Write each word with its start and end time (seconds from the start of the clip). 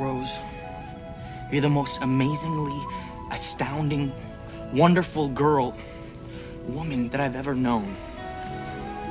Rose, 0.00 0.38
you're 1.50 1.60
the 1.60 1.68
most 1.68 2.02
amazingly 2.02 2.80
astounding, 3.32 4.12
wonderful 4.74 5.28
girl, 5.28 5.74
woman 6.68 7.08
that 7.08 7.20
I've 7.20 7.36
ever 7.36 7.54
known. 7.54 7.96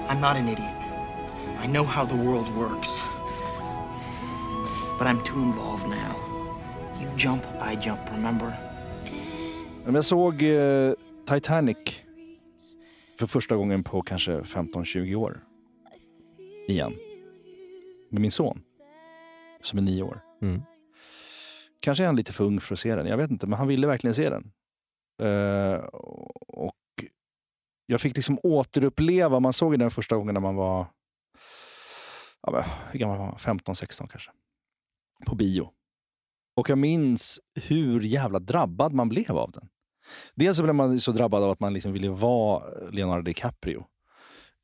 I'm 0.09 0.21
not 0.21 0.35
an 0.37 0.47
idiot. 0.47 0.73
I 1.59 1.67
know 1.67 1.83
how 1.83 2.05
the 2.05 2.15
world 2.15 2.47
works. 2.55 3.03
But 4.97 5.07
I'm 5.07 5.21
too 5.23 5.41
involved 5.41 5.87
now. 5.87 6.15
You 7.01 7.09
jump, 7.17 7.43
I 7.61 7.75
jump, 7.75 7.99
remember? 8.11 8.53
Men 9.85 9.95
Jag 9.95 10.05
såg 10.05 10.43
eh, 10.43 10.93
Titanic 11.25 11.77
för 13.19 13.27
första 13.27 13.55
gången 13.55 13.83
på 13.83 14.01
kanske 14.01 14.39
15-20 14.39 15.15
år. 15.15 15.39
Igen. 16.67 16.93
Med 18.09 18.21
min 18.21 18.31
son. 18.31 18.61
Som 19.63 19.79
är 19.79 19.83
nio 19.83 20.03
år. 20.03 20.19
Mm. 20.41 20.61
Kanske 21.79 22.03
är 22.03 22.05
han 22.05 22.15
lite 22.15 22.33
för 22.33 22.43
ung 22.43 22.59
för 22.59 22.73
att 22.73 22.79
se 22.79 22.95
den. 22.95 23.07
Jag 23.07 23.17
vet 23.17 23.31
inte, 23.31 23.47
men 23.47 23.59
han 23.59 23.67
ville 23.67 23.87
verkligen 23.87 24.15
se 24.15 24.29
den. 24.29 24.51
Eh, 25.21 25.77
och 26.47 26.75
jag 27.85 28.01
fick 28.01 28.15
liksom 28.15 28.39
återuppleva, 28.43 29.39
man 29.39 29.53
såg 29.53 29.73
ju 29.73 29.77
den 29.77 29.91
första 29.91 30.15
gången 30.15 30.33
när 30.33 30.41
man 30.41 30.55
var, 30.55 30.85
ja, 32.41 32.65
hur 32.91 32.99
gammal 32.99 33.17
var 33.17 33.25
man? 33.25 33.35
15-16 33.35 34.07
kanske. 34.07 34.31
På 35.25 35.35
bio. 35.35 35.69
Och 36.55 36.69
jag 36.69 36.77
minns 36.77 37.39
hur 37.55 38.01
jävla 38.01 38.39
drabbad 38.39 38.93
man 38.93 39.09
blev 39.09 39.37
av 39.37 39.51
den. 39.51 39.69
Dels 40.35 40.57
så 40.57 40.63
blev 40.63 40.75
man 40.75 40.99
så 40.99 41.11
drabbad 41.11 41.43
av 41.43 41.49
att 41.49 41.59
man 41.59 41.73
liksom 41.73 41.91
ville 41.93 42.09
vara 42.09 42.63
Leonardo 42.91 43.21
DiCaprio. 43.21 43.85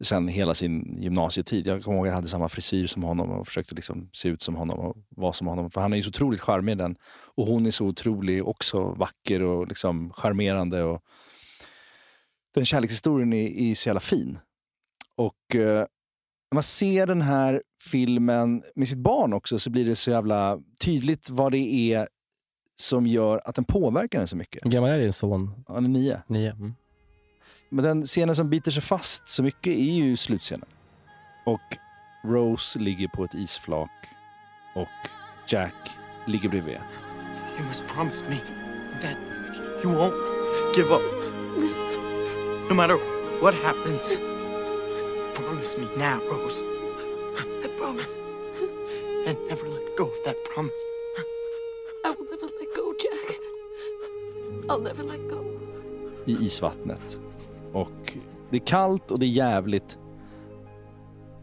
Sen 0.04 0.28
hela 0.28 0.54
sin 0.54 1.02
gymnasietid. 1.02 1.68
Jag 1.68 1.84
kommer 1.84 1.98
ihåg 1.98 2.08
att 2.08 2.12
jag 2.12 2.16
hade 2.16 2.28
samma 2.28 2.50
frisyr 2.50 2.88
som 2.88 3.04
honom 3.04 3.32
och 3.32 3.48
försökte 3.48 3.76
liksom 3.76 4.10
se 4.14 4.30
ut 4.30 4.42
som 4.42 4.56
honom 4.56 4.80
och 4.80 4.98
vara 5.10 5.34
som 5.34 5.48
honom. 5.48 5.72
För 5.72 5.82
han 5.82 5.94
är 5.94 5.98
ju 5.98 6.04
så 6.04 6.10
otroligt 6.10 6.42
charmig 6.42 6.78
den. 6.78 6.96
Och 7.36 7.46
hon 7.46 7.66
är 7.66 7.72
så 7.72 7.86
otroligt 7.86 8.44
också 8.44 8.84
vacker 8.84 9.42
och 9.42 9.68
liksom 9.68 10.14
charmerande. 10.14 10.84
Och 10.84 11.02
den 12.56 12.66
kärlekshistorien 12.66 13.34
är, 13.34 13.48
är 13.48 13.76
så 13.76 13.90
jävla 13.90 14.00
fin. 14.00 14.40
Och 15.16 15.56
eh, 15.56 15.86
när 16.52 16.56
man 16.56 16.64
ser 16.64 17.08
den 17.08 17.22
här 17.22 17.64
filmen 17.92 18.64
med 18.76 18.88
sitt 18.88 18.98
barn 18.98 19.34
också 19.34 19.60
så 19.60 19.70
blir 19.70 19.86
det 19.86 19.96
så 19.96 20.12
jävla 20.12 20.60
tydligt 20.80 21.30
vad 21.30 21.52
det 21.52 21.94
är 21.94 22.08
som 22.76 23.08
gör 23.08 23.42
att 23.46 23.56
den 23.56 23.66
påverkar 23.66 24.22
en 24.22 24.28
så 24.28 24.36
mycket. 24.36 24.66
Hur 24.66 24.72
gammal 24.72 24.90
är 24.90 25.00
din 25.00 25.14
son? 25.14 25.64
Han 25.68 25.86
är 25.86 25.90
nio. 25.90 26.22
Nio? 26.28 26.52
Mm. 26.52 26.74
Men 27.74 27.84
den 27.86 28.06
scenen 28.06 28.36
som 28.36 28.50
biter 28.50 28.72
sig 28.72 28.84
fast 28.84 29.28
så 29.28 29.44
mycket 29.44 29.74
är 29.74 29.94
ju 29.94 30.18
slutscenen. 30.18 30.70
Och 31.46 31.78
Rose 32.24 32.80
ligger 32.80 33.08
på 33.08 33.24
ett 33.24 33.34
isflak 33.34 33.92
och 34.76 35.10
Jack 35.48 35.76
ligger 36.28 36.50
bredvid. 36.50 36.78
You 37.58 37.68
must 37.68 37.88
promise 37.88 38.24
me 38.30 38.38
that 39.02 39.18
you 39.84 39.94
won't 39.94 40.14
give 40.76 40.96
up. 40.96 41.02
No 42.70 42.76
matter 42.76 42.98
what 43.42 43.56
happens. 43.56 44.18
Promise 45.36 45.78
me 45.78 45.86
now, 45.98 46.20
Rose. 46.32 46.62
I 47.66 47.68
promise. 47.78 48.18
And 49.28 49.38
never 49.50 49.68
let 49.68 49.98
go 49.98 50.04
of 50.04 50.24
that 50.26 50.36
promise. 50.54 50.86
I 52.06 52.10
will 52.18 52.28
never 52.32 52.46
let 52.46 52.76
go, 52.76 52.94
Jack. 53.00 53.38
I'll 54.70 54.84
never 54.84 55.04
let 55.04 55.30
go. 55.30 55.46
i 56.26 56.46
isvattnet. 56.46 57.20
Och 57.74 58.18
det 58.50 58.58
är 58.58 58.66
kallt 58.66 59.12
och 59.12 59.20
det 59.20 59.26
är 59.26 59.30
jävligt. 59.30 59.98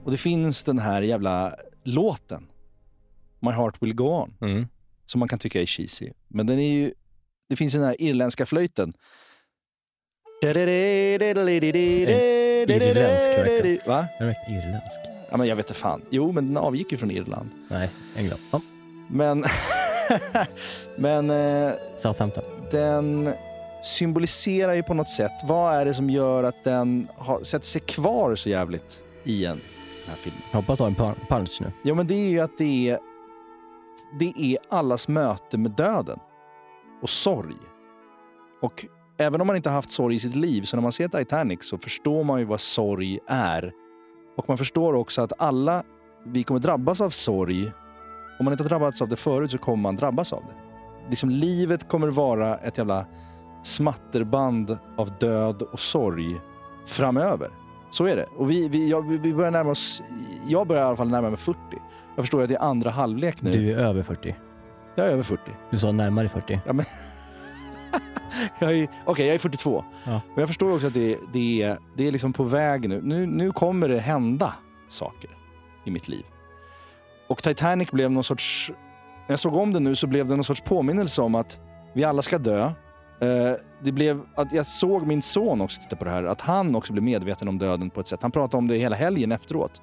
Och 0.05 0.11
det 0.11 0.17
finns 0.17 0.65
den 0.65 0.79
här 0.79 1.03
jävla 1.03 1.55
låten. 1.85 2.47
My 3.41 3.51
heart 3.51 3.83
will 3.83 3.95
go 3.95 4.05
on. 4.05 4.35
Mm. 4.41 4.67
Som 5.07 5.19
man 5.19 5.29
kan 5.29 5.39
tycka 5.39 5.63
är 5.63 5.67
cheesy. 5.67 6.11
Men 6.29 6.47
den 6.47 6.59
är 6.59 6.73
ju, 6.73 6.93
det 7.49 7.57
finns 7.57 7.73
den 7.73 7.83
här 7.83 8.03
irländska 8.03 8.47
flöjten. 8.47 8.93
Irländsk 12.69 13.31
verkligen. 13.31 13.79
Va? 13.87 14.07
Är 14.19 14.35
irländsk? 14.51 15.01
Ja, 15.31 15.37
men 15.37 15.49
jag 15.49 15.57
vet 15.57 15.67
inte 15.71 15.81
fan. 15.81 16.03
Jo, 16.11 16.33
men 16.33 16.47
den 16.47 16.57
avgick 16.57 16.93
ju 16.93 16.99
från 16.99 17.11
Irland. 17.11 17.49
Nej, 17.69 17.91
England. 18.17 18.41
Ja. 18.53 18.61
Men, 19.09 19.45
men 20.99 21.31
eh, 21.31 21.73
Southampton. 21.97 22.45
den 22.71 23.33
symboliserar 23.83 24.75
ju 24.75 24.83
på 24.83 24.95
något 24.95 25.09
sätt, 25.09 25.33
vad 25.45 25.75
är 25.75 25.85
det 25.85 25.95
som 25.95 26.11
gör 26.11 26.45
att 26.45 26.65
den 26.65 27.09
har, 27.17 27.43
sätter 27.43 27.67
sig 27.67 27.81
kvar 27.81 28.35
så 28.35 28.49
jävligt 28.49 29.05
i 29.25 29.45
en, 29.45 29.57
den 29.57 30.09
här 30.09 30.17
filmen? 30.17 30.43
Jag 30.51 30.59
hoppas 30.59 30.79
du 30.79 30.85
har 30.85 30.91
en 30.91 30.97
pun- 30.97 31.27
punch 31.29 31.59
nu. 31.61 31.73
Ja, 31.83 31.95
men 31.95 32.07
det 32.07 32.15
är 32.15 32.31
ju 32.31 32.41
att 32.41 32.59
det 32.59 32.91
är, 32.91 32.99
det 34.19 34.33
är 34.37 34.59
allas 34.69 35.09
möte 35.09 35.59
med 35.59 35.71
döden 35.71 36.19
och 37.03 37.11
sorg. 37.11 37.57
Och 38.63 38.87
även 39.19 39.41
om 39.41 39.47
man 39.47 39.57
inte 39.57 39.69
har 39.69 39.75
haft 39.75 39.91
sorg 39.91 40.17
i 40.17 40.21
sitt 40.21 40.37
liv, 40.37 40.63
så 40.63 40.77
när 40.77 40.83
man 40.83 40.93
ser 40.93 41.09
Titanic 41.09 41.59
så 41.63 41.79
förstår 41.79 42.25
man 42.25 42.39
ju 42.39 42.45
vad 42.45 42.61
sorg 42.61 43.19
är. 43.27 43.73
Och 44.37 44.49
man 44.49 44.59
förstår 44.59 44.95
också 44.95 45.23
att 45.23 45.33
alla, 45.39 45.83
vi 46.27 46.43
kommer 46.43 46.61
drabbas 46.61 47.01
av 47.01 47.11
sorg. 47.11 47.71
Om 48.39 48.45
man 48.45 48.53
inte 48.53 48.65
har 48.65 48.69
drabbats 48.69 49.03
av 49.03 49.09
det 49.09 49.17
förut 49.17 49.51
så 49.51 49.59
kommer 49.59 49.83
man 49.83 49.97
drabbas 49.97 50.33
av 50.33 50.43
det. 50.49 50.55
Liksom 51.11 51.31
livet 51.31 51.89
kommer 51.89 52.09
vara 52.09 52.57
ett 52.57 52.79
jävla 52.79 53.07
smatterband 53.63 54.79
av 54.97 55.11
död 55.19 55.63
och 55.63 55.81
sorg 55.81 56.41
framöver. 56.87 57.51
Så 57.91 58.05
är 58.05 58.17
det. 58.17 58.27
Och 58.37 58.51
vi, 58.51 58.69
vi, 58.69 58.91
ja, 58.91 59.01
vi- 59.01 59.35
börjar 59.35 59.51
närma 59.51 59.71
oss, 59.71 60.03
jag 60.49 60.67
börjar 60.67 60.83
i 60.83 60.87
alla 60.87 60.97
fall 60.97 61.09
närma 61.11 61.29
mig 61.31 61.39
40. 61.39 61.59
Jag 62.17 62.23
förstår 62.23 62.43
att 62.43 62.49
det 62.49 62.55
är 62.55 62.63
andra 62.63 62.91
halvlek 62.91 63.43
nu. 63.43 63.53
Du 63.53 63.73
är 63.73 63.79
över 63.79 64.03
40. 64.03 64.37
Jag 64.95 65.07
är 65.07 65.11
över 65.11 65.23
40. 65.23 65.43
Du 65.71 65.79
sa 65.79 65.93
närmare 65.93 66.29
40. 66.29 66.61
Ja, 66.67 66.73
men 66.73 66.85
jag 68.59 68.89
okej, 69.05 69.27
jag 69.27 69.35
är 69.35 69.39
42. 69.39 69.85
Ja. 70.07 70.11
Men 70.11 70.41
jag 70.41 70.49
förstår 70.49 70.75
också 70.75 70.87
att 70.87 70.95
det, 70.95 71.19
det, 71.33 71.63
är, 71.63 71.79
det 71.97 72.09
är 72.09 72.13
liksom 72.13 72.33
på 72.33 72.45
väg 72.45 72.89
nu. 72.89 73.01
nu. 73.03 73.27
Nu 73.27 73.53
kommer 73.53 73.89
det 73.89 73.99
hända 73.99 74.55
saker 74.89 75.31
i 75.85 75.91
mitt 75.91 76.09
liv. 76.09 76.25
Och 77.29 77.43
Titanic 77.43 77.91
blev 77.91 78.11
någon 78.11 78.25
sorts... 78.25 78.71
När 79.29 79.33
jag 79.33 79.39
såg 79.39 79.55
om 79.55 79.73
den 79.73 79.85
nu 79.85 79.95
så 79.97 80.07
blev 80.07 80.29
det 80.29 80.37
någon 80.37 80.45
sorts 80.45 80.61
påminnelse 80.61 81.23
om 81.23 81.35
att 81.35 81.61
vi 81.95 82.05
alla 82.05 82.23
ska 82.23 82.39
dö. 82.39 82.71
Eh, 83.21 83.53
det 83.83 83.93
blev 83.93 84.23
att 84.35 84.53
jag 84.53 84.67
såg 84.67 85.07
min 85.07 85.23
son 85.23 85.61
också 85.61 85.83
titta 85.83 85.97
på 85.97 86.05
det 86.05 86.11
här, 86.11 86.25
att 86.25 86.41
han 86.41 86.75
också 86.75 86.93
blev 86.93 87.03
medveten 87.03 87.49
om 87.49 87.59
döden 87.59 87.91
på 87.91 88.01
ett 88.01 88.07
sätt. 88.07 88.23
Han 88.23 88.31
pratade 88.31 88.57
om 88.57 88.69
det 88.69 88.77
hela 88.77 88.97
helgen 88.97 89.33
efteråt. 89.33 89.83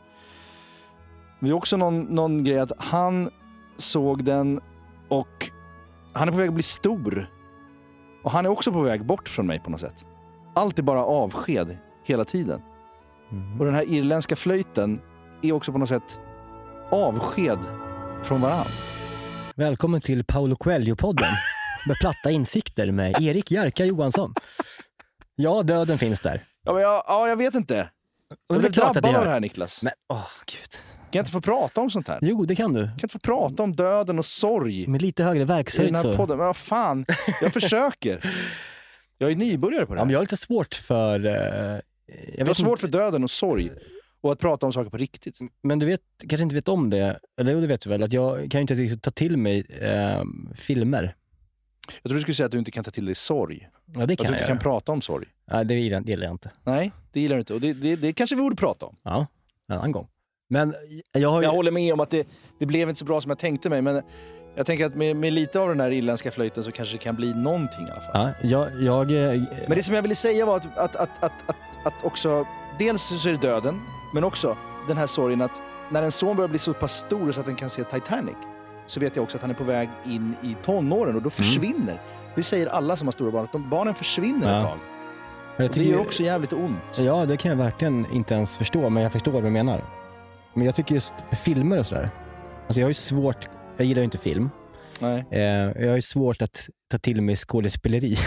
Det 1.39 1.49
är 1.49 1.53
också 1.53 1.77
någon, 1.77 2.01
någon 2.01 2.43
grej 2.43 2.59
att 2.59 2.71
han 2.77 3.29
såg 3.77 4.23
den 4.23 4.61
och 5.09 5.51
han 6.13 6.27
är 6.27 6.31
på 6.31 6.37
väg 6.37 6.47
att 6.47 6.53
bli 6.53 6.63
stor. 6.63 7.29
Och 8.23 8.31
han 8.31 8.45
är 8.45 8.49
också 8.49 8.71
på 8.71 8.81
väg 8.81 9.05
bort 9.05 9.29
från 9.29 9.47
mig 9.47 9.59
på 9.59 9.69
något 9.69 9.81
sätt. 9.81 10.05
Allt 10.55 10.79
är 10.79 10.83
bara 10.83 11.05
avsked 11.05 11.77
hela 12.03 12.25
tiden. 12.25 12.61
Mm. 13.31 13.59
Och 13.59 13.65
den 13.65 13.75
här 13.75 13.93
irländska 13.93 14.35
flöjten 14.35 15.01
är 15.41 15.51
också 15.51 15.71
på 15.71 15.77
något 15.77 15.89
sätt 15.89 16.19
avsked 16.91 17.59
från 18.23 18.41
varann. 18.41 18.67
Välkommen 19.55 20.01
till 20.01 20.23
Paolo 20.23 20.55
Coelho-podden 20.55 21.33
med 21.87 21.97
platta 21.99 22.31
insikter 22.31 22.91
med 22.91 23.21
Erik 23.21 23.51
Jerka 23.51 23.85
Johansson. 23.85 24.33
Ja, 25.35 25.63
döden 25.63 25.97
finns 25.97 26.19
där. 26.19 26.41
Ja, 26.63 26.73
men 26.73 26.81
jag, 26.81 27.03
ja, 27.07 27.27
jag 27.29 27.37
vet 27.37 27.55
inte. 27.55 27.89
Jag 28.49 28.59
blev 28.59 28.71
drabbad 28.71 29.05
av 29.15 29.23
det 29.25 29.29
här 29.31 29.39
Niklas. 29.39 29.83
Men, 29.83 29.93
åh 30.09 30.27
gud. 30.45 30.71
Kan 30.71 31.19
jag 31.19 31.21
inte 31.21 31.31
få 31.31 31.41
prata 31.41 31.81
om 31.81 31.89
sånt 31.89 32.07
här? 32.07 32.19
Jo, 32.21 32.45
det 32.45 32.55
kan 32.55 32.73
du. 32.73 32.79
Kan 32.79 32.87
jag 32.89 33.03
inte 33.03 33.13
få 33.13 33.19
prata 33.19 33.63
om 33.63 33.75
döden 33.75 34.19
och 34.19 34.25
sorg 34.25 34.87
Med 34.87 35.01
lite 35.01 35.23
högre 35.23 35.45
verkshöjd 35.45 35.95
här 35.95 36.03
så. 36.03 36.15
podden? 36.15 36.37
Men 36.37 36.45
vad 36.47 36.57
fan, 36.57 37.05
jag 37.41 37.53
försöker. 37.53 38.23
Jag 39.19 39.31
är 39.31 39.35
nybörjare 39.35 39.85
på 39.85 39.93
det 39.93 39.99
Ja, 39.99 40.05
men 40.05 40.09
här. 40.09 40.13
jag 40.13 40.19
har 40.19 40.23
lite 40.23 40.37
svårt 40.37 40.75
för... 40.75 41.25
eh, 41.25 41.79
jag 42.37 42.45
har 42.47 42.53
svårt 42.53 42.69
inte, 42.69 42.81
för 42.81 42.87
döden 42.87 43.23
och 43.23 43.31
sorg. 43.31 43.71
Och 44.21 44.31
att 44.31 44.39
prata 44.39 44.65
om 44.65 44.73
saker 44.73 44.89
på 44.89 44.97
riktigt. 44.97 45.39
Men 45.63 45.79
du 45.79 45.85
vet, 45.85 46.01
kanske 46.29 46.43
inte 46.43 46.55
vet 46.55 46.67
om 46.67 46.89
det, 46.89 47.19
eller 47.39 47.55
det 47.61 47.67
vet 47.67 47.81
du 47.81 47.89
väl, 47.89 48.03
att 48.03 48.13
jag 48.13 48.51
kan 48.51 48.59
ju 48.59 48.61
inte 48.61 48.73
riktigt 48.73 49.01
ta 49.03 49.11
till 49.11 49.37
mig 49.37 49.65
eh, 49.81 50.23
filmer. 50.55 51.15
Jag 52.01 52.09
tror 52.09 52.15
du 52.15 52.21
skulle 52.21 52.35
säga 52.35 52.45
att 52.45 52.51
du 52.51 52.57
inte 52.59 52.71
kan 52.71 52.83
ta 52.83 52.91
till 52.91 53.05
dig 53.05 53.15
sorg. 53.15 53.69
Ja, 53.85 53.91
det 53.93 54.03
Att 54.03 54.07
kan 54.07 54.15
du 54.17 54.23
jag 54.23 54.33
inte 54.33 54.39
kan 54.39 54.47
göra. 54.55 54.59
prata 54.59 54.91
om 54.91 55.01
sorg. 55.01 55.25
Ja, 55.51 55.63
det 55.63 55.73
gillar, 55.75 55.99
det 56.01 56.09
gillar 56.11 56.25
jag 56.25 56.33
inte. 56.33 56.51
Nej, 56.63 56.91
det 57.11 57.19
gillar 57.21 57.35
du 57.35 57.39
inte. 57.39 57.53
Och 57.53 57.61
det, 57.61 57.73
det, 57.73 57.95
det 57.95 58.13
kanske 58.13 58.35
vi 58.35 58.41
borde 58.41 58.55
prata 58.55 58.85
om. 58.85 58.95
Ja, 59.03 59.27
en 59.69 59.77
annan 59.77 59.91
gång. 59.91 60.07
Men 60.49 60.73
jag 61.11 61.29
har 61.29 61.41
ju... 61.41 61.47
Jag 61.47 61.53
håller 61.53 61.71
med 61.71 61.93
om 61.93 61.99
att 61.99 62.09
det, 62.09 62.27
det 62.59 62.65
blev 62.65 62.89
inte 62.89 62.99
så 62.99 63.05
bra 63.05 63.21
som 63.21 63.29
jag 63.31 63.37
tänkte 63.39 63.69
mig. 63.69 63.81
Men 63.81 64.01
jag 64.55 64.65
tänker 64.65 64.85
att 64.85 64.95
med, 64.95 65.15
med 65.15 65.33
lite 65.33 65.59
av 65.59 65.67
den 65.69 65.79
här 65.79 65.91
irländska 65.91 66.31
flöjten 66.31 66.63
så 66.63 66.71
kanske 66.71 66.95
det 66.95 66.99
kan 67.03 67.15
bli 67.15 67.33
någonting 67.33 67.87
i 67.87 67.91
alla 67.91 68.01
fall. 68.01 68.31
Ja, 68.43 68.67
jag, 68.73 68.81
jag, 68.83 69.11
eh, 69.35 69.41
Men 69.67 69.75
det 69.77 69.83
som 69.83 69.95
jag 69.95 70.01
ville 70.01 70.15
säga 70.15 70.45
var 70.45 70.57
att, 70.57 70.77
att, 70.77 70.95
att, 70.95 71.23
att, 71.23 71.49
att, 71.49 71.55
att 71.85 72.03
också, 72.05 72.45
dels 72.79 73.21
så 73.21 73.29
är 73.29 73.33
det 73.33 73.39
döden, 73.41 73.81
men 74.13 74.23
också 74.23 74.57
den 74.87 74.97
här 74.97 75.07
sorgen 75.07 75.41
att 75.41 75.61
när 75.91 76.03
en 76.03 76.11
son 76.11 76.35
börjar 76.35 76.49
bli 76.49 76.59
så 76.59 76.73
pass 76.73 76.97
stor 76.97 77.31
så 77.31 77.39
att 77.39 77.45
den 77.45 77.55
kan 77.55 77.69
se 77.69 77.83
Titanic, 77.83 78.35
så 78.87 78.99
vet 78.99 79.15
jag 79.15 79.23
också 79.23 79.37
att 79.37 79.41
han 79.41 79.49
är 79.51 79.55
på 79.55 79.63
väg 79.63 79.89
in 80.05 80.35
i 80.43 80.55
tonåren 80.65 81.15
och 81.15 81.21
då 81.21 81.29
försvinner. 81.29 82.01
Det 82.35 82.43
säger 82.43 82.67
alla 82.67 82.97
som 82.97 83.07
har 83.07 83.11
stora 83.11 83.31
barn, 83.31 83.43
att 83.43 83.51
de, 83.51 83.69
barnen 83.69 83.93
försvinner 83.93 84.49
Ja. 84.51 84.57
ett 84.57 84.63
tag. 84.63 84.77
Och 85.67 85.73
det 85.73 85.83
gör 85.83 85.99
också 85.99 86.23
jävligt 86.23 86.53
ont. 86.53 86.97
Ja, 86.97 87.25
det 87.25 87.37
kan 87.37 87.49
jag 87.51 87.57
verkligen 87.57 88.05
inte 88.13 88.33
ens 88.33 88.57
förstå, 88.57 88.89
men 88.89 89.03
jag 89.03 89.11
förstår 89.11 89.31
vad 89.31 89.43
du 89.43 89.49
menar. 89.49 89.83
Men 90.53 90.65
jag 90.65 90.75
tycker 90.75 90.95
just 90.95 91.13
filmer 91.43 91.79
och 91.79 91.85
sådär. 91.85 92.09
Alltså 92.67 92.79
jag 92.79 92.85
har 92.85 92.89
ju 92.89 92.93
svårt, 92.93 93.45
jag 93.77 93.85
gillar 93.87 93.99
ju 94.01 94.05
inte 94.05 94.17
film. 94.17 94.49
Nej. 94.99 95.25
Eh, 95.31 95.41
jag 95.83 95.89
har 95.89 95.95
ju 95.95 96.01
svårt 96.01 96.41
att 96.41 96.69
ta 96.91 96.97
till 96.97 97.21
mig 97.21 97.35
skådespeleri. 97.35 98.15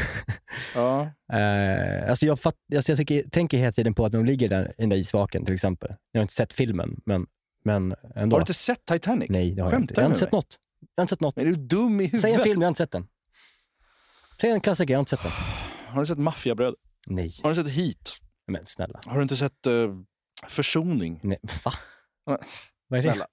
Ja. 0.75 1.01
eh, 1.33 2.11
alltså 2.11 2.27
jag, 2.27 2.39
fatt, 2.41 2.55
alltså 2.77 2.93
jag 2.93 2.99
tycker, 2.99 3.23
tänker 3.31 3.59
hela 3.59 3.73
tiden 3.73 3.95
på 3.95 4.05
att 4.05 4.13
de 4.13 4.25
ligger 4.25 4.49
där 4.49 4.65
i 4.65 4.73
den 4.79 4.89
där 4.89 4.97
isvaken 4.97 5.45
till 5.45 5.55
exempel. 5.55 5.91
Jag 6.13 6.19
har 6.21 6.23
inte 6.23 6.35
sett 6.35 6.53
filmen, 6.53 7.01
men, 7.07 7.27
men 7.63 7.95
ändå. 8.15 8.35
Har 8.37 8.41
du 8.41 8.43
inte 8.43 8.55
sett 8.55 8.85
Titanic? 8.85 9.31
Nej, 9.31 9.55
det 9.55 9.63
har 9.63 9.73
jag 9.73 9.81
inte. 9.81 9.95
du 9.95 10.01
Jag 10.01 10.05
har 10.05 10.11
inte 10.11 10.21
sett 10.21 10.33
något. 10.33 10.59
Jag 10.97 11.03
har 11.03 11.05
inte 11.05 11.11
sett 11.13 11.21
något. 11.21 11.39
Är 11.39 11.45
du 11.45 11.57
dum 11.57 12.01
i 12.01 12.05
huvudet? 12.05 12.21
Säg 12.21 12.33
en 12.35 12.41
film, 12.41 12.61
jag 12.61 12.67
har 12.67 12.69
inte 12.69 12.79
sett 12.79 12.91
den. 12.91 13.07
Säg 14.41 14.51
en 14.51 14.61
klassiker, 14.61 14.95
jag 14.95 14.99
har 14.99 15.03
inte 15.03 15.11
sett 15.11 15.23
den. 15.23 15.33
Har 15.87 16.01
du 16.01 16.07
sett 16.07 16.19
Maffiabröd? 16.19 16.75
Nej, 17.07 17.35
Har 17.43 17.51
du 17.51 17.57
sett 17.57 17.69
Heat? 17.73 18.13
men 18.47 18.67
snälla. 18.67 19.01
Har 19.07 19.17
du 19.17 19.23
inte 19.23 19.37
sett 19.37 19.67
uh, 19.67 19.95
Försoning? 20.49 21.21
Nej, 21.23 21.39
va? 21.65 21.73
Nej, 22.27 22.39
Vad 22.89 22.99
är 22.99 23.03
det? 23.03 23.09
Snälla. 23.09 23.27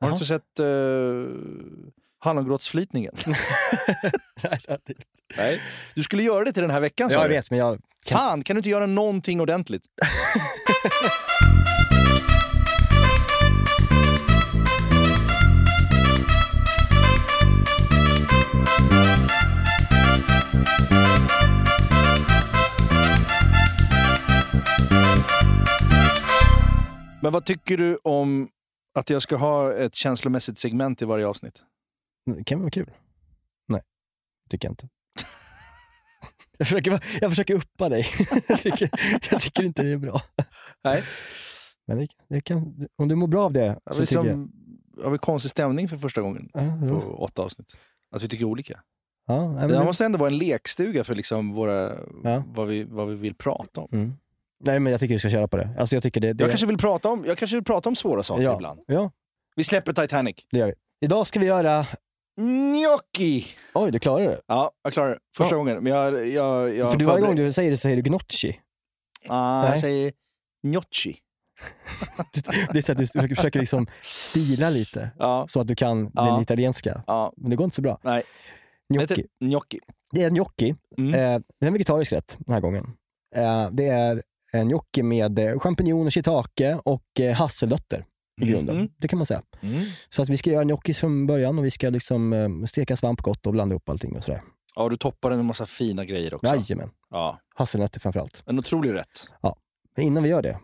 Har 0.00 0.08
du 0.08 0.12
Jaha. 0.12 0.12
inte 0.12 0.24
sett 0.26 0.60
uh, 0.60 1.90
Hallongrottsflytningen? 2.18 3.12
Nej. 5.36 5.60
Du 5.94 6.02
skulle 6.02 6.22
göra 6.22 6.44
det 6.44 6.52
till 6.52 6.62
den 6.62 6.70
här 6.70 6.80
veckan 6.80 7.10
sa 7.10 7.16
Ja, 7.16 7.22
jag 7.22 7.30
du. 7.30 7.34
vet, 7.34 7.50
men 7.50 7.58
jag... 7.58 7.80
Kan... 8.04 8.18
Fan, 8.18 8.42
kan 8.42 8.56
du 8.56 8.58
inte 8.58 8.68
göra 8.68 8.86
någonting 8.86 9.40
ordentligt? 9.40 9.84
vad 27.34 27.44
tycker 27.44 27.76
du 27.76 27.98
om 28.02 28.48
att 28.98 29.10
jag 29.10 29.22
ska 29.22 29.36
ha 29.36 29.72
ett 29.72 29.94
känslomässigt 29.94 30.58
segment 30.58 31.02
i 31.02 31.04
varje 31.04 31.26
avsnitt? 31.26 31.62
Det 32.36 32.44
kan 32.44 32.60
vara 32.60 32.70
kul. 32.70 32.90
Nej, 33.68 33.82
tycker 34.50 34.68
jag 34.68 34.72
inte. 34.72 34.88
Jag 36.58 36.68
försöker, 36.68 37.00
jag 37.20 37.30
försöker 37.30 37.54
uppa 37.54 37.88
dig. 37.88 38.06
jag, 38.48 38.60
tycker, 38.60 38.90
jag 39.30 39.40
tycker 39.40 39.62
inte 39.64 39.82
det 39.82 39.88
är 39.88 39.96
bra. 39.96 40.22
Nej. 40.84 41.02
Men 41.86 41.98
det, 41.98 42.08
det 42.28 42.40
kan, 42.40 42.86
om 42.96 43.08
du 43.08 43.14
mår 43.14 43.26
bra 43.26 43.44
av 43.44 43.52
det 43.52 43.80
så 43.90 44.00
vi, 44.00 44.06
tycker 44.06 44.24
jag... 44.24 44.48
har 45.04 45.10
vi 45.10 45.18
konstig 45.18 45.50
stämning 45.50 45.88
för 45.88 45.96
första 45.98 46.20
gången 46.20 46.50
Ja, 46.52 46.78
på 46.88 47.16
åtta 47.18 47.42
avsnitt? 47.42 47.76
Att 48.14 48.22
vi 48.22 48.28
tycker 48.28 48.44
olika? 48.44 48.80
Ja, 49.26 49.66
Det 49.68 49.76
här 49.78 49.84
måste 49.84 50.04
ändå 50.04 50.18
vara 50.18 50.30
en 50.30 50.38
lekstuga 50.38 51.04
för 51.04 51.14
liksom 51.14 51.52
våra, 51.52 51.92
Ja. 52.22 52.42
vad, 52.46 52.68
vi, 52.68 52.84
vad 52.84 53.08
vi 53.08 53.14
vill 53.14 53.34
prata 53.34 53.80
om. 53.80 53.88
mm. 53.92 54.12
Nej, 54.64 54.80
men 54.80 54.90
jag 54.90 55.00
tycker 55.00 55.14
du 55.14 55.18
ska 55.18 55.30
köra 55.30 55.48
på 55.48 55.56
det. 55.56 55.76
Alltså, 55.78 55.96
jag, 55.96 56.02
tycker 56.02 56.20
det, 56.20 56.32
det 56.32 56.42
Jag, 56.44 56.50
kanske 56.50 56.66
vill 56.66 56.78
prata 56.78 57.08
om, 57.08 57.24
jag 57.26 57.38
kanske 57.38 57.56
vill 57.56 57.64
prata 57.64 57.88
om 57.88 57.96
svåra 57.96 58.22
saker 58.22 58.42
ja, 58.42 58.54
ibland. 58.54 58.80
Ja, 58.86 59.10
Vi 59.56 59.64
släpper 59.64 59.92
Titanic. 59.92 60.36
det 60.50 60.58
gör 60.58 60.66
vi. 60.66 60.74
Idag 61.00 61.26
ska 61.26 61.40
vi 61.40 61.46
göra... 61.46 61.86
Gnocchi! 62.40 63.46
Oj, 63.74 63.90
du 63.90 63.98
klarar 63.98 64.24
det. 64.26 64.40
Ja, 64.46 64.70
jag 64.82 64.92
klarar 64.92 65.10
det. 65.10 65.18
Första 65.36 65.54
Ja. 65.54 65.58
gången. 65.58 65.82
Men 65.84 65.92
jag, 65.92 66.28
jag, 66.28 66.74
jag 66.76 66.90
För 66.90 66.98
du, 66.98 67.04
varje 67.04 67.20
gång 67.26 67.36
du 67.36 67.52
säger 67.52 67.70
det 67.70 67.76
så 67.76 67.80
säger 67.80 67.96
du 67.96 68.02
gnocchi. 68.02 68.60
Ah, 69.28 69.60
Nej. 69.62 69.70
jag 69.70 69.78
säger 69.78 70.12
gnocchi. 70.66 71.16
Det 72.72 72.78
är 72.78 72.82
så 72.82 72.92
att 72.92 72.98
du 72.98 73.34
försöker, 73.36 73.60
liksom 73.60 73.86
stila 74.02 74.70
lite, 74.70 75.10
Ja, 75.18 75.46
så 75.48 75.60
att 75.60 75.66
du 75.66 75.74
kan 75.74 76.10
Ja. 76.14 76.24
den 76.24 76.42
italienska. 76.42 77.02
ja. 77.06 77.32
Men 77.36 77.50
det 77.50 77.56
går 77.56 77.64
inte 77.64 77.76
så 77.76 77.82
bra. 77.82 77.98
Nej. 78.02 78.22
Gnocchi. 78.94 79.26
gnocchi. 79.44 79.78
Det 80.12 80.22
är 80.22 80.30
gnocchi. 80.30 80.74
Mm. 80.98 81.14
Eh, 81.14 81.40
det 81.60 81.66
är 81.66 81.66
en 81.66 81.72
vegetarisk 81.72 82.12
rätt 82.12 82.36
den 82.38 82.52
här 82.54 82.60
gången. 82.60 82.84
Eh, 83.36 83.70
det 83.72 83.88
är 83.88 84.22
gnocchi 84.62 85.02
med 85.02 85.38
eh, 85.38 85.58
champinjoner, 85.58 86.10
shiitake 86.10 86.78
och 86.84 87.20
eh, 87.20 87.34
hasselnötter 87.34 88.04
i 88.42 88.46
grunden. 88.46 88.76
Mm. 88.76 88.88
Det 88.98 89.08
kan 89.08 89.18
man 89.18 89.26
säga. 89.26 89.42
Mm. 89.60 89.84
Så 90.08 90.22
att 90.22 90.28
vi 90.28 90.36
ska 90.36 90.50
göra 90.50 90.64
gnocchis 90.64 91.00
från 91.00 91.26
början 91.26 91.58
och 91.58 91.64
vi 91.64 91.70
ska 91.70 91.90
liksom 91.90 92.32
eh, 92.32 92.48
steka 92.66 92.96
svamp 92.96 93.20
gott 93.20 93.46
och 93.46 93.52
blanda 93.52 93.72
ihop 93.72 93.88
allting 93.88 94.16
och 94.16 94.24
sådär. 94.24 94.42
Ja, 94.76 94.88
du 94.88 94.96
toppar 94.96 95.30
den 95.30 95.38
med 95.38 95.42
en 95.42 95.46
massa 95.46 95.66
fina 95.66 96.04
grejer 96.04 96.34
också. 96.34 96.46
Jajamän. 96.46 96.90
Ja, 97.10 97.38
Hasselnötter 97.54 98.00
framför 98.00 98.20
allt. 98.20 98.42
en 98.46 98.58
otrolig 98.58 98.92
rätt. 98.92 99.28
Men 99.96 100.06
innan 100.06 100.22
vi 100.22 100.28
gör 100.28 100.42
det 100.42 100.58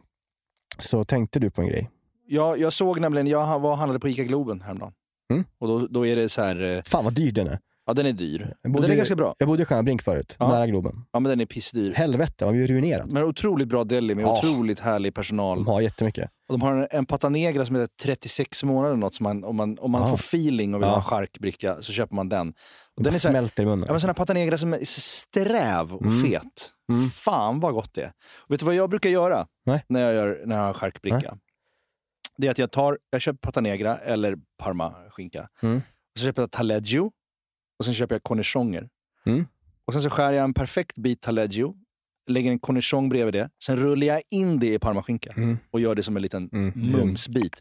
så 0.79 1.05
tänkte 1.05 1.39
du 1.41 1.51
på 1.51 1.63
en 1.63 1.69
grej. 1.69 1.91
Jag, 2.27 2.59
jag 2.59 2.73
såg 2.73 3.01
nämligen, 3.01 3.27
jag 3.27 3.61
var 3.61 3.77
handlade 3.77 4.01
på 4.01 4.09
ICA 4.09 4.23
Globen 4.25 4.61
häromdagen. 4.61 4.93
Mm. 5.33 5.45
Och 5.59 5.69
då, 5.69 5.87
då 5.91 6.07
är 6.07 6.17
det 6.17 6.29
så 6.29 6.43
här, 6.43 6.83
Fan 6.87 7.05
vad 7.05 7.15
dyr 7.15 7.33
den 7.33 7.47
är. 7.47 7.59
Ja 7.91 7.95
den 7.95 8.07
är 8.07 8.13
dyr. 8.13 8.55
Men 8.63 8.73
bodde- 8.73 8.85
den 8.87 8.93
är 8.93 8.97
ganska 8.97 9.17
bra. 9.17 9.35
Jag 9.39 9.49
bodde 9.49 9.63
i 9.63 9.67
Stjärna 9.67 9.83
Brink 9.83 10.03
förut, 10.03 10.37
Ja. 10.39 10.49
nära 10.49 10.67
Globen. 10.67 11.05
Ja 11.13 11.21
men 11.21 11.31
den 11.31 11.41
är 11.41 11.47
pissdyr. 11.47 11.93
Helvete, 11.95 12.45
man 12.45 12.53
blir 12.55 12.61
ju 12.63 12.67
ruinerad. 12.75 13.13
Men 13.13 13.23
otroligt 13.25 13.69
bra 13.69 13.85
deli 13.85 14.15
med 14.15 14.25
Ja. 14.25 14.39
otroligt 14.39 14.81
härlig 14.81 15.15
personal. 15.15 15.59
De 15.59 15.67
har 15.67 15.81
jättemycket. 15.81 16.31
Och 16.49 16.59
de 16.59 16.63
har 16.63 16.73
en, 16.77 16.87
en 16.91 17.07
pata 17.07 17.29
negra 17.29 17.67
som 17.67 17.77
heter 17.77 17.95
36 18.03 18.65
månader 18.65 18.97
något 18.97 19.15
som 19.15 19.25
man, 19.25 19.45
om 19.45 19.57
man, 19.57 19.79
om 19.79 19.91
man 19.91 20.03
Ja. 20.03 20.09
får 20.09 20.17
feeling 20.17 20.75
och 20.75 20.81
vill 20.81 20.89
ha 20.89 20.97
en 20.97 21.03
charkbricka 21.05 21.77
så 21.83 21.93
köper 21.93 22.15
man 22.15 22.29
den. 22.29 22.49
Och 22.97 23.03
den 23.03 23.15
är 23.15 23.19
smälter 23.19 23.63
i 23.63 23.67
munnen. 23.67 23.85
ja, 23.87 23.93
men 23.93 24.01
sån 24.01 24.09
här 24.09 24.15
pata 24.15 24.33
negra 24.33 24.59
som 24.59 24.73
är 24.73 24.79
sträv 24.85 25.95
och 25.95 26.03
Mm. 26.07 26.23
fet. 26.25 26.71
Mm. 26.93 27.09
Fan 27.09 27.61
vad 27.61 27.75
gott 27.75 27.95
det 27.95 28.03
är. 28.03 28.13
Och 28.45 28.51
vet 28.53 28.61
du 28.61 28.67
vad 28.67 28.75
jag 28.75 28.91
brukar 28.91 29.11
göra 29.11 29.47
Nej. 29.67 29.85
när 29.89 30.01
jag, 30.01 30.15
gör, 30.15 30.43
när 30.47 30.57
jag 30.57 30.63
har 30.63 30.69
en 30.69 30.75
charkbricka? 30.75 31.37
Det 32.37 32.47
är 32.47 32.51
att 32.51 32.59
jag 32.59 32.71
tar, 32.73 32.99
jag 33.11 33.21
köper 33.21 33.39
pata 33.39 33.61
negra 33.61 33.97
eller 33.97 34.37
parmaskinka. 34.63 35.49
Mm. 35.63 35.77
Och 35.77 36.19
så 36.19 36.25
köper 36.25 36.43
jag 36.43 36.51
taleggio 36.51 37.11
och 37.81 37.85
sen 37.85 37.95
köper 37.95 38.15
jag 38.15 38.23
cornichoner. 38.23 38.89
Mm. 39.27 39.47
Och 39.85 39.93
sen 39.93 40.03
så 40.03 40.11
skär 40.11 40.33
jag 40.33 40.45
en 40.45 40.55
perfekt 40.55 40.97
bit 40.97 41.21
taleggio, 41.21 41.75
lägger 42.29 42.51
en 42.51 42.59
cornichon 42.59 43.09
bredvid 43.09 43.35
det, 43.35 43.51
sen 43.65 43.77
rullar 43.77 44.07
jag 44.07 44.23
in 44.31 44.59
det 44.59 44.75
i 44.75 44.79
parmaskinka 44.79 45.33
Mm. 45.37 45.59
och 45.71 45.81
gör 45.81 45.95
det 45.95 46.03
som 46.03 46.17
en 46.17 46.23
liten 46.23 46.51
Mm. 46.53 46.73
mumsbit. 46.77 47.61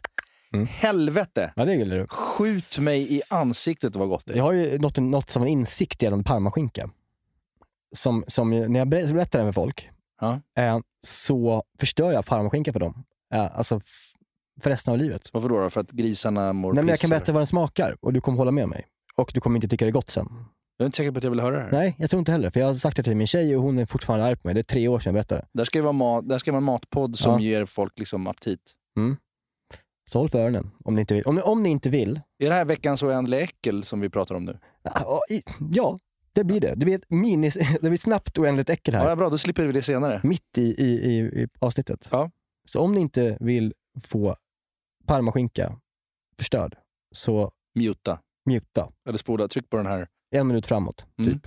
Mm. 0.52 0.66
Helvete! 0.66 1.52
Ja, 1.56 1.64
det 1.64 1.74
gillar 1.74 1.96
du. 1.96 2.06
Skjut 2.06 2.78
mig 2.78 3.14
i 3.16 3.22
ansiktet 3.28 3.96
vad 3.96 4.08
gott 4.08 4.26
det 4.26 4.32
är. 4.32 4.36
Jag 4.36 4.44
har 4.44 4.52
ju 4.52 4.78
nått, 4.78 4.96
nått 4.98 5.30
som 5.30 5.42
en 5.42 5.48
insikt 5.48 6.02
gällande 6.02 6.24
parmaskinka. 6.24 6.90
Som, 7.96 8.24
som 8.26 8.50
när 8.50 8.78
jag 8.78 8.88
ber- 8.88 9.12
berättar 9.14 9.38
det 9.38 9.44
med 9.44 9.54
folk, 9.54 9.88
Ja. 10.20 10.40
eh, 10.58 10.78
så 11.06 11.62
förstör 11.80 12.12
jag 12.12 12.26
parmaskinka 12.26 12.72
för 12.72 12.80
dem. 12.80 13.04
Eh, 13.34 13.56
alltså 13.58 13.80
för 14.62 14.70
resten 14.70 14.92
av 14.92 14.98
livet. 14.98 15.30
Varför 15.32 15.48
då? 15.48 15.60
då? 15.60 15.70
För 15.70 15.80
att 15.80 15.90
grisarna 15.90 16.52
mår 16.52 16.72
Nej, 16.72 16.82
men 16.84 16.88
jag 16.88 16.98
kan 16.98 17.10
berätta 17.10 17.32
vad 17.32 17.40
den 17.40 17.46
smakar 17.46 17.96
och 18.00 18.12
du 18.12 18.20
kommer 18.20 18.38
hålla 18.38 18.50
med 18.50 18.68
mig. 18.68 18.86
Och 19.20 19.30
du 19.34 19.40
kommer 19.40 19.56
inte 19.56 19.68
tycka 19.68 19.84
det 19.84 19.88
är 19.90 19.92
gott 19.92 20.10
sen. 20.10 20.28
Jag 20.76 20.84
är 20.84 20.86
inte 20.86 20.96
säker 20.96 21.12
på 21.12 21.18
att 21.18 21.24
jag 21.24 21.30
vill 21.30 21.40
höra 21.40 21.56
det 21.56 21.62
här. 21.62 21.72
Nej, 21.72 21.94
jag 21.98 22.10
tror 22.10 22.18
inte 22.18 22.32
heller. 22.32 22.50
För 22.50 22.60
jag 22.60 22.66
har 22.66 22.74
sagt 22.74 22.96
det 22.96 23.02
till 23.02 23.16
min 23.16 23.26
tjej 23.26 23.56
och 23.56 23.62
hon 23.62 23.78
är 23.78 23.86
fortfarande 23.86 24.24
arg 24.26 24.36
på 24.36 24.48
mig. 24.48 24.54
Det 24.54 24.60
är 24.60 24.62
tre 24.62 24.88
år 24.88 24.98
sedan 25.00 25.10
jag 25.10 25.14
berättade. 25.14 25.46
Där 25.52 25.64
ska 25.64 25.78
det 25.78 25.82
vara, 25.82 25.92
mat, 25.92 26.28
där 26.28 26.38
ska 26.38 26.52
vara 26.52 26.58
en 26.58 26.64
matpodd 26.64 27.16
som 27.18 27.32
Ja. 27.32 27.40
ger 27.40 27.64
folk 27.64 27.98
liksom 27.98 28.26
aptit. 28.26 28.60
Så 30.10 30.18
håll 30.18 30.28
för 30.28 30.38
öronen 30.38 30.70
om 30.84 30.94
ni 30.94 31.00
inte 31.00 31.14
vill. 31.14 31.24
Om, 31.24 31.34
ni- 31.34 31.42
om 31.42 31.62
ni 31.62 31.68
inte 31.68 31.88
vill, 31.90 32.20
Är 32.38 32.48
det 32.48 32.54
här 32.54 32.64
veckans 32.64 33.02
oändliga 33.02 33.40
äckel 33.40 33.82
som 33.84 34.00
vi 34.00 34.08
pratar 34.10 34.34
om 34.34 34.44
nu? 34.44 34.58
ja, 35.72 35.98
det 36.32 36.44
blir 36.44 36.60
det. 36.60 36.74
Det 36.74 36.84
blir 36.84 36.94
ett 36.94 37.10
mini, 37.10 37.50
det 37.80 37.88
blir 37.88 37.96
snabbt 37.96 38.38
oändligt 38.38 38.70
äckel 38.70 38.94
här. 38.94 39.08
Ja, 39.08 39.16
bra, 39.16 39.28
då 39.30 39.38
slipper 39.38 39.66
vi 39.66 39.72
det 39.72 39.82
senare. 39.82 40.20
mitt 40.24 40.58
i, 40.58 40.62
i, 40.62 40.84
i, 40.84 41.18
i 41.42 41.48
avsnittet. 41.58 42.08
Ja. 42.10 42.30
Så 42.68 42.80
om 42.80 42.94
ni 42.94 43.00
inte 43.00 43.36
vill 43.40 43.74
få 44.02 44.36
parmaskinka 45.06 45.76
förstörd, 46.38 46.76
så 47.14 47.52
Muta. 47.74 48.18
Mjuta 48.46 48.92
Eller 49.08 49.18
spola. 49.18 49.48
Tryck 49.48 49.70
på 49.70 49.76
den 49.76 49.86
här. 49.86 50.08
en 50.36 50.46
minut 50.46 50.66
framåt. 50.66 51.06
Mm. 51.18 51.32
Typ. 51.32 51.46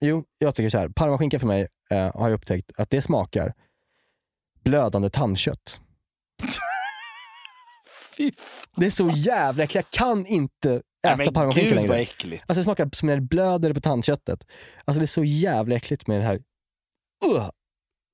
Jo, 0.00 0.24
jag 0.38 0.54
tycker 0.54 0.70
så 0.70 0.78
här. 0.78 0.88
Parmaskinka 0.88 1.38
för 1.40 1.46
mig 1.46 1.68
eh, 1.90 2.16
har 2.16 2.28
jag 2.28 2.32
upptäckt 2.36 2.72
att 2.76 2.90
det 2.90 3.02
smakar 3.02 3.54
blödande 4.64 5.10
tandkött. 5.10 5.80
Det 8.76 8.86
är 8.86 8.90
så 8.90 9.08
jävla 9.08 9.64
äckligt. 9.64 9.74
Jag 9.74 9.90
kan 10.08 10.26
inte 10.26 10.70
äta 10.74 10.82
Nej, 11.04 11.16
men 11.16 11.34
parmaskinka 11.34 11.74
längre. 11.74 11.88
vad 11.88 12.00
äckligt. 12.00 12.42
Alltså 12.42 12.60
det 12.60 12.64
smakar 12.64 12.88
som 12.92 13.06
när 13.08 13.14
det 13.16 13.20
blöder 13.22 13.74
på 13.74 13.80
tandköttet. 13.80 14.46
Alltså 14.84 14.98
det 15.00 15.04
är 15.04 15.06
så 15.06 15.24
jävla 15.24 15.74
äckligt 15.76 16.06
med 16.06 16.20
det 16.20 16.24
här. 16.24 16.42
Åh, 17.26 17.50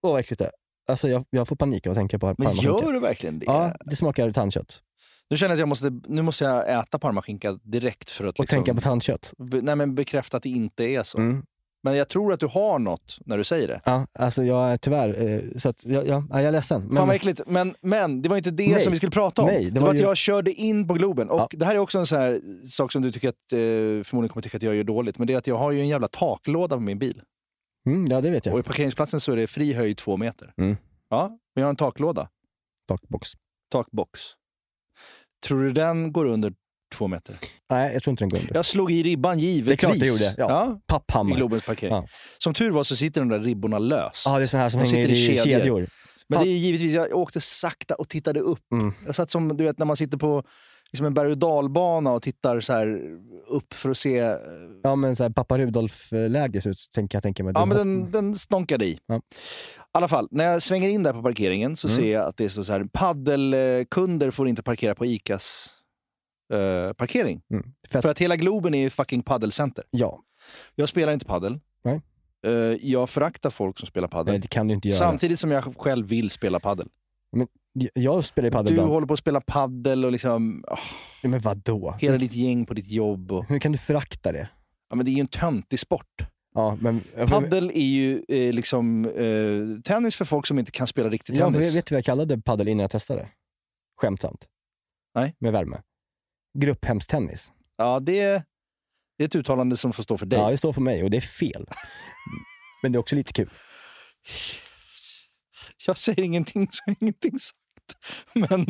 vad 0.01 0.21
äckligt 0.21 0.39
det 0.39 0.45
är. 0.45 0.53
Alltså 0.89 1.09
jag, 1.09 1.25
jag 1.31 1.49
får 1.49 1.57
panik 1.57 1.87
av 1.87 1.91
att 1.91 1.97
tänka 1.97 2.19
på 2.19 2.27
Men 2.27 2.37
parmaskinka. 2.37 2.87
gör 2.87 2.93
du 2.93 2.99
verkligen 3.01 3.39
det? 3.39 3.45
Ja, 3.47 3.77
det 3.81 3.97
smakar 3.97 4.31
tandkött. 4.33 4.83
Nu 5.31 5.37
känner 5.37 5.51
jag 5.51 5.57
att 5.57 5.61
jag 5.61 5.69
måste, 5.69 6.01
nu 6.09 6.23
måste 6.23 6.45
jag 6.45 6.79
äta 6.81 6.99
parmaskinka 6.99 7.53
direkt 7.63 8.11
för 8.11 8.25
att 8.25 8.39
Och 8.39 8.43
liksom, 8.43 8.57
tänka 8.57 8.75
på 8.75 8.81
tandkött. 8.81 9.33
be, 9.39 9.61
nej, 9.61 9.77
men 9.77 9.95
bekräfta 9.95 10.37
att 10.37 10.43
det 10.43 10.49
inte 10.49 10.85
är 10.85 11.03
så. 11.03 11.19
Mm. 11.19 11.45
Men 11.85 11.97
jag 11.97 12.09
tror 12.09 12.33
att 12.33 12.41
du 12.41 12.47
har 12.47 12.79
något 12.79 13.19
när 13.27 13.39
du 13.39 13.45
säger 13.45 13.69
det. 13.69 13.81
Ja, 13.85 14.07
alltså 14.13 14.43
jag 14.45 14.73
är 14.73 14.77
tyvärr, 14.77 15.23
eh, 15.31 15.41
så 15.59 15.69
att, 15.69 15.85
ja, 15.85 16.03
ja, 16.03 16.25
jag 16.31 16.43
är 16.45 16.51
ledsen. 16.53 16.83
Men, 16.87 16.97
Fan 16.97 17.07
vad 17.07 17.17
äckligt. 17.17 17.41
Men, 17.47 17.75
men 17.81 18.23
det 18.23 18.29
var 18.29 18.37
inte 18.37 18.51
det 18.51 18.73
Nej. 18.73 18.81
som 18.81 18.93
vi 18.93 18.97
skulle 18.97 19.11
prata 19.13 19.43
om. 19.43 19.49
Nej, 19.49 19.65
det, 19.65 19.71
det 19.71 19.81
var, 19.81 19.87
var 19.87 19.95
att 19.95 20.01
ju- 20.01 20.05
jag 20.05 20.17
körde 20.17 20.53
in 20.53 20.89
på 20.89 20.95
Globen. 20.95 21.31
Och 21.31 21.41
Ja. 21.41 21.49
det 21.51 21.65
här 21.65 21.75
är 21.75 21.79
också 21.79 21.99
en 21.99 22.07
sån 22.07 22.19
här 22.19 22.41
sak 22.67 22.93
som 22.93 23.03
du 23.03 23.13
tycker 23.13 23.29
att, 23.29 23.53
eh, 23.53 23.59
förmodligen 23.59 24.29
kommer 24.29 24.43
tycka 24.43 24.57
att 24.57 24.63
jag 24.63 24.75
gör 24.75 24.85
dåligt. 24.85 25.19
Men 25.19 25.27
det 25.27 25.33
är 25.35 25.39
att 25.39 25.47
jag 25.47 25.59
har 25.59 25.71
ju 25.73 25.81
en 25.81 25.89
jävla 25.89 26.09
taklåda 26.09 26.77
på 26.77 26.81
min 26.83 26.99
bil. 26.99 27.23
mm, 27.87 28.07
ja, 28.07 28.21
det 28.21 28.31
vet 28.31 28.47
Och 28.47 28.53
i 28.53 28.57
jag. 28.57 28.65
parkeringsplatsen 28.65 29.21
så 29.21 29.33
är 29.33 29.37
det 29.37 29.47
fri 29.47 29.73
höjd 29.73 29.97
två 29.97 30.17
meter. 30.17 30.53
Mm. 30.57 30.77
Ja, 31.11 31.29
men 31.29 31.61
jag 31.63 31.65
har 31.65 31.71
en 31.71 31.77
taklåda. 31.77 32.29
Takbox. 32.89 33.29
Takbox. 33.73 34.21
Tror 35.47 35.63
du 35.63 35.73
den 35.73 36.13
går 36.13 36.25
under 36.27 36.53
två 36.95 37.09
meter? 37.09 37.37
Nej, 37.71 37.93
jag 37.93 38.03
tror 38.03 38.11
inte 38.13 38.23
den 38.25 38.29
går 38.29 38.39
under. 38.39 38.55
Jag 38.55 38.67
slog 38.67 38.93
i 38.93 39.03
ribban 39.03 39.39
givetvis. 39.39 39.67
Det 39.67 39.73
är 39.73 39.77
klart 39.77 40.01
det 40.01 40.07
gjorde, 40.07 40.35
ja. 40.39 40.77
I 40.79 40.87
Papphammar. 40.87 41.37
Globens 41.37 41.67
parkering. 41.67 41.95
Ja. 41.95 42.07
Som 42.39 42.55
tur 42.55 42.71
var 42.71 42.85
så 42.85 42.97
sitter 42.97 43.21
de 43.21 43.29
där 43.29 43.39
ribborna 43.41 43.79
löst. 43.79 44.27
Ja, 44.27 44.39
det 44.39 44.45
är 44.45 44.49
såna 44.49 44.63
här 44.63 44.69
som 44.71 44.81
De 44.81 44.91
hänger 44.91 45.09
i 45.09 45.13
i 45.13 45.17
kedjor. 45.27 45.45
kedjor. 45.45 45.87
Men 46.29 46.39
Fan. 46.39 46.47
det 46.47 46.53
är 46.53 46.57
givetvis, 46.57 46.95
jag 46.95 47.17
åkte 47.17 47.41
sakta 47.41 47.95
och 47.95 48.09
tittade 48.09 48.41
upp. 48.41 48.73
Mm. 48.73 48.93
Jag 49.07 49.15
satt 49.15 49.31
som 49.31 49.57
du 49.57 49.65
vet 49.65 49.79
när 49.79 49.87
man 49.87 49.97
sitter 49.97 50.19
på 50.19 50.43
liksom 50.93 51.07
en 51.07 51.15
berg 51.15 51.31
och 51.31 51.39
dalbana 51.39 52.13
och 52.13 52.23
tittar 52.23 52.61
så 52.61 52.73
här 52.73 53.01
upp 53.49 53.75
för 53.75 53.91
att 53.91 53.97
se. 53.99 54.19
eh, 54.19 54.37
Ja, 54.83 54.97
men 54.97 55.17
så 55.17 55.23
här, 55.23 55.31
pappa 55.31 55.59
Rudolf-läge 55.59 56.61
kan 56.95 57.09
jag 57.13 57.23
tänka 57.23 57.45
mig. 57.45 57.53
Ja, 57.57 57.65
men 57.67 57.77
den, 57.77 58.11
den 58.11 58.35
stånkade 58.35 58.85
i. 58.85 58.99
Ja. 59.07 59.21
I 59.95 59.99
alla 59.99 60.09
fall, 60.09 60.29
när 60.31 60.45
jag 60.45 60.63
svänger 60.63 60.89
in 60.89 61.03
där 61.03 61.13
på 61.13 61.23
parkeringen 61.23 61.77
så 61.77 61.89
Mm. 61.89 61.97
ser 61.97 62.13
jag 62.13 62.29
att 62.29 62.37
det 62.37 62.45
är 62.45 62.49
så 62.49 62.73
här, 62.73 62.85
paddelkunder 62.93 64.31
får 64.31 64.49
inte 64.49 64.63
parkera 64.63 64.95
på 64.95 65.07
ICAs 65.07 65.71
eh, 66.53 66.93
parkering. 66.93 67.43
Mm. 67.51 67.65
För 67.91 67.99
att, 67.99 68.03
För 68.03 68.09
att 68.09 68.19
hela 68.19 68.37
Globen 68.37 68.75
är 68.75 68.79
ju 68.79 68.91
fucking 68.91 69.23
paddelcenter. 69.23 69.85
ja, 69.91 70.21
Jag 70.75 70.89
spelar 70.89 71.13
inte 71.13 71.27
paddel. 71.27 71.61
Nej. 71.85 72.01
Eh, 72.47 72.53
jag 72.89 73.11
föraktar 73.11 73.51
folk 73.51 73.79
som 73.79 73.87
spelar 73.89 74.09
paddel. 74.09 74.33
nej, 74.33 74.41
det 74.41 74.49
kan 74.49 74.69
du 74.69 74.75
inte 74.75 74.89
göra. 74.89 74.99
Samtidigt 74.99 75.39
som 75.39 75.51
jag 75.51 75.77
själv 75.77 76.07
vill 76.07 76.31
spela 76.31 76.61
paddel. 76.61 76.89
Jag 77.95 78.25
spelar 78.25 78.47
ju 78.47 78.53
padel 78.53 78.67
Du 78.67 78.73
ibland. 78.73 78.91
håller 78.93 79.07
på 79.07 79.13
att 79.15 79.19
spela 79.21 79.41
paddel 79.41 80.05
och 80.05 80.13
liksom, 80.13 80.65
oh, 80.69 80.79
Ja, 81.23 81.29
Men 81.29 81.41
vadå? 81.41 81.97
hela 82.01 82.19
ditt 82.19 82.33
gäng 82.35 82.67
på 82.67 82.75
ditt 82.75 82.91
jobb. 82.91 83.33
Och, 83.33 83.45
Hur 83.49 83.59
kan 83.59 83.73
du 83.73 83.79
förakta 83.79 84.33
det? 84.33 84.49
ja, 84.91 84.97
men 84.97 85.05
det 85.05 85.11
är 85.11 85.13
ju 85.13 85.21
en 85.21 85.27
töntig 85.27 85.81
sport. 85.81 86.23
Ja, 86.55 86.79
men, 86.81 87.01
Paddel 87.29 87.71
är 87.71 87.81
ju 87.81 88.25
eh, 88.29 88.53
liksom 88.53 89.05
eh, 89.05 89.83
tennis 89.85 90.17
för 90.17 90.25
folk 90.25 90.47
som 90.47 90.59
inte 90.59 90.71
kan 90.73 90.87
spela 90.87 91.09
riktig 91.11 91.37
Ja, 91.37 91.51
tennis. 91.53 91.75
vet 91.75 91.87
du 91.87 91.95
vad 91.95 91.99
jag 91.99 92.05
kallade 92.05 92.39
paddel 92.41 92.69
innan 92.69 92.81
jag 92.83 92.91
testade? 92.91 93.29
Skämtsamt. 94.01 94.47
Nej. 95.15 95.35
Med 95.39 95.53
värme. 95.53 95.83
Grupphemstennis. 96.59 97.53
Ja, 97.77 98.01
det, 98.01 98.21
är- 98.21 98.43
det 99.19 99.25
är 99.25 99.29
ett 99.29 99.37
uttalande 99.37 99.77
som 99.77 99.93
får 99.93 100.03
stå 100.03 100.19
för 100.19 100.27
dig. 100.27 100.39
Ja, 100.39 100.51
det 100.51 100.59
står 100.59 100.73
för 100.73 100.81
mig 100.81 101.05
och 101.05 101.11
det 101.11 101.17
är 101.17 101.21
fel. 101.21 101.67
men 102.83 102.93
det 102.93 102.97
är 102.97 103.01
också 103.01 103.17
lite 103.17 103.33
kul. 103.33 103.51
Jag 105.87 105.99
säger 105.99 106.23
ingenting, 106.23 106.69
så 106.71 106.95
ingenting 107.01 107.39
sagt. 107.39 107.59
Men 108.51 108.67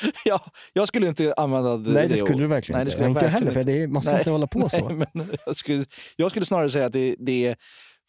ja, 0.24 0.44
jag 0.72 0.88
skulle 0.88 1.08
inte 1.08 1.34
använda 1.36 1.76
det. 1.76 1.90
Nej, 1.90 2.08
det 2.08 2.16
skulle 2.16 2.38
du 2.38 2.46
verkligen 2.46 2.78
Nej, 2.78 2.84
det 2.84 2.88
inte. 2.88 2.90
skulle 2.92 3.04
jag 3.04 3.10
inte 3.10 3.24
verkligen 3.24 3.46
heller, 3.46 3.60
för 3.62 3.72
det 3.72 3.82
är, 3.82 3.86
man 3.88 4.02
ska 4.02 4.10
Nej. 4.12 4.20
inte 4.20 4.30
hålla 4.30 4.46
på 4.46 4.68
så. 4.68 4.88
Nej, 4.92 5.06
men 5.14 5.30
jag, 5.46 5.56
skulle, 5.56 5.84
jag 6.16 6.30
skulle 6.30 6.46
snarare 6.46 6.70
säga 6.70 6.86
att 6.86 6.92
det, 6.92 7.16
det 7.18 7.46
är 7.46 7.56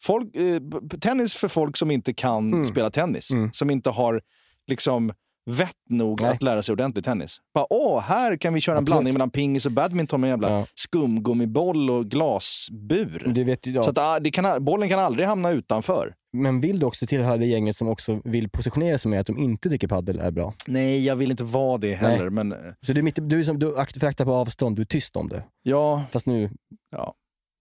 folk, 0.02 0.36
eh, 0.36 0.60
tennis 1.00 1.34
för 1.34 1.48
folk 1.48 1.76
som 1.76 1.90
inte 1.90 2.14
kan 2.14 2.52
Mm. 2.52 2.66
spela 2.66 2.90
tennis. 2.90 3.30
Mm. 3.30 3.52
Som 3.52 3.70
inte 3.70 3.90
har 3.90 4.20
liksom 4.66 5.12
vett 5.50 5.70
nog 5.90 6.20
Nej. 6.20 6.30
att 6.30 6.42
lära 6.42 6.62
sig 6.62 6.72
ordentlig 6.72 7.04
tennis. 7.04 7.36
Bara, 7.54 7.66
Åh, 7.70 8.00
här 8.00 8.36
kan 8.36 8.54
vi 8.54 8.60
köra 8.60 8.74
en 8.76 8.78
Absolut. 8.78 8.92
blandning 8.94 9.14
mellan 9.14 9.30
pingis 9.30 9.66
och 9.66 9.72
badminton 9.72 10.20
med 10.20 10.28
en 10.28 10.32
jävla 10.40 10.50
Ja. 10.58 10.66
skumgummiboll 10.74 11.90
och 11.90 12.06
glasbur. 12.06 13.32
Det 13.34 13.44
vet 13.44 13.66
jag. 13.66 13.84
Så 13.84 13.90
att, 13.90 13.98
ah, 13.98 14.20
det 14.20 14.30
kan, 14.30 14.64
bollen 14.64 14.88
kan 14.88 14.98
aldrig 14.98 15.26
hamna 15.28 15.50
utanför. 15.50 16.14
Men 16.32 16.60
vill 16.60 16.78
du 16.78 16.86
också 16.86 17.06
tillhöra 17.06 17.36
det 17.36 17.46
gänget 17.46 17.76
som 17.76 17.88
också 17.88 18.20
vill 18.24 18.48
positionera 18.50 18.98
sig 18.98 19.10
med 19.10 19.20
att 19.20 19.26
de 19.26 19.38
inte 19.38 19.70
tycker 19.70 19.88
paddel 19.88 20.18
är 20.18 20.30
bra? 20.30 20.54
Nej, 20.66 21.04
jag 21.04 21.16
vill 21.16 21.30
inte 21.30 21.44
vara 21.44 21.78
det 21.78 21.94
heller. 21.94 22.30
Men 22.30 22.52
eh, 22.52 22.58
Så 22.86 22.92
du 22.92 22.98
är, 22.98 23.02
mitt, 23.02 23.18
du 23.22 23.40
är 23.40 23.44
som 23.44 23.58
du 23.58 23.76
akt- 23.76 24.00
föraktar 24.00 24.24
på 24.24 24.32
avstånd, 24.34 24.76
du 24.76 24.82
är 24.82 24.86
tyst 24.86 25.16
om 25.16 25.28
det. 25.28 25.44
ja, 25.62 26.04
Fast 26.10 26.26
nu, 26.26 26.50
ja. 26.90 27.14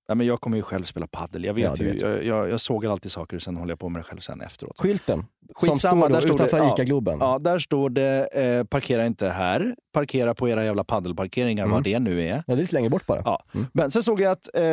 Nej, 0.10 0.16
men 0.16 0.28
jag 0.28 0.42
kommer 0.42 0.58
ju 0.58 0.64
själv 0.64 0.84
spela 0.84 1.08
paddel. 1.08 1.44
Jag, 1.46 1.54
vet 1.54 1.64
Ja, 1.80 1.86
ju, 1.86 1.92
vet 1.92 2.02
jag, 2.02 2.26
jag, 2.26 2.50
jag 2.50 2.62
sågar 2.62 2.92
alltid 2.92 3.12
saker 3.12 3.36
och 3.36 3.42
sen 3.42 3.58
håller 3.58 3.72
jag 3.72 3.80
på 3.80 3.90
med 3.90 4.00
det 4.00 4.04
själv 4.04 4.20
sen 4.20 4.42
efteråt. 4.42 4.80
skylten 4.80 5.26
Skitsamma, 5.56 6.06
som 6.06 6.14
står 6.14 6.22
där 6.22 6.28
det- 6.28 6.34
utanför 6.34 6.58
ja. 6.58 6.76
ICA-Globen. 6.78 7.18
Ja, 7.20 7.40
där 7.40 7.60
står 7.60 7.90
det 7.90 8.28
eh, 8.34 8.64
parkera 8.64 9.06
inte 9.06 9.30
här, 9.30 9.76
parkera 9.94 10.34
på 10.36 10.50
era 10.50 10.66
jävla 10.66 10.84
paddelparkeringar, 10.84 11.64
Mm. 11.64 11.74
vad 11.74 11.84
det 11.84 12.00
nu 12.00 12.22
är. 12.24 12.28
Ja, 12.36 12.42
det 12.46 12.54
är 12.54 12.58
lite 12.58 12.74
längre 12.74 12.90
bort 12.90 13.06
bara. 13.06 13.22
Ja. 13.26 13.44
Mm. 13.54 13.68
Men 13.74 13.92
sen 13.92 14.04
såg 14.04 14.22
jag 14.22 14.32
att 14.32 14.50
eh, 14.56 14.64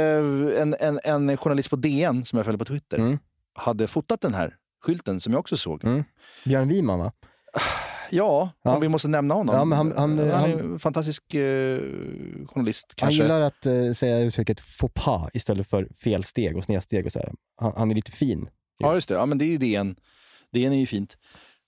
en, 0.63 0.75
en, 0.81 1.01
en 1.05 1.37
journalist 1.37 1.71
på 1.71 1.77
DN, 1.77 2.25
som 2.25 2.37
jag 2.37 2.45
följer 2.47 2.59
på 2.59 2.65
Twitter, 2.65 2.99
Mm. 2.99 3.19
hade 3.55 3.87
fotat 3.87 4.21
den 4.21 4.35
här 4.35 4.55
skylten 4.85 5.21
som 5.21 5.33
jag 5.33 5.41
också 5.41 5.57
såg. 5.57 5.85
Mm. 5.85 6.05
Björn 6.45 6.69
Wiman 6.69 6.99
va? 6.99 7.13
Ja, 8.11 8.51
Ja. 8.63 8.75
om 8.75 8.81
vi 8.81 8.89
måste 8.89 9.09
nämna 9.09 9.35
honom. 9.35 9.55
Ja, 9.55 9.65
men 9.65 9.79
han- 9.79 9.93
han- 9.97 10.19
är 10.19 10.33
han- 10.33 10.51
en 10.51 10.79
fantastisk 10.79 11.35
eh, 11.35 11.79
journalist 12.47 12.87
Han 13.01 13.07
kanske. 13.09 13.23
gillar 13.23 13.41
att 13.41 13.67
eh, 13.67 13.93
säga 13.93 14.19
uttrycket 14.21 14.61
faux 14.61 14.95
pas 15.05 15.31
istället 15.35 15.67
för 15.71 15.89
fel 16.05 16.25
steg 16.25 16.57
och 16.57 16.65
snedsteg 16.65 17.07
och 17.07 17.13
så. 17.13 17.21
Han, 17.61 17.73
han 17.77 17.91
är 17.91 17.95
lite 17.95 18.13
fin. 18.13 18.49
Ja, 18.79 18.95
just 18.95 19.09
det. 19.09 19.15
Ja, 19.15 19.27
men 19.27 19.39
det 19.39 19.45
är 19.45 19.51
ju 19.51 19.59
DN. 19.59 19.97
DN 20.53 20.73
är 20.73 20.77
ju 20.79 20.87
fint. 20.87 21.19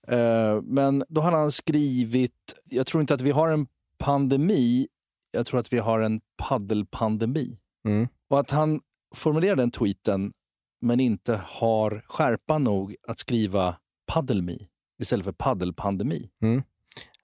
Eh, 0.09 0.63
men 0.63 1.05
då 1.09 1.21
har 1.21 1.33
han 1.33 1.53
skrivit, 1.53 2.33
jag 2.65 2.87
tror 2.87 3.01
inte 3.01 3.15
att 3.15 3.21
vi 3.21 3.31
har 3.31 3.49
en 3.49 3.67
pandemi, 3.99 4.87
jag 5.31 5.47
tror 5.47 5.61
att 5.61 5.73
vi 5.73 5.79
har 5.79 6.01
en 6.01 6.21
paddelpandemi. 6.43 7.59
Mm. 7.89 8.09
Och 8.31 8.41
att 8.41 8.51
han 8.51 8.81
formulerar 9.15 9.57
den 9.57 9.71
tweeten 9.71 10.33
men 10.81 11.01
inte 11.01 11.41
har 11.47 12.05
skärpa 12.09 12.59
nog 12.59 12.95
att 13.09 13.19
skriva 13.19 13.77
paddelmi 14.13 14.69
istället 14.99 15.25
för 15.25 15.33
paddelpandemi. 15.33 16.29
Mm. 16.43 16.63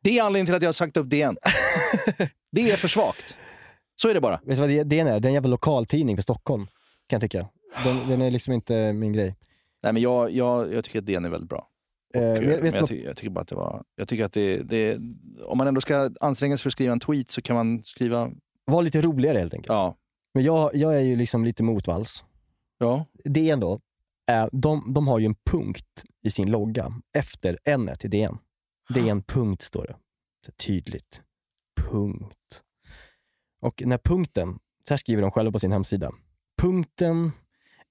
Det 0.02 0.18
är 0.18 0.22
anledningen 0.22 0.46
till 0.46 0.54
att 0.54 0.62
jag 0.62 0.68
har 0.68 0.72
sagt 0.72 0.96
upp 0.96 1.10
DN. 1.10 1.36
det 2.52 2.70
är 2.70 2.76
för 2.76 2.88
svagt. 2.88 3.36
Så 3.96 4.08
är 4.08 4.14
det 4.14 4.20
bara. 4.20 4.40
Vet 4.44 4.56
du 4.56 4.60
vad 4.60 4.68
det 4.68 4.78
är? 4.78 4.84
Det 4.84 4.98
är 5.00 5.26
en 5.26 5.32
jävla 5.34 5.48
lokaltidning 5.48 6.16
för 6.16 6.22
Stockholm, 6.22 6.66
kan 7.06 7.16
jag 7.16 7.20
tycka. 7.20 7.48
Den, 7.84 8.08
den 8.08 8.22
är 8.22 8.30
liksom 8.30 8.52
inte 8.52 8.92
min 8.92 9.12
grej. 9.12 9.36
Nej, 9.82 9.92
men 9.92 10.02
jag, 10.02 10.30
jag, 10.30 10.72
jag 10.74 10.84
tycker 10.84 10.98
att 10.98 11.06
DN 11.06 11.24
är 11.24 11.28
väldigt 11.28 11.50
bra. 11.50 11.68
Eh, 12.14 12.22
Och, 12.30 12.36
eh, 12.36 12.62
men 12.72 12.86
ty- 12.86 13.04
jag 13.04 13.16
tycker 13.16 13.30
bara 13.30 13.40
att 13.40 13.48
det 13.48 13.54
var... 13.54 13.82
Jag 13.96 14.08
tycker 14.08 14.24
att 14.24 14.32
det, 14.32 14.56
det, 14.56 14.98
om 15.46 15.58
man 15.58 15.66
ändå 15.66 15.80
ska 15.80 16.10
anstränga 16.20 16.56
sig 16.56 16.62
för 16.62 16.68
att 16.68 16.72
skriva 16.72 16.92
en 16.92 17.00
tweet 17.00 17.30
så 17.30 17.42
kan 17.42 17.56
man 17.56 17.84
skriva... 17.84 18.30
Var 18.66 18.82
lite 18.82 19.00
roligare 19.00 19.38
helt 19.38 19.54
enkelt. 19.54 19.68
Ja. 19.68 19.96
Men 20.34 20.44
jag, 20.44 20.74
jag 20.74 20.96
är 20.96 21.00
ju 21.00 21.16
liksom 21.16 21.44
lite 21.44 21.62
motvalls. 21.62 22.24
Ja. 22.78 23.04
DN 23.24 23.60
då, 23.60 23.80
eh, 24.30 24.46
de, 24.52 24.92
de 24.94 25.08
har 25.08 25.18
ju 25.18 25.26
en 25.26 25.36
punkt 25.50 26.04
i 26.22 26.30
sin 26.30 26.50
logga 26.50 26.92
efter 27.12 27.58
n 27.64 27.90
i 28.00 28.08
DN. 28.08 28.38
DN 28.88 29.22
punkt 29.22 29.62
står 29.62 29.86
det. 29.86 29.96
Så 30.46 30.52
tydligt. 30.52 31.22
Punkt. 31.76 32.62
Och 33.60 33.74
den 33.76 33.90
här 33.90 34.00
punkten, 34.04 34.58
så 34.88 34.94
här 34.94 34.96
skriver 34.96 35.22
de 35.22 35.30
själva 35.30 35.52
på 35.52 35.58
sin 35.58 35.72
hemsida. 35.72 36.12
Punkten 36.62 37.32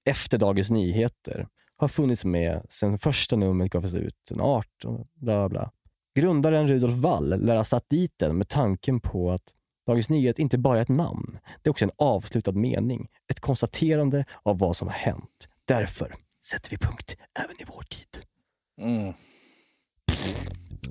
efter 0.06 0.38
Dagens 0.38 0.72
Nyheter 0.72 1.48
har 1.78 1.88
funnits 1.88 2.26
med 2.26 2.66
sedan 2.70 3.00
första 3.00 3.36
numret 3.36 3.72
gavs 3.72 3.94
ut, 3.94 4.16
den 4.30 4.42
18, 4.42 5.08
bla 5.14 5.50
bla. 5.50 5.72
Grundaren 6.16 6.68
Rudolf 6.68 6.98
Wall 6.98 7.46
lär 7.46 7.56
ha 7.56 7.64
satt 7.64 7.90
dit 7.90 8.14
den 8.18 8.38
med 8.38 8.48
tanken 8.48 9.00
på 9.00 9.32
att 9.32 9.56
Dagens 9.86 10.10
Nyheter 10.10 10.44
inte 10.44 10.58
bara 10.58 10.78
är 10.78 10.82
ett 10.82 10.90
namn, 10.90 11.40
det 11.62 11.70
är 11.70 11.72
också 11.72 11.86
en 11.86 11.92
avslutad 11.98 12.52
mening. 12.52 13.10
Ett 13.28 13.40
konstaterande 13.40 14.26
av 14.44 14.58
vad 14.58 14.78
som 14.78 14.88
har 14.88 14.96
hänt. 14.96 15.50
Därför 15.66 16.16
sätter 16.46 16.70
vi 16.70 16.78
punkt 16.78 17.16
även 17.40 17.62
i 17.62 17.66
vår 17.68 17.84
tid. 17.84 18.24
Mm. 18.82 19.14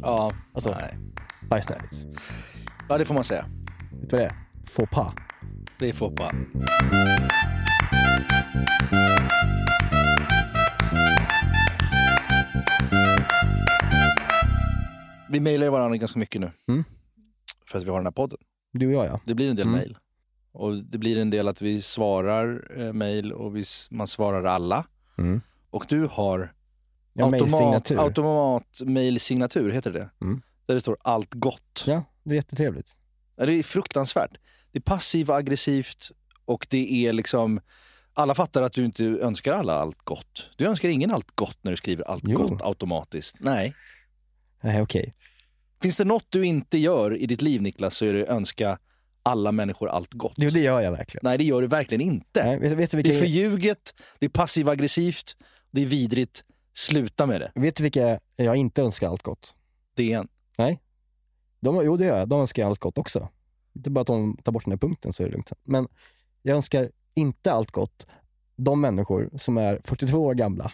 Ja, 0.03 0.33
Alltså, 0.55 0.71
nej. 0.71 0.99
bajsnödigt. 1.51 1.95
ja, 2.89 2.99
det 2.99 3.05
får 3.05 3.15
man 3.15 3.25
säga. 3.25 3.47
Vet 4.01 4.11
du 4.11 4.17
vad 4.17 4.21
det 4.21 4.27
är? 4.27 4.37
Faux 4.67 4.91
pas. 4.91 5.15
Det 5.79 5.89
är 5.89 5.93
Foppa. 5.93 6.33
Vi 15.29 15.41
mejlar 15.41 15.67
ju 15.67 15.71
varandra 15.71 15.97
ganska 15.97 16.19
mycket 16.19 16.41
nu. 16.41 16.51
Mm. 16.69 16.85
För 17.67 17.79
att 17.79 17.85
vi 17.85 17.91
har 17.91 17.97
den 17.99 18.07
här 18.07 18.11
podden. 18.13 18.39
Du 18.73 18.87
och 18.87 18.93
jag 18.93 19.07
ja. 19.07 19.21
Det 19.27 19.35
blir 19.35 19.51
en 19.51 19.57
del 19.57 19.67
Mm. 19.67 19.79
mejl. 19.79 19.99
Och 20.53 20.77
det 20.77 20.99
blir 20.99 21.19
en 21.19 21.31
del 21.31 21.49
att 21.49 21.63
vi 21.63 21.83
svarar 21.83 22.71
eh, 22.81 22.93
mejl 22.93 23.33
och 23.33 23.57
vi, 23.57 23.65
man 23.91 24.07
svarar 24.07 24.45
alla. 24.45 24.85
Mm. 25.19 25.41
Och 25.71 25.87
du 25.89 26.07
har 26.07 26.55
har 27.19 27.33
automat, 27.33 27.91
automat 27.91 28.81
mejlsignatur, 28.85 29.71
heter 29.71 29.93
det? 29.93 30.11
Mm. 30.21 30.43
Där 30.67 30.75
det 30.75 30.81
står 30.81 30.97
allt 31.01 31.35
gott. 31.35 31.85
Ja, 31.87 32.05
det 32.23 32.31
är 32.31 32.35
jättetrevligt. 32.35 32.97
Ja, 33.37 33.47
Det 33.47 33.53
är 33.53 33.63
fruktansvärt. 33.63 34.31
Det 34.73 34.79
är 34.79 34.83
passivt 34.83 35.29
och 35.29 35.37
aggressivt 35.37 36.11
och 36.45 36.67
det 36.71 37.07
är 37.07 37.13
liksom... 37.13 37.61
Alla 38.15 38.35
fattar 38.35 38.63
att 38.63 38.73
du 38.73 38.85
inte 38.85 39.05
önskar 39.05 39.53
alla 39.53 39.75
allt 39.75 39.99
gott. 40.05 40.51
Du 40.57 40.67
önskar 40.67 40.89
ingen 40.89 41.11
allt 41.11 41.37
gott 41.37 41.59
när 41.63 41.71
du 41.71 41.77
skriver 41.77 42.05
allt 42.05 42.23
Jo. 42.27 42.39
gott 42.39 42.63
automatiskt. 42.63 43.37
Nej. 43.41 43.75
Nej, 44.61 44.83
okej. 44.83 45.15
Finns 45.83 45.97
det 45.97 46.05
något 46.05 46.27
du 46.29 46.47
inte 46.47 46.79
gör 46.79 47.17
i 47.17 47.27
ditt 47.27 47.43
liv 47.43 47.63
Niklas 47.63 47.97
så 47.97 48.05
är 48.05 48.13
det 48.13 48.27
önska 48.27 48.79
alla 49.23 49.53
människor 49.53 49.89
allt 49.89 50.15
gott. 50.15 50.35
Det, 50.37 50.49
det 50.49 50.61
gör 50.61 50.81
jag 50.81 50.93
verkligen. 50.93 51.21
Nej, 51.25 51.39
det 51.39 51.45
gör 51.45 51.61
du 51.61 51.67
verkligen 51.67 52.01
inte. 52.01 52.45
Nej, 52.45 52.59
vet, 52.59 52.73
vet, 52.73 52.91
du 52.91 52.97
Det 52.97 53.03
vilka, 53.03 53.17
är 53.19 53.21
förljuget, 53.21 53.95
det 54.19 54.27
är 54.27 54.31
passiv-aggressivt, 54.31 55.37
det 55.71 55.83
är 55.83 55.87
vidrigt. 55.87 56.45
Sluta 56.75 57.27
med 57.27 57.41
det. 57.41 57.53
vet 57.55 57.77
du 57.77 57.83
vilka 57.83 58.21
jag 58.37 58.57
inte 58.57 58.83
önskar 58.83 59.09
allt 59.09 59.23
gott? 59.23 59.57
DN. 59.97 60.29
De, 61.61 61.85
jo, 61.85 61.97
det 61.97 62.05
gör 62.05 62.19
jag. 62.19 62.29
De 62.29 62.41
önskar 62.41 62.67
allt 62.67 62.79
gott 62.79 62.99
också. 62.99 63.29
Det 63.73 63.89
är 63.89 63.91
bara 63.91 64.01
att 64.01 64.07
de 64.07 64.37
tar 64.37 64.53
bort 64.53 64.65
den 64.65 64.73
här 64.73 64.79
punkten 64.79 65.13
så 65.13 65.23
är 65.23 65.27
det 65.27 65.33
lugnt. 65.33 65.53
Men 65.65 65.89
jag 66.43 66.57
önskar 66.57 66.91
inte 67.15 67.53
allt 67.53 67.71
gott 67.71 68.07
de 68.57 68.81
människor 68.81 69.31
som 69.37 69.59
är 69.59 69.81
42 69.85 70.19
år 70.19 70.35
gamla, 70.35 70.73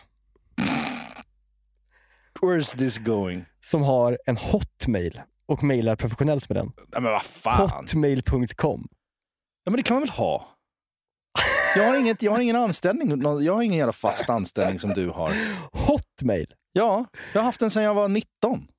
Where's 2.43 2.79
this 2.79 2.99
going? 2.99 3.45
som 3.61 3.83
har 3.83 4.19
en 4.27 4.37
hotmail 4.37 5.21
och 5.49 5.63
mailar 5.63 5.97
professionellt 5.97 6.49
med 6.49 6.57
den. 6.57 6.73
Nej, 6.77 7.01
men 7.03 7.13
vad 7.13 7.23
fan. 7.23 7.71
Hotmail.com. 7.71 8.89
Ja, 9.65 9.71
men 9.71 9.77
det 9.77 9.83
kan 9.83 9.95
man 9.95 10.01
väl 10.03 10.11
ha? 10.11 10.47
Jag 11.77 11.85
har, 11.89 11.99
inget, 11.99 12.23
jag 12.23 12.33
har 12.33 12.39
ingen 12.41 12.57
anställning, 12.57 13.23
jag 13.43 13.55
har 13.55 13.63
ingen 13.63 13.79
jävla 13.79 13.93
fast 13.93 14.31
anställning 14.31 14.79
som 14.79 14.91
du 14.91 15.09
har. 15.09 15.33
Hotmail! 15.73 16.55
Ja, 16.73 17.05
jag 17.33 17.41
har 17.41 17.45
haft 17.45 17.61
den 17.61 17.71
sedan 17.71 17.83
jag 17.83 17.95
var 17.95 18.09
19. 18.09 18.29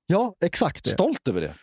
Ja, 0.08 0.36
exakt 0.46 0.84
det. 0.84 0.90
Stolt 0.90 1.28
över 1.28 1.42
det. 1.42 1.54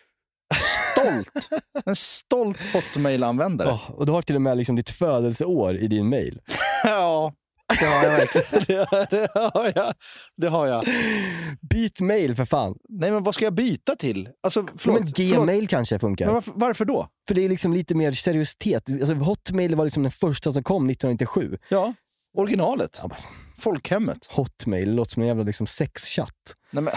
Stolt! 0.54 1.48
En 1.84 1.96
stolt 1.96 2.58
hotmail-användare. 2.72 3.68
Ja, 3.68 3.80
och 3.88 4.06
du 4.06 4.12
har 4.12 4.22
till 4.22 4.34
och 4.36 4.42
med 4.42 4.56
liksom 4.56 4.76
ditt 4.76 4.90
födelseår 4.90 5.76
i 5.76 5.86
din 5.86 6.08
mail. 6.08 6.40
Ja, 6.84 7.32
det 7.68 7.86
har 7.86 8.04
jag 8.04 8.10
verkligen. 8.10 8.66
Det 8.68 8.86
det 9.10 9.28
har 9.34 9.72
jag. 9.74 9.94
Det 10.36 10.48
har 10.48 10.66
jag. 10.66 10.84
Byt 11.70 12.00
mail 12.00 12.34
för 12.34 12.44
fan. 12.44 12.78
Nej, 12.88 13.10
men 13.10 13.22
vad 13.22 13.34
ska 13.34 13.44
jag 13.44 13.54
byta 13.54 13.96
till? 13.96 14.28
Alltså, 14.42 14.66
förlåt, 14.76 15.00
men 15.00 15.12
förlåt. 15.14 15.38
Gmail 15.38 15.68
kanske 15.68 15.98
funkar. 15.98 16.26
Men 16.26 16.34
varför, 16.34 16.52
varför 16.54 16.84
då? 16.84 17.08
För 17.28 17.34
det 17.34 17.44
är 17.44 17.48
liksom 17.48 17.72
lite 17.72 17.94
mer 17.94 18.12
seriositet. 18.12 18.90
Alltså, 18.90 19.14
Hotmail 19.14 19.74
var 19.74 19.84
liksom 19.84 20.02
den 20.02 20.12
första 20.12 20.52
som 20.52 20.62
kom 20.62 20.90
1997. 20.90 21.58
Ja, 21.68 21.94
originalet. 22.34 23.00
Ja, 23.02 23.10
Folkhemmet. 23.58 24.26
Hotmail 24.30 24.94
låter 24.94 25.12
som 25.12 25.22
en 25.22 25.28
jävla 25.28 25.42
liksom 25.42 25.66
sexchatt. 25.66 26.54
Nej, 26.70 26.82
men, 26.82 26.94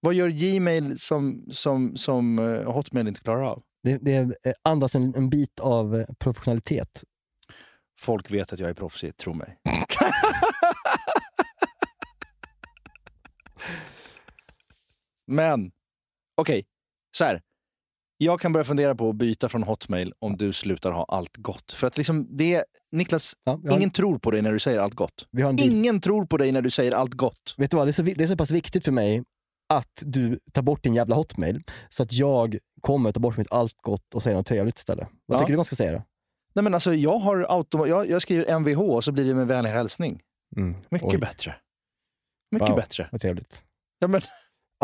vad 0.00 0.14
gör 0.14 0.28
Gmail 0.28 0.98
som, 0.98 1.44
som, 1.50 1.96
som 1.96 2.38
eh, 2.38 2.72
Hotmail 2.72 3.08
inte 3.08 3.20
klarar 3.20 3.42
av? 3.42 3.62
Det, 3.82 3.98
det 3.98 4.16
eh, 4.16 4.52
andas 4.62 4.94
en, 4.94 5.14
en 5.14 5.30
bit 5.30 5.60
av 5.60 5.96
eh, 5.96 6.06
professionalitet. 6.18 7.04
Folk 8.00 8.30
vet 8.30 8.52
att 8.52 8.58
jag 8.58 8.70
är 8.70 8.74
proffsig, 8.74 9.16
tro 9.16 9.34
mig. 9.34 9.56
Men, 15.26 15.70
okej, 16.36 16.64
så 17.16 17.24
här. 17.24 17.42
Jag 18.22 18.40
kan 18.40 18.52
börja 18.52 18.64
fundera 18.64 18.94
på 18.94 19.08
att 19.10 19.16
byta 19.16 19.48
från 19.48 19.62
Hotmail 19.62 20.12
om 20.18 20.36
du 20.36 20.52
slutar 20.52 20.90
ha 20.90 21.04
allt 21.08 21.36
gott. 21.36 21.72
För 21.72 21.86
att 21.86 21.96
liksom 21.96 22.36
det, 22.36 22.64
Niklas, 22.92 23.34
Ja, 23.44 23.60
ingen 23.70 23.90
tror 23.90 24.18
på 24.18 24.30
dig 24.30 24.42
när 24.42 24.52
du 24.52 24.58
säger 24.58 24.78
allt 24.78 24.94
gott. 24.94 25.28
Ingen 25.58 26.00
tror 26.00 26.26
på 26.26 26.36
dig 26.36 26.52
när 26.52 26.62
du 26.62 26.70
säger 26.70 26.92
allt 26.92 27.14
gott. 27.14 27.54
Vet 27.56 27.70
du 27.70 27.76
vad, 27.76 27.86
det 27.86 27.90
är, 27.90 27.92
så, 27.92 28.02
det 28.02 28.20
är 28.20 28.26
så 28.26 28.36
pass 28.36 28.50
viktigt 28.50 28.84
för 28.84 28.92
mig 28.92 29.22
att 29.68 30.02
du 30.06 30.38
tar 30.52 30.62
bort 30.62 30.82
din 30.84 30.94
jävla 30.94 31.16
hotmail 31.16 31.62
så 31.88 32.02
att 32.02 32.12
jag 32.12 32.58
kommer 32.80 33.12
ta 33.12 33.20
bort 33.20 33.36
mitt 33.36 33.52
allt 33.52 33.74
gott 33.76 34.14
och 34.14 34.22
säga 34.22 34.36
något 34.36 34.46
trevligt 34.46 34.78
istället. 34.78 35.08
Vad 35.26 35.36
Ja. 35.36 35.38
tycker 35.38 35.52
du 35.52 35.56
man 35.56 35.64
ska 35.64 35.76
säga 35.76 35.92
då? 35.92 36.02
Nej 36.54 36.62
men 36.62 36.74
alltså 36.74 36.94
jag 36.94 37.18
har 37.18 37.36
automa- 37.48 37.86
jag, 37.86 38.08
jag 38.10 38.22
skriver 38.22 38.54
MVH 38.58 38.80
och 38.80 39.04
så 39.04 39.12
blir 39.12 39.24
det 39.24 39.34
med 39.34 39.46
vänlig 39.46 39.70
hälsning. 39.70 40.20
Mm. 40.56 40.76
Mycket 40.90 41.08
Oj, 41.08 41.18
bättre. 41.18 41.54
Mycket 42.52 42.68
Wow. 42.68 42.76
bättre. 42.76 43.08
Vad 43.12 43.20
trevligt. 43.20 43.62
Ja, 43.98 44.08
men, 44.08 44.20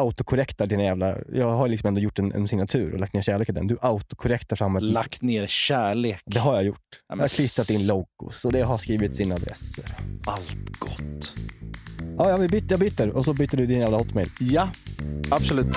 Autokorrektar 0.01 0.67
dina 0.67 0.83
jävla... 0.83 1.17
Jag 1.33 1.51
har 1.51 1.69
liksom 1.69 1.89
ändå 1.89 2.01
gjort 2.01 2.19
en, 2.19 2.33
en 2.33 2.49
signatur 2.49 2.93
och 2.93 2.99
lagt 3.01 3.15
ner 3.15 3.23
kärlek 3.23 3.49
i 3.49 3.53
den. 3.53 3.67
Du 3.67 3.79
autokorrektar 3.81 4.57
fram 4.57 4.77
ett... 4.77 4.83
lagt 4.83 5.23
ner 5.23 5.47
kärlek. 5.47 6.23
Det 6.27 6.39
har 6.39 6.55
jag 6.55 6.65
gjort. 6.65 6.79
Ja, 6.91 6.99
Jag 7.09 7.17
men 7.17 7.23
har 7.25 7.29
klistrat 7.29 7.71
in 7.71 7.87
logos 7.87 8.45
och 8.45 8.53
det 8.53 8.63
har 8.63 8.77
skrivit 8.77 9.17
sina 9.17 9.35
adresser. 9.35 9.85
Allt 10.27 10.79
gott. 10.79 11.33
Ja, 12.19 12.31
ja 12.31 12.37
vi 12.37 12.49
byter, 12.49 12.67
jag 12.71 12.81
byter 12.81 13.09
och 13.11 13.25
så 13.25 13.35
byter 13.35 13.57
du 13.57 13.67
din 13.67 13.81
jävla 13.81 13.97
hotmail. 13.97 14.29
Ja, 14.41 14.69
absolut. 15.31 15.77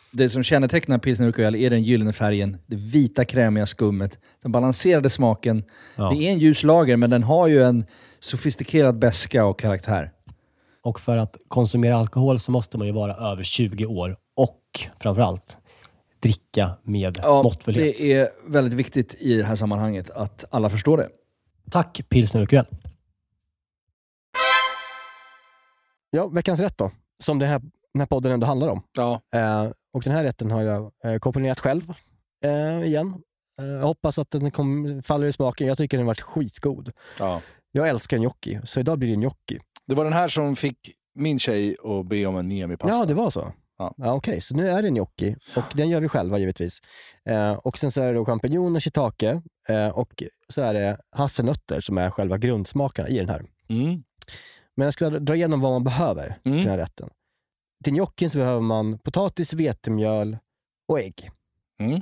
Det 0.13 0.29
som 0.29 0.43
kännetecknar 0.43 0.97
pilsner 0.97 1.27
Urquell 1.27 1.55
är 1.55 1.69
den 1.69 1.83
gyllene 1.83 2.13
färgen, 2.13 2.57
det 2.65 2.75
vita 2.75 3.25
krämiga 3.25 3.65
skummet, 3.65 4.19
den 4.41 4.51
balanserade 4.51 5.09
smaken. 5.09 5.63
Ja. 5.95 6.09
Det 6.09 6.27
är 6.27 6.31
en 6.31 6.39
ljus 6.39 6.63
lager, 6.63 6.97
men 6.97 7.09
den 7.09 7.23
har 7.23 7.47
ju 7.47 7.63
en 7.63 7.85
sofistikerad 8.19 8.99
beska 8.99 9.45
och 9.45 9.59
karaktär. 9.59 10.11
Och 10.83 10.99
för 10.99 11.17
att 11.17 11.37
konsumera 11.47 11.97
alkohol 11.97 12.39
så 12.39 12.51
måste 12.51 12.77
man 12.77 12.87
ju 12.87 12.93
vara 12.93 13.31
över 13.31 13.43
20 13.43 13.85
år 13.85 14.17
och 14.35 14.87
framförallt 14.99 15.57
dricka 16.19 16.71
med 16.83 17.19
måttfullhet. 17.25 17.97
det 17.97 18.13
är 18.13 18.29
väldigt 18.47 18.73
viktigt 18.73 19.15
i 19.19 19.37
det 19.37 19.43
här 19.43 19.55
sammanhanget 19.55 20.09
att 20.09 20.45
alla 20.49 20.69
förstår 20.69 20.97
det. 20.97 21.09
Tack 21.71 22.01
Pilsner 22.09 22.41
Urquell. 22.41 22.65
Ja, 26.09 26.27
veckans 26.27 26.59
rätt 26.59 26.77
då. 26.77 26.91
Som 27.19 27.39
det 27.39 27.45
här, 27.45 27.59
den 27.93 27.99
här 27.99 28.05
podden 28.05 28.31
ändå 28.31 28.47
handlar 28.47 28.67
om. 28.69 28.83
Ja. 28.97 29.21
Eh, 29.35 29.71
och 29.93 30.03
den 30.03 30.13
här 30.13 30.23
rätten 30.23 30.51
har 30.51 30.61
jag 30.61 30.91
eh, 31.03 31.17
komponerat 31.19 31.59
själv 31.59 31.93
eh, 32.43 32.83
igen. 32.83 33.15
Eh, 33.61 33.65
jag 33.67 33.81
hoppas 33.81 34.19
att 34.19 34.31
den 34.31 34.51
kom, 34.51 35.01
faller 35.03 35.27
i 35.27 35.31
smaken. 35.31 35.67
Jag 35.67 35.77
tycker 35.77 35.97
den 35.97 36.05
varit 36.05 36.21
skitgod. 36.21 36.91
Ja. 37.19 37.41
Jag 37.71 37.89
älskar 37.89 38.17
gnocchi, 38.17 38.59
så 38.63 38.79
idag 38.79 38.99
blir 38.99 39.09
det 39.09 39.15
gnocchi. 39.15 39.59
Det 39.87 39.95
var 39.95 40.03
den 40.03 40.13
här 40.13 40.27
som 40.27 40.55
fick 40.55 40.77
min 41.15 41.39
tjej 41.39 41.75
att 41.83 42.05
be 42.05 42.25
om 42.25 42.37
en 42.37 42.49
Niemi-pasta. 42.49 42.97
Ja, 42.97 43.05
det 43.05 43.13
var 43.13 43.29
så. 43.29 43.53
Ja. 43.77 43.93
Ja, 43.97 44.13
Okej, 44.13 44.41
så 44.41 44.55
nu 44.55 44.69
är 44.69 44.81
det 44.81 44.89
gnocchi 44.89 45.35
och 45.55 45.63
den 45.73 45.89
gör 45.89 46.01
vi 46.01 46.07
själva 46.07 46.39
givetvis. 46.39 46.81
Eh, 47.25 47.51
och 47.53 47.77
sen 47.77 47.91
så 47.91 48.01
är 48.01 48.07
det 48.07 48.13
då 48.13 48.25
champinjon 48.25 48.75
och 48.75 48.83
shiitake 48.83 49.41
eh, 49.69 49.87
och 49.87 50.23
så 50.49 50.61
är 50.61 50.73
det 50.73 50.97
hasselnötter 51.11 51.79
som 51.79 51.97
är 51.97 52.09
själva 52.09 52.37
grundsmakerna 52.37 53.07
i 53.07 53.17
den 53.17 53.29
här. 53.29 53.45
Mm. 53.69 54.03
Men 54.75 54.85
jag 54.85 54.93
ska 54.93 55.09
dra 55.09 55.35
igenom 55.35 55.61
vad 55.61 55.71
man 55.71 55.83
behöver 55.83 56.35
till 56.43 56.51
den 56.51 56.67
här 56.67 56.77
rätten. 56.77 57.09
Till 57.83 57.93
gnocchin 57.93 58.29
så 58.29 58.37
behöver 58.37 58.61
man 58.61 58.97
potatis, 58.99 59.53
vetemjöl 59.53 60.37
och 60.87 60.99
ägg. 60.99 61.29
Mm. 61.79 62.01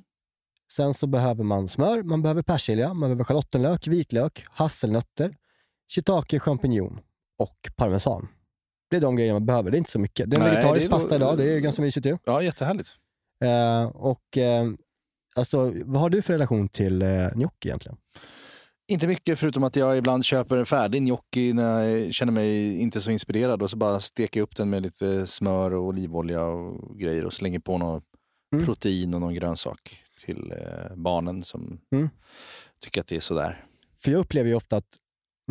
Sen 0.71 0.93
så 0.93 1.07
behöver 1.07 1.43
man 1.43 1.67
smör, 1.67 2.03
man 2.03 2.21
behöver 2.21 2.41
persilja, 2.41 2.93
man 2.93 3.09
behöver 3.09 3.23
schalottenlök, 3.23 3.87
vitlök, 3.87 4.45
hasselnötter, 4.49 5.35
shiitake, 5.93 6.39
champinjon 6.39 6.99
och 7.39 7.69
parmesan. 7.75 8.27
Det 8.89 8.95
är 8.95 9.01
de 9.01 9.15
grejerna 9.15 9.39
man 9.39 9.45
behöver. 9.45 9.71
Det 9.71 9.77
är 9.77 9.79
inte 9.79 9.91
så 9.91 9.99
mycket. 9.99 10.29
Det 10.29 10.37
är 10.37 10.39
en 10.41 10.45
Nej, 10.47 10.55
vegetarisk 10.55 10.85
är- 10.85 10.89
pasta 10.89 11.15
idag. 11.15 11.37
Det 11.37 11.53
är 11.53 11.59
ganska 11.59 11.81
mysigt 11.81 12.05
ju. 12.05 12.17
Ja, 12.25 12.41
jättehärligt. 12.41 12.89
Eh, 13.43 13.83
och, 13.83 14.37
eh, 14.37 14.65
alltså, 15.35 15.73
vad 15.85 16.01
har 16.01 16.09
du 16.09 16.21
för 16.21 16.33
relation 16.33 16.69
till 16.69 17.01
eh, 17.01 17.27
gnocchi 17.33 17.67
egentligen? 17.67 17.97
Inte 18.89 19.08
mycket 19.08 19.39
förutom 19.39 19.63
att 19.63 19.75
jag 19.75 19.97
ibland 19.97 20.25
köper 20.25 20.58
en 20.58 20.65
färdig 20.65 21.02
gnocchi 21.02 21.54
när 21.54 21.84
jag 21.84 22.13
känner 22.13 22.34
mig 22.34 22.80
inte 22.82 23.02
så 23.02 23.12
inspirerad 23.12 23.62
och 23.62 23.69
så 23.69 23.78
bara 23.78 23.99
steker 23.99 24.39
jag 24.39 24.43
upp 24.43 24.56
den 24.56 24.69
med 24.69 24.82
lite 24.84 25.28
smör 25.28 25.71
och 25.71 25.84
olivolja 25.84 26.43
och 26.45 26.97
grejer 26.99 27.25
och 27.25 27.34
slänger 27.34 27.60
på 27.60 27.78
något 27.78 28.04
Mm. 28.54 28.65
protein 28.65 29.13
och 29.13 29.21
någon 29.21 29.34
grönsak 29.34 30.04
till 30.25 30.52
eh, 30.52 30.95
barnen 30.95 31.43
som 31.43 31.80
Mm. 31.91 32.10
tycker 32.84 33.02
att 33.02 33.08
det 33.08 33.15
är 33.15 33.19
sådär. 33.19 33.65
För 33.97 34.12
jag 34.12 34.19
upplever 34.19 34.49
ju 34.49 34.56
ofta 34.56 34.78
att 34.78 34.97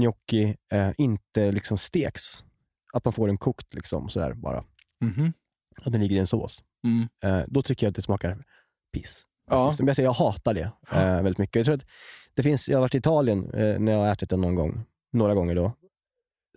gnocchi 0.00 0.56
eh, 0.72 0.90
inte 0.98 1.52
liksom 1.52 1.78
steks. 1.78 2.44
Att 2.92 3.04
man 3.04 3.12
får 3.12 3.26
den 3.26 3.38
kokt 3.38 3.74
liksom 3.74 4.08
sådär 4.08 4.32
bara. 4.34 4.64
Mhm. 5.04 5.32
Att 5.76 5.92
den 5.92 6.00
ligger 6.00 6.16
i 6.16 6.18
en 6.18 6.26
sås. 6.26 6.62
Mm. 6.84 7.08
Eh, 7.24 7.44
då 7.48 7.62
tycker 7.62 7.86
jag 7.86 7.90
att 7.90 7.96
det 7.96 8.02
smakar 8.02 8.44
piss. 8.92 9.26
Ja. 9.50 9.74
Jag, 9.78 9.96
säger, 9.96 10.08
jag 10.08 10.12
hatar 10.12 10.54
det 10.54 10.70
eh, 10.92 11.14
väldigt 11.22 11.38
mycket. 11.38 11.56
Jag, 11.56 11.64
tror 11.64 11.74
att 11.74 11.86
det 12.34 12.42
finns, 12.42 12.68
jag 12.68 12.76
har 12.76 12.80
varit 12.80 12.94
i 12.94 12.98
Italien 12.98 13.50
eh, 13.54 13.78
när 13.78 13.92
jag 13.92 13.98
har 13.98 14.12
ätit 14.12 14.30
den 14.30 14.40
någon 14.40 14.54
gång, 14.54 14.84
några 15.12 15.34
gånger 15.34 15.54
då. 15.54 15.72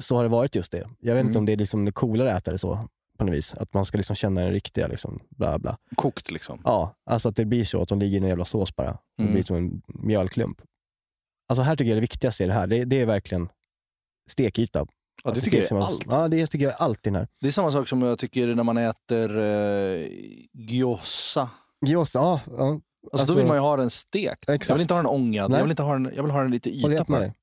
Så 0.01 0.15
har 0.15 0.23
det 0.23 0.29
varit 0.29 0.55
just 0.55 0.71
det. 0.71 0.89
Jag 0.99 1.15
vet 1.15 1.21
Mm. 1.21 1.27
inte 1.27 1.39
om 1.39 1.45
det 1.45 1.53
är 1.53 1.57
liksom 1.57 1.85
det 1.85 1.91
coolare 1.91 2.33
att 2.33 2.41
äta 2.41 2.51
det 2.51 2.57
så 2.57 2.87
på 3.17 3.23
något 3.25 3.33
vis. 3.35 3.53
Att 3.53 3.73
man 3.73 3.85
ska 3.85 3.97
liksom 3.97 4.15
känna 4.15 4.41
den 4.41 4.51
riktiga, 4.51 4.87
liksom, 4.87 5.19
bla 5.29 5.59
bla. 5.59 5.77
Kokt 5.95 6.31
liksom. 6.31 6.61
Ja, 6.63 6.95
alltså 7.05 7.29
att 7.29 7.35
det 7.35 7.45
blir 7.45 7.65
så 7.65 7.81
att 7.81 7.89
de 7.89 7.99
ligger 7.99 8.17
i 8.17 8.21
en 8.21 8.27
jävla 8.27 8.45
sås 8.45 8.75
bara. 8.75 8.97
Det 9.17 9.23
Mm. 9.23 9.33
blir 9.33 9.43
som 9.43 9.55
en 9.55 9.81
mjölklump. 9.87 10.61
Alltså 11.49 11.61
här 11.61 11.75
tycker 11.75 11.89
jag 11.89 11.97
det 11.97 12.01
viktigaste 12.01 12.43
i 12.43 12.47
det 12.47 12.53
här, 12.53 12.67
det, 12.67 12.85
det 12.85 13.01
är 13.01 13.05
verkligen 13.05 13.49
stekyta. 14.29 14.79
Ja, 14.79 14.85
det 15.23 15.29
Alltså 15.29 15.43
tycker 15.45 15.57
jag 15.57 15.71
är 15.71 15.85
allt. 15.85 16.05
Ja, 16.09 16.27
det 16.27 16.47
tycker 16.47 16.65
jag 16.65 16.73
är 16.73 16.81
allt 16.81 16.99
i 16.99 17.09
den 17.09 17.15
här. 17.15 17.27
Det 17.41 17.47
är 17.47 17.51
samma 17.51 17.71
sak 17.71 17.87
som 17.87 18.01
jag 18.01 18.19
tycker 18.19 18.47
när 18.55 18.63
man 18.63 18.77
äter 18.77 19.37
eh, 19.39 20.07
gyoza. 20.53 21.49
Gyoza, 21.85 22.19
ja. 22.19 22.39
ja. 22.57 22.79
Alltså, 23.11 23.27
då 23.27 23.33
vill 23.39 23.47
man 23.47 23.55
ju 23.57 23.61
ha 23.61 23.75
den 23.77 23.89
stekt. 23.89 24.43
Jag 24.47 24.55
Exakt. 24.55 24.75
vill 24.75 24.81
inte 24.81 24.93
ha 24.93 24.99
den 25.01 25.09
ångad. 25.11 25.49
Nej. 25.51 25.57
Jag 25.59 25.63
vill, 25.63 25.71
inte 25.71 25.83
ha 25.83 25.93
den, 25.93 26.11
jag 26.15 26.23
vill 26.23 26.31
ha 26.31 26.41
den 26.41 26.51
lite 26.51 26.69
yta 26.69 27.05
på 27.05 27.19
den. 27.19 27.33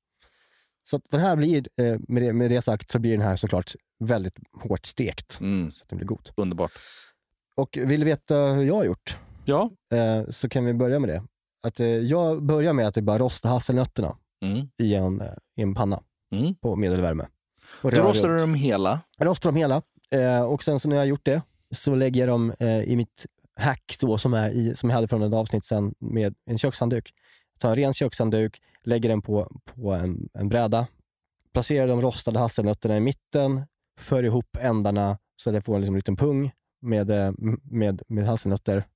Så 0.89 1.01
den 1.09 1.19
här 1.19 1.35
blir, 1.35 1.67
eh, 1.81 1.97
med 2.07 2.23
det, 2.23 2.33
med 2.33 2.51
det 2.51 2.61
sagt, 2.61 2.89
så 2.89 2.99
blir 2.99 3.11
den 3.11 3.21
här 3.21 3.35
såklart 3.35 3.73
väldigt 3.99 4.33
hårt 4.63 4.85
stekt. 4.85 5.39
Mm. 5.39 5.71
Så 5.71 5.83
att 5.83 5.89
den 5.89 5.97
blir 5.97 6.07
god. 6.07 6.29
Underbart. 6.35 6.71
Och 7.55 7.77
vill 7.81 7.99
du 7.99 8.05
veta 8.05 8.35
hur 8.35 8.63
jag 8.63 8.75
har 8.75 8.83
gjort? 8.83 9.17
Ja. 9.45 9.69
Eh, 9.93 10.29
så 10.29 10.49
kan 10.49 10.65
vi 10.65 10.73
börja 10.73 10.99
med 10.99 11.09
det. 11.09 11.23
Att, 11.63 11.79
eh, 11.79 11.87
jag 11.87 12.43
börjar 12.43 12.73
med 12.73 12.87
att 12.87 12.95
jag 12.95 13.05
bara 13.05 13.17
rostar 13.17 13.49
hasselnötterna 13.49 14.17
Mm. 14.45 14.67
i, 14.77 14.95
en, 14.95 15.23
i 15.57 15.61
en 15.61 15.75
panna 15.75 16.03
Mm. 16.31 16.55
på 16.55 16.75
medelvärme. 16.75 17.27
Och 17.81 17.91
Då 17.91 18.01
rostar 18.01 18.27
du 18.29 18.33
runt. 18.33 18.43
dem 18.43 18.53
hela. 18.53 18.99
Jag 19.17 19.25
rostar 19.27 19.49
dem 19.51 19.55
hela 19.55 19.81
och 20.47 20.63
sen 20.63 20.79
så 20.79 20.87
när 20.89 20.95
jag 20.95 21.01
har 21.01 21.07
gjort 21.07 21.25
det 21.25 21.41
så 21.75 21.95
lägger 21.95 22.19
jag 22.19 22.29
dem 22.29 22.53
i 22.85 22.95
mitt 22.95 23.25
hack 23.59 23.95
då, 23.99 24.17
som, 24.17 24.33
är 24.33 24.49
i, 24.49 24.75
som 24.75 24.89
jag 24.89 24.95
hade 24.95 25.07
från 25.07 25.23
ett 25.23 25.33
avsnitt 25.33 25.65
sen 25.65 25.93
med 25.99 26.35
en 26.45 26.57
kökshandduk. 26.57 27.13
Jag 27.53 27.59
tar 27.59 27.69
en 27.69 27.75
ren 27.75 27.93
kökshandduk, 27.93 28.61
lägger 28.83 29.09
den 29.09 29.21
på, 29.21 29.51
på 29.65 29.91
en, 29.91 30.29
en 30.33 30.49
bräda, 30.49 30.87
placerar 31.53 31.87
de 31.87 32.01
rostade 32.01 32.39
hasselnötterna 32.39 32.97
i 32.97 32.99
mitten, 32.99 33.61
för 33.99 34.23
ihop 34.23 34.57
ändarna 34.59 35.17
så 35.35 35.49
att 35.49 35.53
jag 35.53 35.65
får 35.65 35.75
en 35.75 35.81
liksom, 35.81 35.95
liten 35.95 36.15
pung 36.15 36.51
med, 36.81 37.11
eh, 37.11 37.31
med, 37.63 38.01
med 38.07 38.25
hasselnötter. 38.25 38.87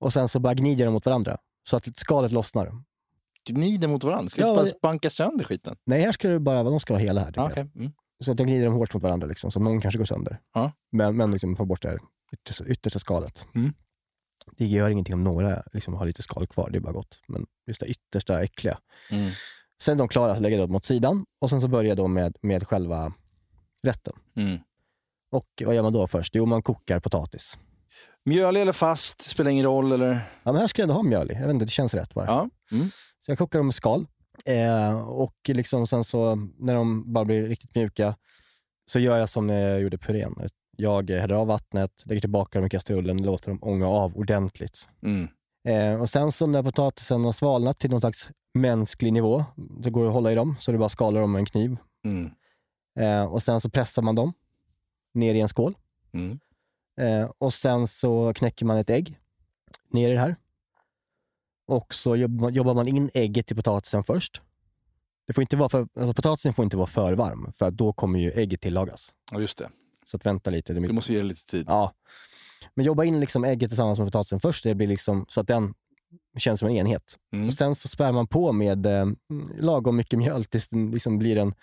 Och 0.00 0.12
sen 0.12 0.28
så 0.28 0.40
bara 0.40 0.54
gnider 0.54 0.84
de 0.84 0.94
mot 0.94 1.06
varandra 1.06 1.38
så 1.68 1.76
att 1.76 1.96
skalet 1.96 2.32
lossnar. 2.32 2.72
Gnider 3.48 3.88
mot 3.88 4.04
varandra? 4.04 4.30
Ska 4.30 4.40
Ja, 4.40 4.48
du 4.48 4.54
bara 4.54 4.78
banka 4.82 5.10
sönder 5.10 5.44
skiten? 5.44 5.76
Nej, 5.84 6.02
här 6.02 6.12
ska 6.12 6.28
det 6.28 6.40
bara 6.40 6.62
de 6.62 6.80
ska 6.80 6.94
vara 6.94 7.02
hela 7.02 7.20
här. 7.20 7.34
Okej. 7.36 7.70
Mm. 7.74 7.92
Så 8.24 8.32
att 8.32 8.38
jag 8.38 8.48
gnider 8.48 8.64
dem 8.64 8.74
hårt 8.74 8.94
mot 8.94 9.02
varandra, 9.02 9.26
liksom, 9.26 9.50
så 9.50 9.60
någon 9.60 9.80
kanske 9.80 9.98
går 9.98 10.04
sönder. 10.04 10.40
Ja. 10.54 10.72
Men, 10.92 11.16
men 11.16 11.30
liksom 11.30 11.56
få 11.56 11.64
bort 11.64 11.82
det 11.82 11.88
här 11.88 11.98
yttersta, 12.32 12.66
yttersta 12.66 12.98
skalet. 12.98 13.46
Mm. 13.54 13.72
Det 14.56 14.66
gör 14.66 14.90
ingenting 14.90 15.14
om 15.14 15.24
några 15.24 15.62
liksom, 15.72 15.94
har 15.94 16.06
lite 16.06 16.22
skal 16.22 16.46
kvar, 16.46 16.70
det 16.70 16.78
är 16.78 16.80
bara 16.80 16.92
gott. 16.92 17.20
Men 17.28 17.46
just 17.66 17.80
det 17.80 17.86
yttersta 17.86 18.42
äckliga. 18.42 18.78
Mm. 19.10 19.30
Sen 19.82 19.94
är 19.94 19.98
de 19.98 20.08
klara, 20.08 20.36
så 20.36 20.40
lägger 20.40 20.58
jag 20.58 20.68
dem 20.68 20.76
åt 20.76 20.84
sidan 20.84 21.26
och 21.40 21.50
sen 21.50 21.60
så 21.60 21.68
börjar 21.68 21.88
jag 21.88 21.96
då 21.96 22.06
med, 22.06 22.36
med 22.42 22.66
själva 22.68 23.12
rätten. 23.82 24.14
Mm. 24.36 24.58
Och 25.30 25.62
vad 25.64 25.74
gör 25.74 25.82
man 25.82 25.92
då 25.92 26.06
först? 26.06 26.34
Jo, 26.34 26.46
man 26.46 26.62
kokar 26.62 27.00
potatis. 27.00 27.58
Mjölig 28.24 28.60
eller 28.60 28.72
fast? 28.72 29.22
Spelar 29.22 29.50
ingen 29.50 29.64
roll 29.64 29.92
eller? 29.92 30.12
Ja, 30.42 30.52
men 30.52 30.56
här 30.56 30.66
ska 30.66 30.82
jag 30.82 30.84
ändå 30.84 30.94
ha 30.94 31.02
mjöl 31.02 31.30
i. 31.30 31.34
Jag 31.34 31.40
vet 31.40 31.50
inte, 31.50 31.64
det 31.64 31.70
känns 31.70 31.94
rätt 31.94 32.14
bara. 32.14 32.26
Ja. 32.26 32.48
Mm. 32.72 32.90
Så 33.18 33.30
jag 33.30 33.38
kokar 33.38 33.58
dem 33.58 33.66
med 33.66 33.74
skal. 33.74 34.06
Eh, 34.44 35.00
och 35.00 35.34
liksom 35.46 35.86
sen 35.86 36.04
så 36.04 36.34
när 36.58 36.74
de 36.74 37.12
bara 37.12 37.24
blir 37.24 37.42
riktigt 37.42 37.74
mjuka 37.74 38.16
så 38.86 38.98
gör 38.98 39.18
jag 39.18 39.28
som 39.28 39.46
när 39.46 39.68
jag 39.68 39.80
gjorde 39.80 39.98
purén. 39.98 40.34
Jag 40.80 41.10
häller 41.10 41.34
av 41.34 41.46
vattnet, 41.46 42.02
lägger 42.06 42.20
tillbaka 42.20 42.58
dem 42.58 42.66
i 42.66 42.70
kastrullen 42.70 43.18
och 43.18 43.26
låter 43.26 43.50
dem 43.50 43.58
ånga 43.62 43.88
av 43.88 44.16
ordentligt. 44.16 44.88
Mm. 45.02 45.28
Eh, 45.68 46.00
och 46.00 46.10
sen 46.10 46.32
så 46.32 46.46
när 46.46 46.62
potatisen 46.62 47.24
har 47.24 47.32
svalnat 47.32 47.78
till 47.78 47.90
någon 47.90 48.00
slags 48.00 48.30
mänsklig 48.54 49.12
nivå, 49.12 49.44
så 49.84 49.90
går 49.90 50.02
det 50.02 50.08
att 50.08 50.14
hålla 50.14 50.32
i 50.32 50.34
dem, 50.34 50.56
så 50.60 50.72
det 50.72 50.78
bara 50.78 50.88
skalar 50.88 51.20
dem 51.20 51.32
med 51.32 51.38
en 51.38 51.46
kniv. 51.46 51.76
Mm. 52.04 52.30
Eh, 52.98 53.24
och 53.32 53.42
sen 53.42 53.60
så 53.60 53.70
pressar 53.70 54.02
man 54.02 54.14
dem 54.14 54.32
ner 55.14 55.34
i 55.34 55.40
en 55.40 55.48
skål. 55.48 55.76
Mm. 56.12 56.38
Eh, 57.00 57.30
och 57.38 57.54
sen 57.54 57.88
så 57.88 58.32
knäcker 58.34 58.66
man 58.66 58.76
ett 58.76 58.90
ägg 58.90 59.18
ner 59.90 60.10
i 60.10 60.12
det 60.12 60.20
här. 60.20 60.36
Och 61.66 61.94
så 61.94 62.16
jobbar 62.16 62.74
man, 62.74 62.88
in 62.88 63.10
ägget 63.14 63.52
i 63.52 63.54
potatisen 63.54 64.04
först. 64.04 64.42
Det 65.26 65.32
får 65.32 65.42
inte 65.42 65.56
vara 65.56 65.68
för, 65.68 65.80
alltså 65.80 66.14
potatisen 66.14 66.54
får 66.54 66.64
inte 66.64 66.76
vara 66.76 66.86
för 66.86 67.12
varm, 67.12 67.52
för 67.52 67.70
då 67.70 67.92
kommer 67.92 68.18
ju 68.18 68.30
ägget 68.30 68.60
tillagas. 68.60 69.14
Ja, 69.32 69.40
just 69.40 69.58
det. 69.58 69.70
Så 70.08 70.16
att 70.16 70.26
vänta 70.26 70.50
lite. 70.50 70.72
Det 70.72 70.78
är 70.78 70.86
Du 70.86 70.92
måste 70.92 71.12
ge 71.12 71.18
det 71.18 71.24
lite 71.24 71.46
tid. 71.46 71.64
Ja. 71.68 71.94
Men 72.74 72.84
jobba 72.86 73.04
in 73.04 73.20
liksom 73.20 73.44
ägget 73.44 73.70
tillsammans 73.70 73.98
med 73.98 74.06
potatisen 74.06 74.40
först, 74.40 74.64
det 74.64 74.74
blir 74.74 74.86
liksom, 74.86 75.26
så 75.28 75.40
att 75.40 75.46
den 75.46 75.74
känns 76.38 76.60
som 76.60 76.68
en 76.68 76.74
enhet. 76.76 77.18
Mm. 77.32 77.48
Och 77.48 77.54
Sen 77.54 77.74
så 77.74 77.88
spär 77.88 78.12
man 78.12 78.26
på 78.26 78.52
med 78.52 78.86
eh, 78.86 79.06
lagom 79.58 79.96
mycket 79.96 80.18
mjöl 80.18 80.44
tills 80.44 80.68
den 80.68 80.90
liksom 80.90 81.18
blir 81.18 81.36
en, 81.36 81.54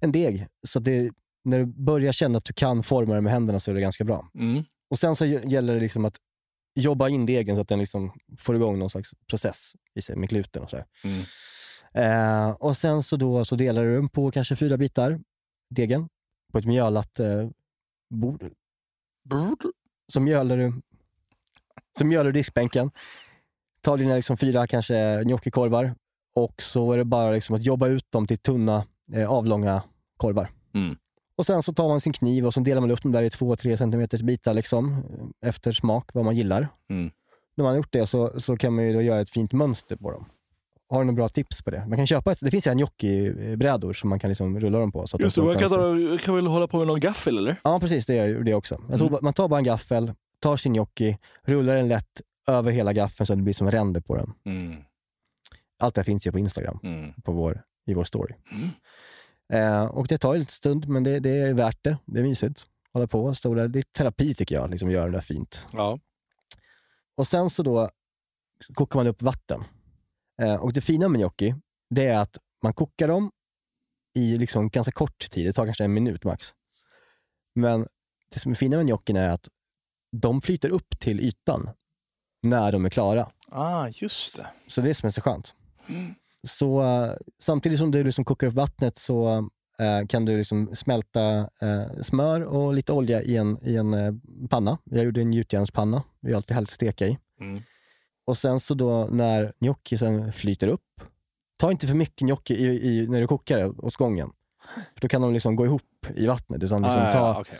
en 0.00 0.12
deg. 0.12 0.46
Så 0.66 0.80
det, 0.80 1.10
när 1.44 1.58
du 1.58 1.66
börjar 1.66 2.12
känna 2.12 2.38
att 2.38 2.44
du 2.44 2.52
kan 2.52 2.82
forma 2.82 3.14
den 3.14 3.24
med 3.24 3.32
händerna 3.32 3.60
så 3.60 3.70
är 3.70 3.74
det 3.74 3.80
ganska 3.80 4.04
bra. 4.04 4.30
Mm. 4.34 4.62
Och 4.90 4.98
Sen 4.98 5.16
så 5.16 5.24
gä- 5.24 5.48
gäller 5.48 5.74
det 5.74 5.80
liksom 5.80 6.04
att 6.04 6.16
jobba 6.74 7.08
in 7.08 7.26
degen 7.26 7.56
så 7.56 7.62
att 7.62 7.68
den 7.68 7.78
liksom 7.78 8.12
får 8.38 8.56
igång 8.56 8.78
någon 8.78 8.90
slags 8.90 9.10
process 9.30 9.72
i 9.94 10.02
sig 10.02 10.16
med 10.16 10.28
gluten 10.28 10.62
och 10.62 10.70
sådär. 10.70 10.86
Mm. 11.04 11.20
Eh, 11.94 12.50
och 12.50 12.76
sen 12.76 13.02
så, 13.02 13.16
då, 13.16 13.44
så 13.44 13.56
delar 13.56 13.84
du 13.84 13.94
den 13.94 14.08
på 14.08 14.30
kanske 14.30 14.56
fyra 14.56 14.76
bitar, 14.76 15.20
degen, 15.70 16.08
på 16.52 16.58
ett 16.58 16.64
mjölat 16.64 17.20
eh, 17.20 17.48
bord. 18.08 18.50
Mjölar 20.20 20.56
du, 20.56 20.72
så 21.98 22.06
mjölar 22.06 22.24
du 22.24 22.32
diskbänken. 22.32 22.90
Tar 23.80 23.98
dina 23.98 24.14
liksom 24.14 24.36
fyra 24.36 24.66
kanske 24.66 25.24
gnocchikorvar 25.24 25.94
och 26.34 26.62
så 26.62 26.92
är 26.92 26.98
det 26.98 27.04
bara 27.04 27.30
liksom 27.30 27.56
att 27.56 27.64
jobba 27.64 27.88
ut 27.88 28.12
dem 28.12 28.26
till 28.26 28.38
tunna, 28.38 28.86
eh, 29.12 29.30
avlånga 29.30 29.82
korvar. 30.16 30.50
Mm. 30.74 30.96
Och 31.36 31.46
Sen 31.46 31.62
så 31.62 31.72
tar 31.72 31.88
man 31.88 32.00
sin 32.00 32.12
kniv 32.12 32.46
och 32.46 32.54
så 32.54 32.60
delar 32.60 32.80
man 32.80 32.90
upp 32.90 33.02
dem 33.02 33.12
där 33.12 33.22
i 33.22 33.30
två, 33.30 33.56
tre 33.56 33.76
centimeters 33.76 34.22
bitar 34.22 34.54
liksom, 34.54 34.92
eh, 34.92 35.48
efter 35.48 35.72
smak, 35.72 36.10
vad 36.14 36.24
man 36.24 36.36
gillar. 36.36 36.68
Mm. 36.90 37.10
När 37.56 37.62
man 37.62 37.70
har 37.70 37.76
gjort 37.76 37.92
det 37.92 38.06
så, 38.06 38.40
så 38.40 38.56
kan 38.56 38.74
man 38.74 38.84
ju 38.84 38.92
då 38.92 39.02
göra 39.02 39.20
ett 39.20 39.30
fint 39.30 39.52
mönster 39.52 39.96
på 39.96 40.10
dem. 40.10 40.24
Har 40.90 40.98
du 40.98 41.04
några 41.04 41.16
bra 41.16 41.28
tips 41.28 41.62
på 41.62 41.70
det? 41.70 41.86
Man 41.88 41.98
kan 41.98 42.06
köpa 42.06 42.32
ett, 42.32 42.38
det 42.40 42.50
finns 42.50 42.66
ju 42.66 42.70
gnocchi-brädor 42.74 43.92
som 43.92 44.10
man 44.10 44.18
kan 44.18 44.28
liksom 44.30 44.60
rulla 44.60 44.78
dem 44.78 44.92
på. 44.92 45.06
Så 45.06 45.16
Just 45.20 45.36
de 45.36 45.40
det, 45.40 45.46
man 45.46 45.58
kan, 45.58 45.68
ta, 45.70 46.18
kan 46.24 46.34
väl 46.36 46.46
hålla 46.46 46.66
på 46.68 46.78
med 46.78 46.86
någon 46.86 47.00
gaffel 47.00 47.38
eller? 47.38 47.56
Ja, 47.64 47.80
precis. 47.80 48.06
Det 48.06 48.14
gör 48.14 48.40
det 48.40 48.54
också. 48.54 48.76
Tror, 48.76 49.08
Mm. 49.08 49.18
Man 49.22 49.32
tar 49.32 49.48
bara 49.48 49.58
en 49.58 49.64
gaffel, 49.64 50.12
tar 50.40 50.56
sin 50.56 50.72
gnocchi, 50.72 51.18
rullar 51.42 51.76
den 51.76 51.88
lätt 51.88 52.20
över 52.46 52.72
hela 52.72 52.92
gaffeln 52.92 53.26
så 53.26 53.32
att 53.32 53.38
det 53.38 53.42
blir 53.42 53.54
som 53.54 53.70
ränder 53.70 54.00
på 54.00 54.16
den. 54.16 54.32
Mm. 54.44 54.76
Allt 55.78 55.94
det 55.94 56.00
här 56.00 56.04
finns 56.04 56.26
ju 56.26 56.32
på 56.32 56.38
Instagram, 56.38 56.78
Mm. 56.82 57.12
på 57.24 57.32
vår, 57.32 57.62
i 57.86 57.94
vår 57.94 58.04
story. 58.04 58.34
Eh, 59.52 59.84
och 59.84 60.06
Det 60.06 60.18
tar 60.18 60.34
ju 60.34 60.40
lite 60.40 60.52
stund, 60.52 60.88
men 60.88 61.02
det, 61.04 61.20
det 61.20 61.30
är 61.30 61.54
värt 61.54 61.78
det. 61.84 61.96
Det 62.06 62.18
är 62.18 62.22
mysigt. 62.22 62.66
Hålla 62.92 63.06
på. 63.06 63.34
Så 63.34 63.54
där. 63.54 63.68
Det 63.68 63.78
är 63.78 63.82
terapi 63.82 64.34
tycker 64.34 64.54
jag, 64.54 64.70
liksom 64.70 64.90
göra 64.90 65.06
det 65.06 65.12
där 65.12 65.20
fint. 65.20 65.66
Ja. 65.72 65.98
Och 67.16 67.26
sen 67.26 67.50
så 67.50 67.62
då 67.62 67.90
kokar 68.74 68.98
man 68.98 69.06
upp 69.06 69.22
vatten. 69.22 69.64
Eh, 70.42 70.54
och 70.54 70.72
det 70.72 70.80
fina 70.80 71.08
med 71.08 71.20
gnocchi, 71.20 71.54
det 71.90 72.06
är 72.06 72.18
att 72.18 72.38
man 72.62 72.72
kokar 72.72 73.08
dem 73.08 73.30
i 74.14 74.36
liksom 74.36 74.68
ganska 74.68 74.92
kort 74.92 75.30
tid. 75.30 75.46
Det 75.46 75.52
tar 75.52 75.64
kanske 75.64 75.84
en 75.84 75.94
minut 75.94 76.24
max. 76.24 76.54
Men 77.54 77.86
det 78.34 78.40
som 78.40 78.52
är 78.52 78.56
fina 78.56 78.76
med 78.76 78.86
gnocchin 78.86 79.16
är 79.16 79.28
att 79.28 79.48
de 80.12 80.40
flyter 80.40 80.68
upp 80.68 80.98
till 81.00 81.20
ytan 81.20 81.70
när 82.42 82.72
de 82.72 82.84
är 82.84 82.90
klara. 82.90 83.30
Ah, 83.50 83.88
just 83.92 84.36
det. 84.36 84.46
Så 84.66 84.80
det 84.80 84.90
är 84.90 84.94
som 84.94 85.06
är 85.06 85.10
så 85.10 85.20
skönt. 85.20 85.54
Så 86.46 86.82
eh, 86.82 87.12
samtidigt 87.38 87.78
som 87.78 87.90
du 87.90 88.04
liksom 88.04 88.24
kokar 88.24 88.46
upp 88.46 88.54
vattnet 88.54 88.98
så 88.98 89.48
eh, 89.78 90.06
kan 90.06 90.24
du 90.24 90.36
liksom 90.36 90.76
smälta 90.76 91.50
eh, 91.60 92.02
smör 92.02 92.40
och 92.40 92.74
lite 92.74 92.92
olja 92.92 93.22
i 93.22 93.36
en, 93.36 93.58
i 93.62 93.76
en 93.76 93.94
eh, 93.94 94.12
panna. 94.50 94.78
Jag 94.84 95.04
gjorde 95.04 95.20
en 95.20 95.32
gjutjärnspanna. 95.32 96.02
Vi 96.20 96.30
har 96.30 96.36
alltid 96.36 96.54
hällt 96.54 96.70
steka 96.70 97.06
i. 97.06 97.18
Mm. 97.40 97.62
Och 98.28 98.38
sen 98.38 98.60
så 98.60 98.74
då 98.74 99.08
när 99.12 99.52
gnocchin 99.60 100.32
flyter 100.32 100.68
upp, 100.68 101.00
ta 101.58 101.70
inte 101.70 101.86
för 101.86 101.94
mycket 101.94 102.18
gnocchi 102.20 102.54
i, 102.54 102.66
i, 102.66 103.06
när 103.06 103.20
du 103.20 103.26
kokar 103.26 103.58
det 103.58 103.66
åt 103.68 103.96
gången. 103.96 104.30
För 104.94 105.00
då 105.00 105.08
kan 105.08 105.22
de 105.22 105.32
liksom 105.32 105.56
gå 105.56 105.64
ihop 105.66 106.06
i 106.14 106.26
vattnet. 106.26 106.62
Utan 106.62 106.82
liksom 106.82 107.00
Ah, 107.02 107.12
ta, 107.12 107.18
ja, 107.18 107.40
okej. 107.40 107.58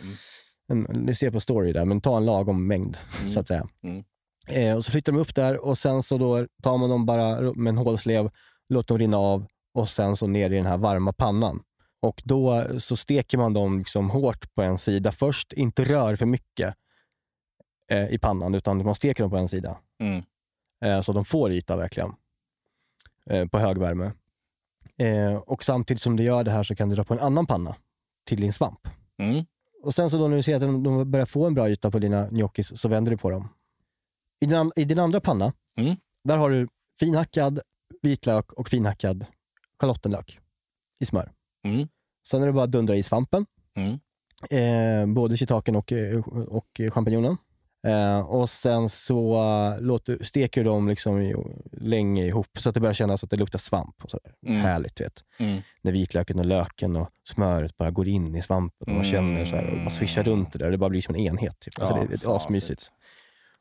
Mm. 0.71 0.85
en, 0.89 1.05
ni 1.05 1.15
ser 1.15 1.31
på 1.31 1.39
story 1.39 1.73
där, 1.73 1.85
men 1.85 2.01
ta 2.01 2.17
en 2.17 2.25
lagom 2.25 2.67
mängd 2.67 2.97
Mm. 3.19 3.31
så 3.31 3.39
att 3.39 3.47
säga. 3.47 3.67
Mm. 3.83 4.03
Eh, 4.47 4.75
och 4.75 4.85
så 4.85 4.91
flyttar 4.91 5.11
de 5.11 5.19
upp 5.19 5.35
där 5.35 5.57
och 5.65 5.77
sen 5.77 6.03
så 6.03 6.17
då 6.17 6.47
tar 6.63 6.77
man 6.77 6.89
dem 6.89 7.05
bara 7.05 7.41
med 7.41 7.71
en 7.71 7.77
hålslev, 7.77 8.29
låter 8.69 8.87
dem 8.93 8.99
rinna 8.99 9.17
av 9.17 9.45
och 9.73 9.89
sen 9.89 10.15
så 10.15 10.27
ner 10.27 10.49
i 10.49 10.55
den 10.55 10.65
här 10.65 10.77
varma 10.77 11.13
pannan. 11.13 11.63
Och 12.01 12.21
då 12.25 12.65
så 12.79 12.95
steker 12.95 13.37
man 13.37 13.53
dem 13.53 13.77
liksom 13.79 14.09
hårt 14.09 14.55
på 14.55 14.61
en 14.61 14.77
sida 14.77 15.11
först, 15.11 15.53
inte 15.53 15.83
rör 15.83 16.15
för 16.15 16.25
mycket 16.25 16.75
eh, 17.91 18.09
i 18.13 18.17
pannan, 18.19 18.55
utan 18.55 18.85
man 18.85 18.95
steker 18.95 19.23
dem 19.23 19.29
på 19.31 19.37
en 19.37 19.47
sida. 19.49 19.77
Mm. 20.01 20.23
Eh, 20.81 21.01
så 21.01 21.13
de 21.13 21.25
får 21.25 21.51
yta 21.51 21.77
verkligen 21.77 22.15
eh, 23.29 23.47
på 23.47 23.59
hög 23.59 23.77
värme. 23.77 24.11
Eh, 24.97 25.35
och 25.35 25.63
samtidigt 25.63 26.01
som 26.01 26.15
du 26.15 26.23
gör 26.23 26.43
det 26.43 26.51
här 26.51 26.63
så 26.63 26.75
kan 26.75 26.89
du 26.89 26.95
dra 26.95 27.03
på 27.03 27.13
en 27.13 27.19
annan 27.19 27.45
panna 27.45 27.75
till 28.25 28.41
din 28.41 28.53
svamp. 28.53 28.87
Mm. 29.17 29.45
Och 29.83 29.95
sen 29.95 30.09
så 30.09 30.17
då 30.17 30.27
när 30.27 30.37
du 30.37 30.43
ser 30.43 30.55
att 30.55 30.61
de, 30.61 31.11
börjar 31.11 31.25
få 31.25 31.45
en 31.45 31.53
bra 31.53 31.69
yta 31.69 31.91
på 31.91 31.99
dina 31.99 32.29
gnocchis 32.29 32.77
så 32.81 32.89
vänder 32.89 33.11
du 33.11 33.17
på 33.17 33.29
dem. 33.29 33.49
I 34.39 34.45
din, 34.45 34.71
i 34.75 34.85
din 34.85 34.99
andra 34.99 35.19
panna, 35.21 35.53
Mm. 35.77 35.95
där 36.23 36.37
har 36.37 36.49
du 36.49 36.67
finhackad 36.99 37.59
vitlök 38.01 38.53
och 38.53 38.69
finhackad 38.69 39.25
schalottenlök 39.79 40.39
i 40.99 41.05
smör. 41.05 41.31
Mm. 41.63 41.87
Sen 42.27 42.41
är 42.43 42.47
det 42.47 42.53
bara 42.53 42.63
att 42.63 42.71
dundra 42.71 42.95
i 42.95 43.03
svampen. 43.03 43.45
Mm. 43.75 43.99
Eh, 44.49 45.13
både 45.13 45.37
shiitaken 45.37 45.75
och, 45.75 45.93
och 46.47 46.81
champinjonen. 46.91 47.37
Eh, 47.87 48.19
och 48.19 48.49
sen 48.49 48.89
så 48.89 49.43
uh, 49.43 49.81
låter, 49.81 50.23
steker 50.23 50.63
dem 50.63 50.87
liksom 50.87 51.21
i, 51.21 51.35
länge 51.71 52.25
ihop 52.25 52.47
så 52.57 52.69
att 52.69 52.75
det 52.75 52.81
börjar 52.81 52.93
kännas 52.93 53.23
att 53.23 53.29
det 53.29 53.37
luktar 53.37 53.59
svamp. 53.59 54.03
Och 54.03 54.11
sådär. 54.11 54.33
Mm. 54.45 54.61
Härligt, 54.61 55.01
vet. 55.01 55.23
Mm. 55.37 55.61
När 55.81 55.91
vitlöken 55.91 56.39
och 56.39 56.45
löken 56.45 56.95
och 56.95 57.09
smöret 57.23 57.77
bara 57.77 57.91
går 57.91 58.07
in 58.07 58.35
i 58.35 58.41
svampen 58.41 58.87
och 58.87 58.93
man 58.93 59.03
känner 59.03 59.45
så 59.45 59.55
här, 59.55 59.71
och 59.71 59.77
man 59.77 59.91
svischar 59.91 60.23
runt 60.23 60.53
det 60.53 60.59
där. 60.59 60.71
Det 60.71 60.77
bara 60.77 60.89
blir 60.89 61.01
som 61.01 61.15
en 61.15 61.21
enhet. 61.21 61.59
Typ. 61.59 61.79
Alltså 61.79 61.97
Ja, 61.97 62.01
det, 62.01 62.15
det 62.15 62.25
är 62.25 62.37
asmysigt. 62.37 62.91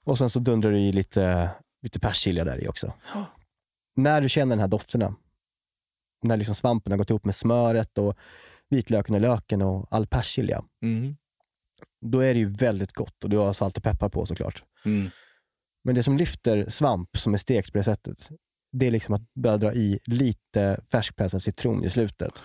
Och 0.05 0.19
sen 0.19 0.31
så 0.31 0.39
dundrar 0.39 0.71
du 0.71 0.79
i 0.79 0.93
lite, 0.93 1.51
lite 1.83 2.01
persilja 2.01 2.45
där 2.45 2.65
i 2.65 2.69
också. 2.69 2.93
När 3.97 4.21
du 4.21 4.29
känner 4.29 4.51
den 4.57 4.61
här 4.61 4.69
dofterna, 4.69 5.15
när 6.23 6.37
liksom 6.37 6.55
svampen 6.55 6.93
har 6.93 6.99
gått 6.99 7.11
ihop 7.11 7.25
med 7.25 7.35
smöret 7.35 7.99
och 7.99 8.17
vitlöken 8.69 9.15
och 9.15 9.21
löken 9.21 9.63
och 9.63 9.87
all 9.91 10.07
persilja, 10.07 10.65
Mm. 10.83 11.17
Då 12.07 12.21
är 12.21 12.35
det 12.35 12.41
ju 12.41 12.47
väldigt 12.49 12.93
gott 12.93 13.25
och 13.25 13.31
du 13.31 13.37
har 13.37 13.53
salt 13.53 13.77
och 13.77 13.83
peppar 13.83 14.09
på 14.09 14.27
såklart. 14.27 14.63
Mm. 14.85 15.11
Men 15.85 15.95
det 15.95 16.03
som 16.03 16.17
lyfter 16.17 16.69
svamp 16.71 17.17
som 17.19 17.35
är 17.35 17.39
stekt 17.39 17.73
på 17.73 17.79
det 17.79 17.85
sättet, 17.85 18.29
det 18.73 18.87
är 18.87 18.91
liksom 18.91 19.15
att 19.15 19.35
börja 19.35 19.57
dra 19.57 19.73
i 19.75 19.99
lite 20.07 20.81
färskpressad 20.93 21.43
citron 21.43 21.85
i 21.85 21.91
slutet. 21.91 22.43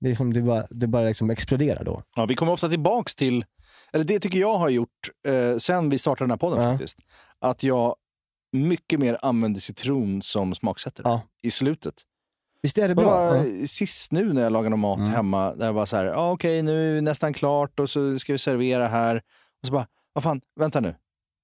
Det, 0.00 0.06
är 0.06 0.10
liksom, 0.10 0.32
det 0.32 0.42
bara, 0.42 0.66
det 0.70 0.86
bara 0.86 1.02
liksom 1.04 1.30
exploderar 1.30 1.84
då. 1.84 2.02
Ja, 2.16 2.26
vi 2.26 2.34
kommer 2.34 2.52
ofta 2.52 2.68
tillbaks 2.68 3.14
till, 3.14 3.44
eller 3.92 4.04
det 4.04 4.20
tycker 4.20 4.38
jag 4.38 4.58
har 4.58 4.68
gjort 4.68 5.10
eh, 5.28 5.56
sen 5.56 5.90
vi 5.90 5.98
startade 5.98 6.24
den 6.24 6.30
här 6.30 6.36
podden 6.38 6.64
Ja. 6.64 6.72
faktiskt, 6.72 6.98
att 7.38 7.62
jag 7.62 7.96
mycket 8.52 9.00
mer 9.00 9.18
använder 9.22 9.60
citron 9.60 10.22
som 10.22 10.54
smaksättare 10.54 11.08
Ja. 11.08 11.20
i 11.42 11.50
slutet. 11.50 11.94
Visst 12.64 12.78
är 12.78 12.88
det 12.88 12.94
bra? 12.94 13.04
var 13.04 13.36
Ja. 13.36 13.66
sist 13.66 14.12
nu 14.12 14.32
när 14.32 14.42
jag 14.42 14.52
lagade 14.52 14.76
mat 14.76 14.98
Mm. 14.98 15.10
hemma, 15.10 15.54
där 15.54 15.66
jag 15.66 15.74
bara 15.74 15.86
så 15.86 15.96
här, 15.96 16.06
ah, 16.06 16.30
okej 16.32 16.62
nu 16.62 16.90
är 16.90 16.94
det 16.94 17.00
nästan 17.00 17.32
klart 17.34 17.80
och 17.80 17.90
så 17.90 18.18
ska 18.18 18.32
vi 18.32 18.38
servera 18.38 18.88
här. 18.88 19.16
Och 19.62 19.66
så 19.66 19.72
bara, 19.72 19.86
vad 20.12 20.24
fan, 20.24 20.40
vänta 20.60 20.80
nu. 20.80 20.94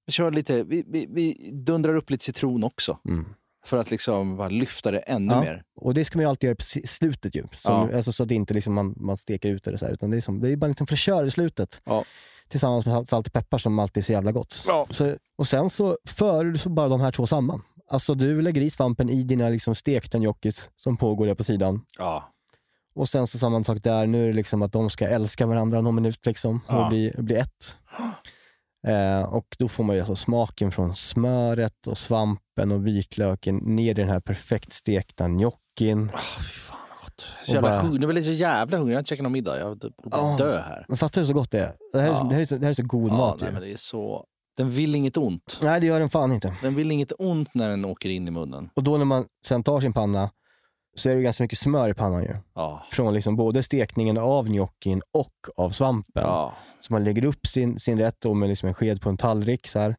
Vi 0.07 0.13
kör 0.13 0.31
lite, 0.31 0.65
vi, 0.65 0.85
vi, 0.89 1.07
vi 1.11 1.51
dundrar 1.53 1.97
upp 1.97 2.11
lite 2.11 2.25
citron 2.25 2.65
också. 2.65 2.99
Mm. 3.09 3.27
För 3.67 3.77
att 3.77 3.91
liksom 3.91 4.37
bara 4.37 4.49
lyfta 4.49 4.91
det 4.91 4.99
ännu 4.99 5.35
Ja. 5.35 5.41
mer. 5.41 5.63
Och 5.81 5.95
det 5.95 6.05
ska 6.05 6.19
man 6.19 6.25
ju 6.25 6.29
alltid 6.29 6.49
göra 6.49 6.57
på 6.57 6.65
slutet 6.89 7.35
ju. 7.35 7.43
Som, 7.53 7.89
Ja. 7.91 7.97
alltså, 7.97 8.13
så 8.13 8.23
att 8.23 8.29
det 8.29 8.35
inte 8.35 8.55
liksom 8.55 8.75
man, 8.75 8.95
man 8.97 9.17
steker 9.17 9.49
ut 9.49 9.65
det 9.65 9.79
så 9.79 9.87
här, 9.87 9.93
utan 9.93 10.11
det 10.11 10.17
är, 10.17 10.21
som, 10.21 10.41
det 10.41 10.51
är 10.51 10.57
bara 10.57 10.67
liten 10.69 10.87
fräschör 10.87 11.25
i 11.25 11.31
slutet. 11.31 11.81
Ja. 11.85 12.05
Tillsammans 12.49 12.87
med 12.87 13.09
salt 13.09 13.27
och 13.27 13.33
peppar 13.33 13.59
som 13.59 13.79
alltid 13.79 14.01
är 14.01 14.05
så 14.05 14.13
jävla 14.13 14.33
gott. 14.33 14.53
Så, 14.91 15.17
och 15.39 15.49
sen 15.49 15.71
så 15.71 15.99
för 16.05 16.45
du 16.45 16.59
så 16.59 16.69
bara 16.69 16.89
de 16.89 17.01
här 17.01 17.13
två 17.13 17.27
samman. 17.27 17.63
Alltså 17.93 18.15
du 18.15 18.43
lägger 18.43 18.61
i 18.61 18.71
svampen 18.71 19.09
i 19.11 19.23
dina 19.23 19.49
liksom 19.49 19.75
stekta 19.75 20.19
gnocchis 20.19 20.71
som 20.77 20.97
pågår 20.97 21.27
där 21.27 21.35
på 21.35 21.45
sidan. 21.45 21.85
Ja. 21.99 22.33
Och 22.95 23.09
sen 23.09 23.27
så 23.27 23.39
samma 23.39 23.65
sak 23.65 23.79
där, 23.83 24.07
nu 24.07 24.23
är 24.23 24.27
det 24.27 24.33
liksom 24.33 24.63
att 24.63 24.73
de 24.73 24.91
ska 24.91 25.09
älska 25.09 25.47
varandra 25.47 25.81
någon 25.81 25.95
minut 25.95 26.27
liksom, 26.27 26.61
Ja. 26.69 26.83
och 26.85 26.89
bli, 26.91 27.15
bli 27.19 27.35
ett. 27.37 27.77
Eh, 28.87 29.23
och 29.23 29.47
då 29.59 29.69
får 29.69 29.85
man 29.85 29.97
ju 29.97 30.01
alltså 30.01 30.17
smaken 30.17 30.73
från 30.73 30.95
smöret 30.95 31.87
och 31.87 31.99
svampen 31.99 32.73
och 32.73 32.87
vitlöken 32.87 33.57
ner 33.57 33.91
i 33.91 33.95
den 33.95 34.09
här 34.09 34.21
perfekt 34.21 34.73
stekta 34.73 35.29
gnockin. 35.29 36.11
Ah, 36.15 36.19
fy 36.39 36.43
fan 36.45 36.79
vad 36.91 36.99
gott. 37.05 37.29
Så 37.45 37.53
jävla 37.53 37.69
bara- 37.69 37.81
hungrig. 37.81 38.01
Nu 38.01 38.07
blir 38.07 38.17
jag 38.17 38.25
så 38.25 38.31
jävla 38.33 38.77
hungrig. 38.77 38.93
Jag 38.93 38.97
har 38.97 39.01
inte 39.01 39.09
käkat 39.09 39.23
någon 39.23 39.33
middag. 39.33 39.59
Jag 39.59 39.79
borde 39.79 39.91
bara 40.11 40.31
Ja. 40.31 40.37
dö 40.37 40.61
här. 40.61 40.85
Men 40.89 40.99
fattar 40.99 41.21
du 41.21 41.27
så 41.27 41.35
gott 41.35 41.51
det 41.51 41.61
är? 41.61 41.75
Det 41.93 42.01
här 42.01 42.09
är, 42.11 42.15
så, 42.15 42.21
Ja. 42.21 42.25
det 42.29 42.35
här 42.35 42.41
är, 42.43 42.47
så, 42.47 42.57
det 42.57 42.65
här 42.67 42.71
är 42.71 42.75
så 42.75 42.83
god 42.83 43.11
Ja, 43.11 43.17
mat 43.17 43.37
nej, 43.41 43.49
ju. 43.49 43.53
men 43.53 43.63
det 43.63 43.73
är 43.73 43.77
så... 43.77 44.25
Den 44.61 44.71
vill 44.71 44.95
inget 44.95 45.17
ont. 45.17 45.59
Nej, 45.63 45.81
det 45.81 45.87
gör 45.87 46.01
den 46.01 46.11
fan 46.11 46.33
inte. 46.33 46.57
Den 46.63 46.75
vill 46.75 46.91
inget 46.91 47.13
ont 47.19 47.55
när 47.55 47.69
den 47.69 47.85
åker 47.85 48.09
in 48.09 48.29
i 48.29 48.31
munnen. 48.31 48.71
Och 48.75 48.83
då 48.83 48.97
när 48.97 49.05
man 49.05 49.27
sen 49.47 49.63
tar 49.63 49.81
sin 49.81 49.93
panna 49.93 50.31
så 50.97 51.11
är 51.11 51.17
det 51.17 51.23
ganska 51.23 51.45
mycket 51.45 51.59
smör 51.59 51.89
i 51.89 51.95
pannan 51.95 52.23
ju. 52.23 52.37
Ja. 52.55 52.85
Från 52.91 53.15
liksom 53.15 53.37
både 53.37 53.63
stekningen 53.63 54.19
av 54.19 54.49
gnockin 54.49 55.03
och 55.13 55.35
av 55.57 55.71
svampen. 55.71 56.23
Ja. 56.27 56.55
Så 56.81 56.93
man 56.93 57.05
lägger 57.05 57.25
upp 57.25 57.47
sin, 57.47 57.79
sin 57.79 57.99
rätt 57.99 58.25
med 58.37 58.49
liksom 58.49 58.69
en 58.69 58.75
sked 58.75 59.01
på 59.01 59.09
en 59.09 59.17
tallrik. 59.17 59.67
Så 59.69 59.79
här. 59.79 59.97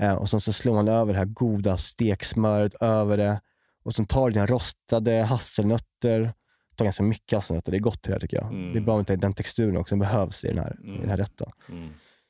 Eh, 0.00 0.14
och 0.14 0.30
sen 0.30 0.40
så 0.40 0.52
slår 0.52 0.74
man 0.74 0.88
över 0.88 1.12
det 1.12 1.18
här 1.18 1.26
goda 1.26 1.76
steksmöret 1.78 2.74
över 2.74 3.16
det. 3.16 3.40
Och 3.84 3.94
sen 3.94 4.06
tar 4.06 4.26
du 4.26 4.32
dina 4.32 4.46
rostade 4.46 5.22
hasselnötter. 5.22 6.32
tar 6.76 6.84
ganska 6.84 7.02
mycket 7.02 7.36
hasselnötter. 7.36 7.72
Det 7.72 7.78
är 7.78 7.80
gott 7.80 8.02
det 8.02 8.12
här 8.12 8.20
tycker 8.20 8.36
jag. 8.36 8.46
Mm. 8.46 8.72
Det 8.72 8.78
är 8.78 8.82
bra 8.82 8.96
med 8.96 9.18
den 9.18 9.34
texturen 9.34 9.76
också 9.76 9.92
som 9.92 9.98
behövs 9.98 10.44
i 10.44 10.48
den 10.48 10.58
här, 10.58 10.76
i 10.84 11.00
den 11.00 11.10
här 11.10 11.16
rätten. 11.16 11.50
Mm. 11.68 11.88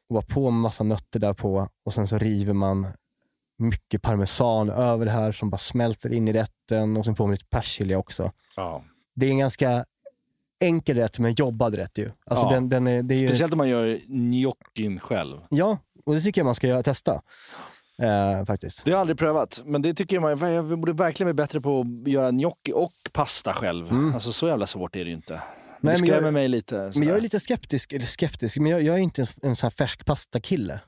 Och 0.09 0.15
bara 0.15 0.25
på 0.35 0.51
med 0.51 0.61
massa 0.61 0.85
nötter 0.85 1.21
där 1.21 1.33
på 1.35 1.69
och 1.85 1.95
sen 1.95 2.07
så 2.07 2.19
river 2.19 2.53
man 2.53 2.87
mycket 3.59 4.03
parmesan 4.03 4.71
över 4.71 5.05
det 5.05 5.11
här 5.11 5.33
som 5.33 5.51
bara 5.51 5.59
smälter 5.59 6.13
in 6.13 6.29
i 6.29 6.33
rätten 6.33 6.97
och 6.97 7.05
sen 7.05 7.17
får 7.17 7.25
man 7.25 7.31
lite 7.31 7.47
persilja 7.51 7.99
också. 7.99 8.33
Ja. 8.57 8.85
Det 9.15 9.27
är 9.27 9.31
en 9.31 9.39
ganska 9.39 9.85
enkel 10.61 10.97
rätt 10.97 11.19
men 11.19 11.35
jobbad 11.35 11.75
rätt 11.75 11.99
ju. 11.99 12.11
Alltså 12.27 12.47
Ja. 12.47 12.51
den, 12.51 12.69
den 12.69 12.87
är, 12.87 13.03
det 13.03 13.15
är 13.15 13.19
ju, 13.19 13.29
Speciellt 13.29 13.53
om 13.53 13.59
man 13.59 13.69
gör 13.69 13.99
gnockin 14.07 15.01
själv. 15.01 15.39
Ja, 15.51 15.79
och 16.07 16.15
det 16.15 16.21
tycker 16.21 16.41
jag 16.41 16.45
man 16.45 16.55
ska 16.55 16.67
göra, 16.67 16.83
testa. 16.83 17.23
Eh, 18.03 18.45
faktiskt. 18.45 18.85
Det 18.85 18.91
har 18.91 18.95
jag 18.97 19.01
aldrig 19.01 19.19
prövat, 19.19 19.63
men 19.65 19.83
det 19.83 19.95
tycker 19.95 20.17
jag 20.17 20.39
man 20.39 20.53
jag 20.53 20.79
borde 20.79 20.93
verkligen 20.93 21.27
bli 21.35 21.43
bättre 21.43 21.61
på 21.61 21.81
att 21.81 22.09
göra 22.09 22.31
gnocchi 22.31 22.73
och 22.75 22.93
pasta 23.13 23.53
själv. 23.53 23.93
Alltså 24.15 24.33
så 24.33 24.49
jävla 24.49 24.67
svårt 24.67 24.97
är 24.97 25.05
det 25.05 25.11
ju 25.11 25.17
inte. 25.17 25.41
Nej, 25.81 25.93
det 25.93 25.99
skrämmer 25.99 26.23
jag- 26.23 26.35
mig 26.35 26.49
lite. 26.49 26.75
Men 26.75 26.85
jag 26.85 26.95
sådär. 26.95 27.15
är 27.15 27.21
lite 27.21 27.41
skeptisk, 27.41 27.93
eller 27.93 28.07
skeptisk, 28.07 28.57
men 28.59 28.71
jag, 28.73 28.83
jag 28.83 28.95
är 28.95 28.99
inte 29.01 29.23
en, 29.23 29.29
en 29.43 29.57
sån 29.57 29.67
här 29.67 29.71
färsk 29.71 30.05
pasta-kille. 30.07 30.81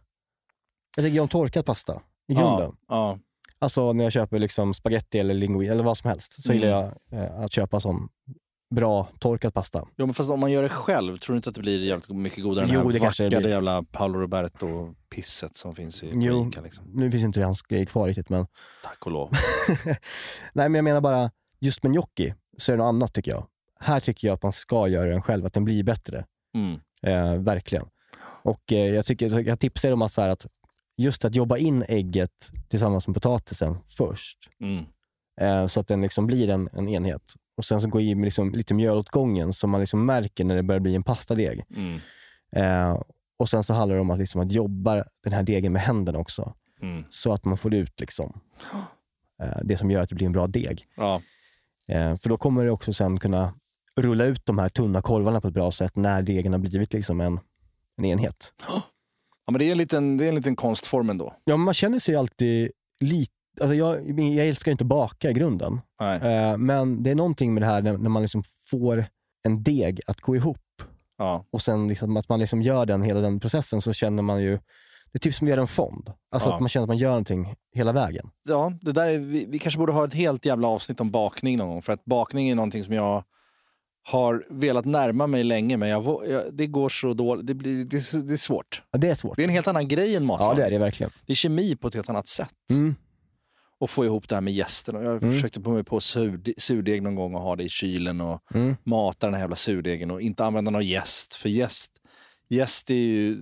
Jag 0.96 1.04
tycker 1.04 1.20
om 1.20 1.28
torkad 1.28 1.66
pasta 1.66 2.00
i 2.28 2.34
grunden. 2.34 2.72
Ja, 2.88 3.18
Alltså 3.60 3.92
när 3.92 4.04
jag 4.04 4.12
köper 4.12 4.38
liksom 4.38 4.74
spaghetti 4.74 5.18
eller 5.18 5.34
linguine 5.34 5.70
eller 5.72 5.82
vad 5.84 5.98
som 5.98 6.08
helst, 6.10 6.42
så 6.42 6.52
Mm. 6.52 6.62
gillar 6.62 6.92
jag 7.10 7.22
eh, 7.24 7.40
att 7.40 7.52
köpa 7.52 7.80
sån 7.80 8.08
bra 8.74 9.08
torkad 9.18 9.54
pasta. 9.54 9.88
Jo, 9.96 10.06
men 10.06 10.14
fast 10.14 10.30
om 10.30 10.40
man 10.40 10.52
gör 10.52 10.62
det 10.62 10.68
själv, 10.68 11.16
tror 11.16 11.34
du 11.34 11.36
inte 11.36 11.48
att 11.48 11.54
det 11.54 11.60
blir 11.60 11.84
jävligt 11.84 12.08
mycket 12.08 12.44
godare 12.44 12.64
än 12.64 12.70
Jo, 12.72 12.80
det 12.80 12.84
här 12.86 12.92
det 12.92 12.98
kanske 12.98 13.28
det 13.28 13.48
jävla 13.48 13.82
Paolo 13.82 14.18
Roberto-pisset 14.20 15.56
som 15.56 15.74
finns 15.74 16.02
i 16.02 16.10
Jo, 16.14 16.48
Ica? 16.48 16.60
Liksom. 16.60 16.84
nu 16.94 17.10
finns 17.10 17.24
inte 17.24 17.42
hans 17.42 17.62
grej 17.62 17.86
kvar 17.86 18.06
riktigt, 18.08 18.28
men 18.28 18.46
Tack 18.84 19.06
och 19.06 19.12
lov. 19.12 19.30
Nej, 20.52 20.68
men 20.68 20.74
jag 20.74 20.84
menar 20.84 21.00
bara, 21.00 21.30
just 21.60 21.82
med 21.82 21.92
gnocchi 21.92 22.34
så 22.58 22.72
är 22.72 22.76
det 22.76 22.82
något 22.82 22.88
annat 22.88 23.14
tycker 23.14 23.30
jag. 23.30 23.46
Här 23.78 24.00
tycker 24.00 24.28
jag 24.28 24.34
att 24.34 24.42
man 24.42 24.52
ska 24.52 24.88
göra 24.88 25.10
den 25.10 25.22
själv, 25.22 25.46
att 25.46 25.52
den 25.52 25.64
blir 25.64 25.82
bättre. 25.82 26.24
Mm. 26.54 26.80
Eh, 27.02 27.42
verkligen. 27.42 27.86
Och 28.42 28.72
eh, 28.72 28.94
jag, 28.94 29.06
tycker, 29.06 29.48
jag 29.48 29.60
tipsar 29.60 29.92
om 29.92 30.02
att, 30.02 30.12
så 30.12 30.22
att 30.22 30.46
just 30.96 31.24
att 31.24 31.34
jobba 31.34 31.56
in 31.56 31.84
ägget 31.88 32.50
tillsammans 32.68 33.06
med 33.06 33.14
potatisen 33.14 33.78
först. 33.88 34.38
Mm. 34.60 34.84
Eh, 35.40 35.66
så 35.66 35.80
att 35.80 35.88
den 35.88 36.00
liksom 36.00 36.26
blir 36.26 36.50
en, 36.50 36.68
en 36.72 36.88
enhet. 36.88 37.34
Och 37.56 37.64
sen 37.64 37.80
så 37.80 37.88
gå 37.88 38.00
i 38.00 38.14
med 38.14 38.24
liksom 38.24 38.52
lite 38.52 38.74
mjöl 38.74 38.96
åt 38.96 39.08
gången 39.08 39.52
så 39.52 39.66
man 39.66 39.80
liksom 39.80 40.06
märker 40.06 40.44
när 40.44 40.56
det 40.56 40.62
börjar 40.62 40.80
bli 40.80 40.94
en 40.94 41.02
pastadeg. 41.02 41.64
Mm. 41.76 42.00
Eh, 42.52 43.02
och 43.36 43.48
sen 43.48 43.64
så 43.64 43.74
handlar 43.74 43.94
det 43.94 44.00
om 44.00 44.10
att, 44.10 44.18
liksom, 44.18 44.40
att 44.40 44.52
jobba 44.52 45.04
den 45.24 45.32
här 45.32 45.42
degen 45.42 45.72
med 45.72 45.82
händerna 45.82 46.18
också. 46.18 46.54
Mm. 46.82 47.04
Så 47.08 47.32
att 47.32 47.44
man 47.44 47.58
får 47.58 47.74
ut 47.74 48.00
liksom, 48.00 48.40
eh, 49.42 49.58
det 49.62 49.76
som 49.76 49.90
gör 49.90 50.02
att 50.02 50.08
det 50.08 50.14
blir 50.14 50.26
en 50.26 50.32
bra 50.32 50.46
deg. 50.46 50.86
Ja. 50.96 51.22
Eh, 51.88 52.16
för 52.16 52.28
då 52.28 52.36
kommer 52.36 52.64
det 52.64 52.70
också 52.70 52.92
sen 52.92 53.20
kunna 53.20 53.54
rulla 54.02 54.24
ut 54.24 54.46
de 54.46 54.58
här 54.58 54.68
tunna 54.68 55.02
korvarna 55.02 55.40
på 55.40 55.48
ett 55.48 55.54
bra 55.54 55.72
sätt 55.72 55.96
när 55.96 56.22
degen 56.22 56.52
har 56.52 56.58
blivit 56.60 56.92
liksom 56.92 57.20
en, 57.20 57.40
en 57.96 58.04
enhet. 58.04 58.52
ja, 59.46 59.52
men 59.52 59.58
det 59.58 59.64
är 59.64 59.72
en 59.72 59.78
liten, 59.78 60.16
det 60.16 60.24
är 60.24 60.28
en 60.28 60.34
liten 60.34 60.56
konstform 60.56 61.10
ändå. 61.10 61.34
Ja, 61.44 61.56
man 61.56 61.74
känner 61.74 61.98
sig 61.98 62.16
alltid 62.16 62.70
lite... 63.00 63.32
Alltså 63.60 63.74
jag, 63.74 64.18
jag 64.20 64.48
älskar 64.48 64.72
inte 64.72 64.84
baka 64.84 65.30
i 65.30 65.32
grunden, 65.32 65.80
eh, 66.00 66.56
men 66.56 67.02
det 67.02 67.10
är 67.10 67.14
någonting 67.14 67.54
med 67.54 67.62
det 67.62 67.66
här 67.66 67.82
när, 67.82 67.98
när 67.98 68.10
man 68.10 68.22
liksom 68.22 68.42
får 68.70 69.04
en 69.46 69.62
deg 69.62 70.00
att 70.06 70.20
gå 70.20 70.36
ihop 70.36 70.58
Ja. 71.18 71.44
och 71.50 71.62
sen 71.62 71.88
liksom 71.88 72.16
att 72.16 72.28
man 72.28 72.40
liksom 72.40 72.62
gör 72.62 72.86
den, 72.86 73.02
hela 73.02 73.20
den 73.20 73.40
processen 73.40 73.80
så 73.82 73.92
känner 73.92 74.22
man 74.22 74.42
ju... 74.42 74.58
Det 75.12 75.16
är 75.16 75.18
typ 75.18 75.34
som 75.34 75.46
att 75.46 75.50
göra 75.50 75.60
en 75.60 75.66
fond. 75.68 76.12
Alltså 76.30 76.48
Ja. 76.48 76.54
att 76.54 76.60
man 76.60 76.68
känner 76.68 76.84
att 76.84 76.88
man 76.88 76.96
gör 76.96 77.08
någonting 77.10 77.54
hela 77.74 77.92
vägen. 77.92 78.30
ja, 78.48 78.72
det 78.80 78.92
där 78.92 79.06
är, 79.06 79.18
vi, 79.18 79.46
vi 79.48 79.58
kanske 79.58 79.78
borde 79.78 79.92
ha 79.92 80.04
ett 80.04 80.14
helt 80.14 80.44
jävla 80.46 80.68
avsnitt 80.68 81.00
om 81.00 81.10
bakning 81.10 81.56
någon 81.56 81.68
gång. 81.68 81.82
För 81.82 81.92
att 81.92 82.04
bakning 82.04 82.48
är 82.48 82.54
någonting 82.54 82.84
som 82.84 82.94
jag 82.94 83.24
har 84.10 84.46
velat 84.50 84.84
närma 84.84 85.26
mig 85.26 85.44
länge, 85.44 85.76
men 85.76 85.88
jag, 85.88 86.22
jag, 86.28 86.42
det 86.54 86.66
går 86.66 86.88
så 86.88 87.14
dåligt. 87.14 87.46
Det, 87.46 87.54
blir, 87.54 87.84
det, 87.84 87.96
är- 87.96 88.26
det 88.26 88.32
är 88.32 88.36
svårt. 88.36 88.82
Ja, 88.90 88.98
det 88.98 89.08
är 89.10 89.14
svårt. 89.14 89.36
Det 89.36 89.42
är 89.42 89.48
en 89.48 89.52
helt 89.54 89.68
annan 89.68 89.88
grej 89.88 90.16
än 90.16 90.22
Ja, 90.22 90.26
matlagning. 90.26 90.56
det 90.56 90.66
är 90.66 90.70
det 90.70 90.78
verkligen. 90.78 91.10
det 91.26 91.32
är 91.32 91.34
kemi 91.34 91.76
på 91.76 91.88
ett 91.88 91.94
helt 91.94 92.08
annat 92.10 92.26
sätt. 92.28 92.54
Mm. 92.70 92.94
Och 93.80 93.90
få 93.90 94.04
ihop 94.04 94.28
det 94.28 94.34
här 94.34 94.42
med 94.42 94.54
gästen. 94.54 94.96
Och 94.96 95.04
jag 95.04 95.22
Mm. 95.22 95.34
försökte 95.34 95.60
på 95.60 95.70
mig 95.70 95.84
på 95.84 96.00
surde, 96.00 96.52
surdeg 96.58 97.02
någon 97.02 97.14
gång 97.14 97.34
och 97.34 97.40
ha 97.40 97.56
det 97.56 97.64
i 97.64 97.68
kylen 97.68 98.20
och 98.20 98.42
Mm. 98.54 98.76
mata 98.84 99.26
den 99.26 99.34
här 99.34 99.40
jävla 99.40 99.56
surdegen 99.56 100.10
och 100.10 100.20
inte 100.20 100.44
använda 100.44 100.70
någon 100.70 100.86
jäst. 100.86 101.34
För 101.34 101.48
jäst 102.48 102.90
är 102.90 102.94
ju, 102.94 103.34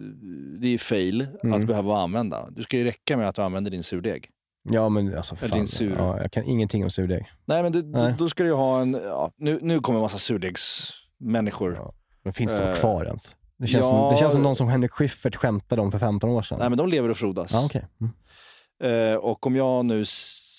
det 0.61 0.66
är 0.66 0.70
ju 0.70 0.79
fail 0.79 1.26
Mm. 1.44 1.61
att 1.61 1.66
behöva 1.66 1.96
använda. 1.98 2.50
Du 2.50 2.62
ska 2.62 2.76
ju 2.79 2.85
räcka 2.85 3.16
med 3.16 3.29
att 3.29 3.35
du 3.35 3.42
använder 3.42 3.70
din 3.70 3.83
surdeg. 3.83 4.29
Ja, 4.70 4.88
men 4.88 5.16
alltså 5.16 5.37
Eller 5.40 5.57
din 5.57 5.66
sur. 5.66 5.94
Ja, 5.98 6.20
jag 6.22 6.33
kan 6.33 6.44
ingenting 6.44 6.85
om 6.85 6.90
surdeg. 6.90 7.26
Nej, 7.44 7.62
men 7.62 7.72
du, 7.72 7.83
Nej. 7.83 8.11
Då, 8.18 8.24
då 8.24 8.29
ska 8.29 8.42
du 8.42 8.48
ju 8.48 8.55
ha 8.55 8.81
en... 8.81 9.00
Ja, 9.05 9.31
nu, 9.37 9.59
nu 9.62 9.81
kommer 9.81 9.98
en 9.98 10.02
massa 10.02 10.18
surdegsmänniskor. 10.18 11.74
Ja. 11.74 11.92
Men 12.22 12.33
finns 12.33 12.52
de 12.52 12.59
Eh, 12.62 12.74
kvar 12.74 13.05
ens? 13.05 13.37
Det 13.59 13.66
känns, 13.66 13.85
ja. 13.85 13.90
som, 13.90 14.11
det 14.11 14.16
känns 14.20 14.33
som 14.33 14.42
någon 14.42 14.57
som 14.57 14.68
Henrik 14.68 14.90
Schyffert 14.92 15.37
skämtade 15.37 15.83
om 15.83 15.92
för 15.92 15.98
15 15.98 16.31
år 16.31 16.42
sedan. 16.42 16.59
Nej, 16.59 16.68
men 16.68 16.79
de 16.79 16.88
lever 16.88 17.09
och 17.09 17.16
frodas. 17.16 17.52
ja, 17.52 17.64
okej. 17.64 17.87
mm. 18.00 18.12
Eh, 18.84 19.14
och 19.16 19.46
om 19.46 19.56
jag 19.56 19.84
nu 19.84 20.04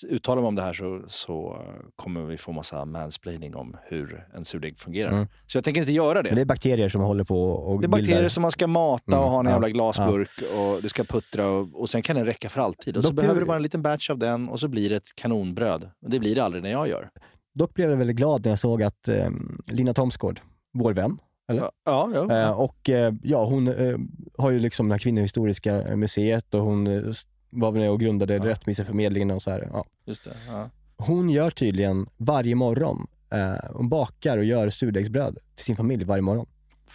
uttalar 0.08 0.42
mig 0.42 0.48
om 0.48 0.54
det 0.54 0.62
här 0.62 0.72
så, 0.72 1.02
så 1.06 1.52
eh, 1.52 1.84
kommer 1.96 2.20
vi 2.22 2.36
få 2.36 2.52
massa 2.52 2.84
mansplaining 2.84 3.54
om 3.56 3.76
hur 3.88 4.26
en 4.34 4.44
surdeg 4.44 4.78
fungerar. 4.78 5.12
Mm. 5.12 5.26
Så 5.46 5.56
jag 5.58 5.64
tänker 5.64 5.80
inte 5.80 5.92
göra 5.92 6.22
det. 6.22 6.28
Men 6.28 6.36
det 6.36 6.40
är 6.40 6.44
bakterier 6.44 6.88
som 6.88 7.00
håller 7.00 7.24
på 7.24 7.42
och 7.50 7.80
Det 7.80 7.86
är 7.86 7.88
bakterier 7.88 8.16
bildar- 8.16 8.28
som 8.28 8.42
man 8.42 8.52
ska 8.52 8.66
mata 8.66 9.12
Mm, 9.12 9.24
och 9.24 9.30
ha 9.30 9.40
en 9.40 9.46
ja, 9.46 9.52
jävla 9.52 9.68
glasburk 9.68 10.28
och 10.58 10.82
du 10.82 10.88
ska 10.88 11.04
puttra 11.04 11.46
och, 11.48 11.80
och 11.80 11.90
sen 11.90 12.02
kan 12.02 12.16
den 12.16 12.26
räcka 12.26 12.48
för 12.48 12.60
alltid. 12.60 12.96
Och 12.96 13.02
så 13.04 13.08
Dock 13.10 13.16
behöver 13.16 13.34
blir- 13.34 13.40
det 13.40 13.46
bara 13.46 13.56
en 13.56 13.62
liten 13.62 13.82
batch 13.82 14.10
av 14.10 14.18
den 14.18 14.48
och 14.48 14.60
så 14.60 14.68
blir 14.68 14.90
det 14.90 14.96
ett 14.96 15.14
kanonbröd. 15.14 15.90
Men 16.02 16.10
det 16.10 16.18
blir 16.18 16.34
det 16.34 16.44
aldrig 16.44 16.62
när 16.62 16.70
jag 16.70 16.88
gör. 16.88 17.08
Dock 17.54 17.74
blev 17.74 17.90
jag 17.90 17.96
väldigt 17.96 18.16
glad 18.16 18.44
när 18.44 18.50
jag 18.52 18.58
såg 18.58 18.82
att 18.82 19.08
eh, 19.08 19.30
Lina 19.66 19.94
Thomsgård, 19.94 20.40
vår 20.78 20.92
vän, 20.92 21.18
eller? 21.50 21.60
Ja, 21.62 21.70
ja, 21.84 22.10
ja. 22.28 22.36
Eh, 22.40 22.50
och 22.60 22.90
eh, 22.90 23.14
ja, 23.22 23.44
hon 23.44 23.68
eh, 23.68 23.96
har 24.38 24.50
ju 24.50 24.58
liksom 24.58 24.88
det 24.88 24.94
här 24.94 24.98
kvinnohistoriska 24.98 25.96
museet 25.96 26.54
och 26.54 26.60
hon 26.60 26.86
eh, 26.86 27.02
var 27.50 27.72
väl 27.72 27.80
med 27.80 27.90
och 27.90 28.00
grundade 28.00 28.34
Ja. 28.34 28.44
Rättviseförmedlingen 28.44 29.30
och 29.30 29.42
så 29.42 29.50
här. 29.50 29.68
Ja. 29.72 29.84
just 30.04 30.24
det. 30.24 30.36
Ja. 30.48 30.70
Hon 30.96 31.30
gör 31.30 31.50
tydligen 31.50 32.08
varje 32.16 32.54
morgon, 32.54 33.06
eh, 33.30 33.70
hon 33.72 33.88
bakar 33.88 34.38
och 34.38 34.44
gör 34.44 34.70
surdegsbröd 34.70 35.38
till 35.54 35.64
sin 35.64 35.76
familj 35.76 36.04
varje 36.04 36.22
morgon. 36.22 36.46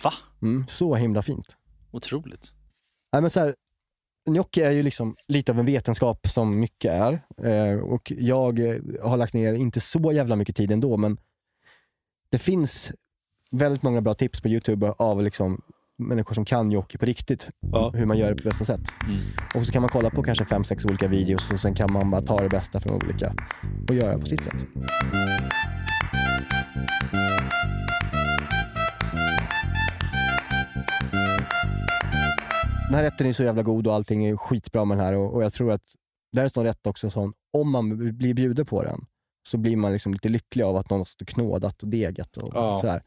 Va? 0.04 0.12
Mm, 0.42 0.66
så 0.68 0.96
himla 0.96 1.22
fint. 1.22 1.56
Otroligt. 1.92 2.54
Nej, 3.12 3.22
men 3.22 3.32
så 3.32 3.40
här, 3.40 3.56
gnocchi 4.30 4.62
är 4.62 4.72
ju 4.72 4.84
liksom 4.84 5.16
lite 5.28 5.52
av 5.52 5.60
en 5.60 5.66
vetenskap 5.66 6.28
som 6.30 6.60
mycket 6.60 6.92
är. 6.92 7.22
Eh, 7.44 7.80
och 7.80 8.12
jag 8.18 8.60
eh, 8.60 8.76
har 9.04 9.18
lagt 9.18 9.34
ner, 9.34 9.54
inte 9.54 9.80
så 9.80 10.12
jävla 10.12 10.36
mycket 10.36 10.56
tid 10.56 10.72
ändå, 10.72 10.98
men 10.98 11.18
det 12.30 12.38
finns 12.38 12.92
väldigt 13.52 13.84
många 13.84 14.02
bra 14.02 14.14
tips 14.14 14.42
på 14.42 14.48
Youtube 14.48 14.92
av 14.92 15.24
liksom 15.24 15.62
människor 16.08 16.34
som 16.34 16.46
kan 16.46 16.70
gnocchi 16.70 16.98
på 16.98 17.06
riktigt. 17.06 17.48
Hur 17.94 18.06
man 18.06 18.18
gör 18.18 18.30
det 18.30 18.36
på 18.44 18.50
bästa 18.50 18.66
sätt. 18.66 18.82
Och 19.56 19.66
så 19.66 19.72
kan 19.72 19.82
man 19.82 19.90
kolla 19.90 20.10
på 20.10 20.24
kanske 20.24 20.46
fem, 20.46 20.64
sex 20.64 20.86
olika 20.86 21.08
videos 21.08 21.52
och 21.52 21.60
sen 21.60 21.76
kan 21.76 21.94
man 21.94 22.12
bara 22.12 22.22
ta 22.22 22.38
det 22.42 22.50
bästa 22.50 22.80
från 22.80 22.96
olika 23.04 23.34
och 23.90 23.96
göra 23.96 24.20
på 24.20 24.26
sitt 24.26 24.44
sätt. 24.44 24.66
Den 32.88 32.96
här 32.96 33.04
rätten 33.04 33.28
är 33.28 33.34
så 33.34 33.44
jävla 33.44 33.64
god 33.64 33.88
och 33.88 33.94
allting 33.96 34.26
är 34.26 34.36
skitbra 34.38 34.86
med 34.86 34.98
den 34.98 35.06
här 35.06 35.14
och, 35.14 35.34
och 35.34 35.44
jag 35.44 35.54
tror 35.54 35.72
att 35.72 35.82
det 36.32 36.38
här 36.38 36.42
är 36.44 36.46
en 36.46 36.50
sån 36.50 36.64
rätt 36.64 36.88
också 36.88 37.10
som, 37.10 37.34
om 37.54 37.72
man 37.72 38.18
blir 38.18 38.34
bjuden 38.34 38.66
på 38.66 38.84
den, 38.84 39.00
så 39.50 39.58
blir 39.58 39.78
man 39.78 39.92
liksom 39.92 40.14
lite 40.14 40.30
lycklig 40.30 40.64
av 40.64 40.78
att 40.78 40.90
någon 40.90 41.00
har 41.00 41.06
stått 41.06 41.22
och 41.22 41.28
knådat 41.28 41.84
och 41.84 41.90
degat 41.90 42.38
och 42.38 42.50
Ja. 42.54 42.78
sådär. 42.82 43.04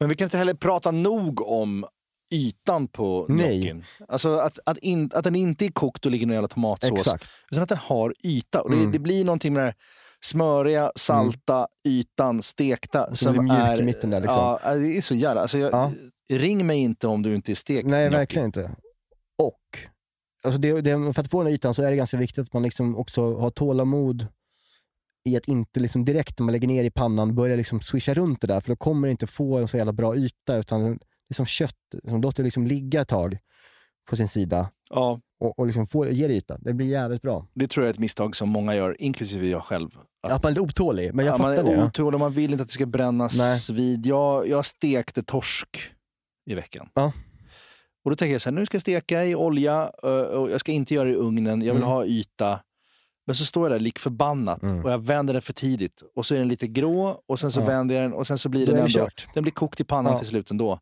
Men 0.00 0.08
vi 0.08 0.14
kan 0.14 0.24
inte 0.26 0.38
heller 0.38 0.54
prata 0.54 0.90
nog 0.90 1.48
om 1.50 1.84
ytan 2.30 2.88
på 2.88 3.26
Nej. 3.28 3.58
gnocchyn. 3.60 3.84
Alltså 4.08 4.34
att, 4.36 4.58
att, 4.66 4.78
in, 4.78 5.10
att 5.14 5.24
den 5.24 5.34
inte 5.34 5.64
är 5.66 5.70
kokt 5.70 6.06
och 6.06 6.12
ligger 6.12 6.22
i 6.22 6.26
någon 6.26 6.34
jävla 6.34 6.48
tomatsås. 6.48 6.98
Exakt. 6.98 7.28
Utan 7.50 7.62
att 7.62 7.68
den 7.68 7.78
har 7.78 8.14
yta. 8.24 8.62
Och 8.62 8.70
det, 8.70 8.76
Mm. 8.76 8.92
det 8.92 8.98
blir 8.98 9.24
någonting 9.24 9.52
med 9.52 9.60
den 9.60 9.66
här 9.66 9.74
smöriga, 10.20 10.92
salta 10.96 11.66
ytan, 11.84 12.42
stekta. 12.42 13.14
Så 13.16 13.30
blir 13.32 13.42
mjuk 13.42 13.80
i 13.80 13.82
mitten 13.82 14.10
där, 14.10 14.20
liksom. 14.20 14.58
Ja, 14.62 14.74
det 14.74 14.96
är 14.96 15.00
så 15.00 15.14
jävla... 15.14 15.40
Alltså 15.40 15.58
jag, 15.58 15.92
Ring 16.30 16.66
mig 16.66 16.78
inte 16.78 17.06
om 17.06 17.22
du 17.22 17.34
inte 17.34 17.52
är 17.52 17.54
stekt 17.54 17.88
Nej, 17.88 18.04
gnocchi. 18.08 18.16
verkligen 18.18 18.46
inte. 18.46 18.70
Och 19.42 19.78
alltså 20.44 20.60
det, 20.60 20.80
det, 20.80 21.12
för 21.14 21.20
att 21.20 21.30
få 21.30 21.38
den 21.38 21.46
här 21.46 21.54
ytan 21.54 21.74
så 21.74 21.82
är 21.82 21.90
det 21.90 21.96
ganska 21.96 22.16
viktigt 22.16 22.42
att 22.42 22.52
man 22.52 22.62
liksom 22.62 22.96
också 22.96 23.38
har 23.38 23.50
tålamod 23.50 24.26
i 25.28 25.36
att 25.36 25.48
inte 25.48 25.80
liksom 25.80 26.04
direkt 26.04 26.38
när 26.38 26.44
man 26.44 26.52
lägger 26.52 26.68
ner 26.68 26.84
i 26.84 26.90
pannan 26.90 27.34
börja 27.34 27.56
liksom 27.56 27.80
swisha 27.80 28.14
runt 28.14 28.40
det 28.40 28.46
där, 28.46 28.60
för 28.60 28.68
då 28.68 28.76
kommer 28.76 29.08
det 29.08 29.12
inte 29.12 29.26
få 29.26 29.58
en 29.58 29.68
så 29.68 29.76
jävla 29.76 29.92
bra 29.92 30.16
yta. 30.16 30.56
Utan 30.56 30.98
det 31.28 31.32
är 31.32 31.34
som 31.34 31.46
kött, 31.46 31.74
som 32.08 32.20
låter 32.22 32.42
det 32.42 32.46
liksom 32.46 32.66
ligga 32.66 33.00
ett 33.00 33.08
tag 33.08 33.38
på 34.10 34.16
sin 34.16 34.28
sida 34.28 34.70
Ja. 34.90 35.20
och, 35.40 35.58
och 35.58 35.66
liksom 35.66 35.86
får, 35.86 36.08
ger 36.10 36.28
yta. 36.28 36.58
Det 36.58 36.72
blir 36.74 36.86
jävligt 36.86 37.22
bra. 37.22 37.46
Det 37.54 37.68
tror 37.68 37.84
jag 37.84 37.88
är 37.90 37.94
ett 37.94 37.98
misstag 38.00 38.36
som 38.36 38.48
många 38.48 38.74
gör, 38.74 38.96
inklusive 39.02 39.46
jag 39.46 39.62
själv. 39.64 39.88
Att, 40.22 40.42
man 40.42 40.50
är 40.50 40.54
lite 40.54 40.60
otålig, 40.60 41.14
men 41.14 41.26
jag 41.26 41.34
ja, 41.34 41.38
man 41.38 41.56
fattar 41.56 41.70
är 41.70 41.76
det. 41.76 41.80
ja. 41.80 41.86
otålig, 41.86 42.18
man 42.18 42.32
vill 42.32 42.50
inte 42.52 42.62
att 42.62 42.68
det 42.68 42.72
ska 42.74 42.86
brännas 42.86 43.38
Nej. 43.38 43.76
vid. 43.76 44.06
Jag, 44.06 44.48
jag 44.48 44.66
stekte 44.66 45.22
torsk 45.22 45.68
i 46.50 46.54
veckan. 46.54 46.88
Ja. 46.94 47.12
Och 48.04 48.10
då 48.10 48.16
tänker 48.16 48.32
jag 48.32 48.42
så 48.42 48.48
här, 48.50 48.54
nu 48.54 48.66
ska 48.66 48.74
jag 48.74 48.82
steka 48.82 49.24
i 49.24 49.34
olja 49.34 49.90
eh, 50.02 50.10
och 50.10 50.50
jag 50.50 50.60
ska 50.60 50.72
inte 50.72 50.94
göra 50.94 51.04
det 51.04 51.10
i 51.14 51.16
ugnen, 51.16 51.62
jag 51.62 51.74
vill 51.74 51.82
Mm. 51.82 51.94
ha 51.94 52.04
yta. 52.04 52.60
Men 53.26 53.34
så 53.36 53.44
står 53.44 53.64
jag 53.64 53.72
där 53.72 53.80
lik 53.80 53.98
förbannat 53.98 54.62
Mm. 54.62 54.84
och 54.84 54.90
jag 54.90 54.98
vänder 55.06 55.32
den 55.34 55.42
för 55.42 55.52
tidigt. 55.52 56.02
Och 56.14 56.26
så 56.26 56.34
är 56.34 56.38
den 56.38 56.48
lite 56.48 56.66
grå 56.66 57.20
och 57.26 57.40
sen 57.40 57.50
så 57.50 57.60
Ja. 57.60 57.64
vänder 57.64 57.94
jag 57.94 58.04
den 58.04 58.12
och 58.12 58.26
sen 58.26 58.38
så 58.38 58.48
blir 58.48 58.66
den 58.66 58.74
är 58.74 58.78
det 58.78 58.84
ändå, 58.84 58.98
kört. 58.98 59.26
den 59.34 59.42
blir 59.42 59.52
kokt 59.52 59.80
i 59.80 59.84
pannan 59.84 60.12
Ja. 60.12 60.18
till 60.18 60.28
slut 60.28 60.50
ändå. 60.50 60.78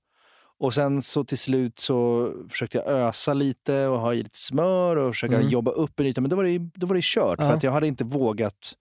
Och 0.59 0.75
sen 0.75 1.03
så 1.03 1.25
till 1.25 1.39
slut 1.39 1.79
så 1.79 2.33
försökte 2.51 2.79
jag 2.79 2.87
ösa 2.87 3.35
lite 3.35 3.87
och 3.87 4.01
ha 4.01 4.15
i 4.15 4.17
lite 4.17 4.39
smör 4.39 4.97
och 4.97 5.15
försöka 5.15 5.37
Mm. 5.37 5.49
jobba 5.49 5.71
upp 5.71 6.01
en 6.01 6.07
yta. 6.07 6.21
Men 6.21 6.31
då 6.31 6.37
var 6.37 6.45
det, 6.45 6.59
då 6.75 6.87
var 6.87 6.95
det 6.95 7.05
kört 7.05 7.39
Ja. 7.39 7.47
för 7.49 7.53
att 7.57 7.63
jag 7.63 7.73
hade 7.73 7.87
inte 7.87 8.05
vågat 8.05 8.73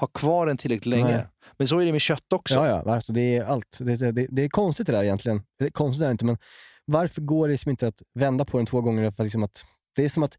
ha 0.00 0.06
kvar 0.06 0.46
den 0.46 0.56
tillräckligt 0.56 0.86
länge. 0.86 1.16
Nej. 1.16 1.26
Men 1.56 1.68
så 1.68 1.78
är 1.78 1.86
det 1.86 1.92
med 1.92 2.00
kött 2.00 2.32
också. 2.32 2.54
Ja, 2.54 2.66
ja. 2.86 2.94
Alltså 2.94 3.12
det 3.12 3.36
är 3.36 3.44
allt. 3.44 3.78
Det, 3.80 3.96
det, 3.96 4.26
det, 4.30 4.42
är 4.42 4.48
konstigt 4.48 4.86
det 4.86 4.92
där 4.92 5.02
egentligen. 5.04 5.42
Det 5.58 5.64
är 5.64 5.70
konstigt 5.70 6.00
det 6.06 6.10
inte, 6.10 6.24
men 6.24 6.38
varför 6.84 7.20
går 7.22 7.48
det 7.48 7.52
liksom 7.52 7.70
inte 7.70 7.86
att 7.86 8.02
vända 8.14 8.44
på 8.44 8.56
den 8.56 8.66
två 8.66 8.80
gånger? 8.80 9.10
För 9.10 9.24
liksom 9.24 9.42
att, 9.42 9.64
det 9.96 10.04
är 10.04 10.08
som 10.08 10.22
att 10.22 10.38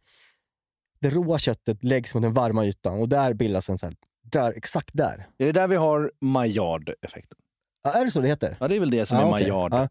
det 1.00 1.10
råa 1.10 1.40
köttet 1.40 1.84
läggs 1.84 2.14
mot 2.14 2.24
den 2.24 2.34
varma 2.34 2.66
ytan 2.66 3.00
och 3.00 3.10
där 3.10 3.34
bildas 3.34 3.70
en 3.70 3.78
så 3.78 3.86
här, 3.86 3.96
där, 4.32 4.54
exakt 4.58 4.90
där. 4.94 5.28
Är 5.38 5.46
det 5.46 5.52
där 5.52 5.68
vi 5.68 5.76
har 5.76 6.12
Maillard-effekten? 6.22 7.38
Ja, 7.84 7.92
är 7.92 8.06
det 8.06 8.12
så 8.12 8.22
det 8.22 8.28
heter? 8.28 8.58
Ja, 8.60 8.68
det 8.68 8.76
är 8.76 8.80
väl 8.80 8.90
det 8.92 9.06
som 9.06 9.18
Ja, 9.18 9.24
är 9.24 9.30
okej. 9.32 9.52
Maillard. 9.52 9.74
Ja. 9.74 9.88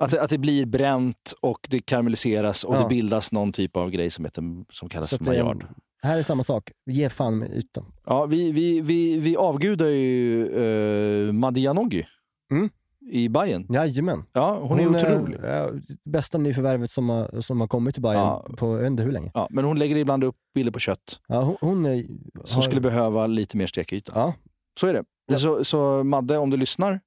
Att, 0.00 0.14
att 0.14 0.30
det 0.30 0.38
blir 0.38 0.66
bränt 0.66 1.34
och 1.40 1.66
det 1.70 1.78
karamelliseras 1.80 2.64
och 2.64 2.74
Ja. 2.76 2.82
det 2.82 2.88
bildas 2.88 3.32
någon 3.32 3.52
typ 3.52 3.76
av 3.76 3.90
grej 3.90 4.10
som, 4.10 4.24
heter, 4.24 4.42
som 4.72 4.88
kallas 4.88 5.10
för 5.10 5.24
Maillard. 5.24 5.66
Här 6.02 6.18
är 6.18 6.22
samma 6.22 6.44
sak. 6.44 6.72
Ge 6.86 7.08
fan 7.10 7.38
med 7.38 7.52
ytan. 7.52 7.84
Ja, 8.06 8.26
vi, 8.26 8.52
vi, 8.52 8.80
vi, 8.80 9.18
vi 9.20 9.36
avgudar 9.36 9.86
ju 9.86 10.44
uh, 10.48 11.32
Madianogi 11.32 12.06
Mm. 12.50 12.68
i 13.10 13.28
Bayern. 13.28 13.66
Jajamän. 13.74 14.24
Ja, 14.32 14.58
hon, 14.62 14.80
är 14.80 14.88
otrolig. 14.96 15.38
är 15.42 15.80
bästa 16.04 16.38
nyförvärvet 16.38 16.90
som 16.90 17.08
har, 17.08 17.40
som 17.40 17.60
har 17.60 17.68
kommit 17.68 17.94
till 17.94 18.02
Bayern 18.02 18.18
Ja. 18.20 18.46
på 18.56 18.66
jag 18.66 18.78
vet 18.78 18.86
inte 18.86 19.02
hur 19.02 19.12
länge. 19.12 19.30
Ja, 19.34 19.46
men 19.50 19.64
hon 19.64 19.78
lägger 19.78 19.96
ibland 19.96 20.24
upp 20.24 20.36
bilder 20.54 20.72
på 20.72 20.78
kött 20.78 21.20
Ja, 21.28 21.40
hon, 21.42 21.56
hon 21.60 21.86
är, 21.86 22.04
som 22.44 22.54
har- 22.54 22.62
skulle 22.62 22.80
behöva 22.80 23.26
lite 23.26 23.56
mer 23.56 23.66
stekyta. 23.66 24.12
Ja. 24.14 24.34
Så 24.80 24.86
är 24.86 24.94
det. 25.28 25.38
Så, 25.38 25.64
så 25.64 26.04
Madde, 26.04 26.38
om 26.38 26.50
du 26.50 26.56
lyssnar 26.56 27.00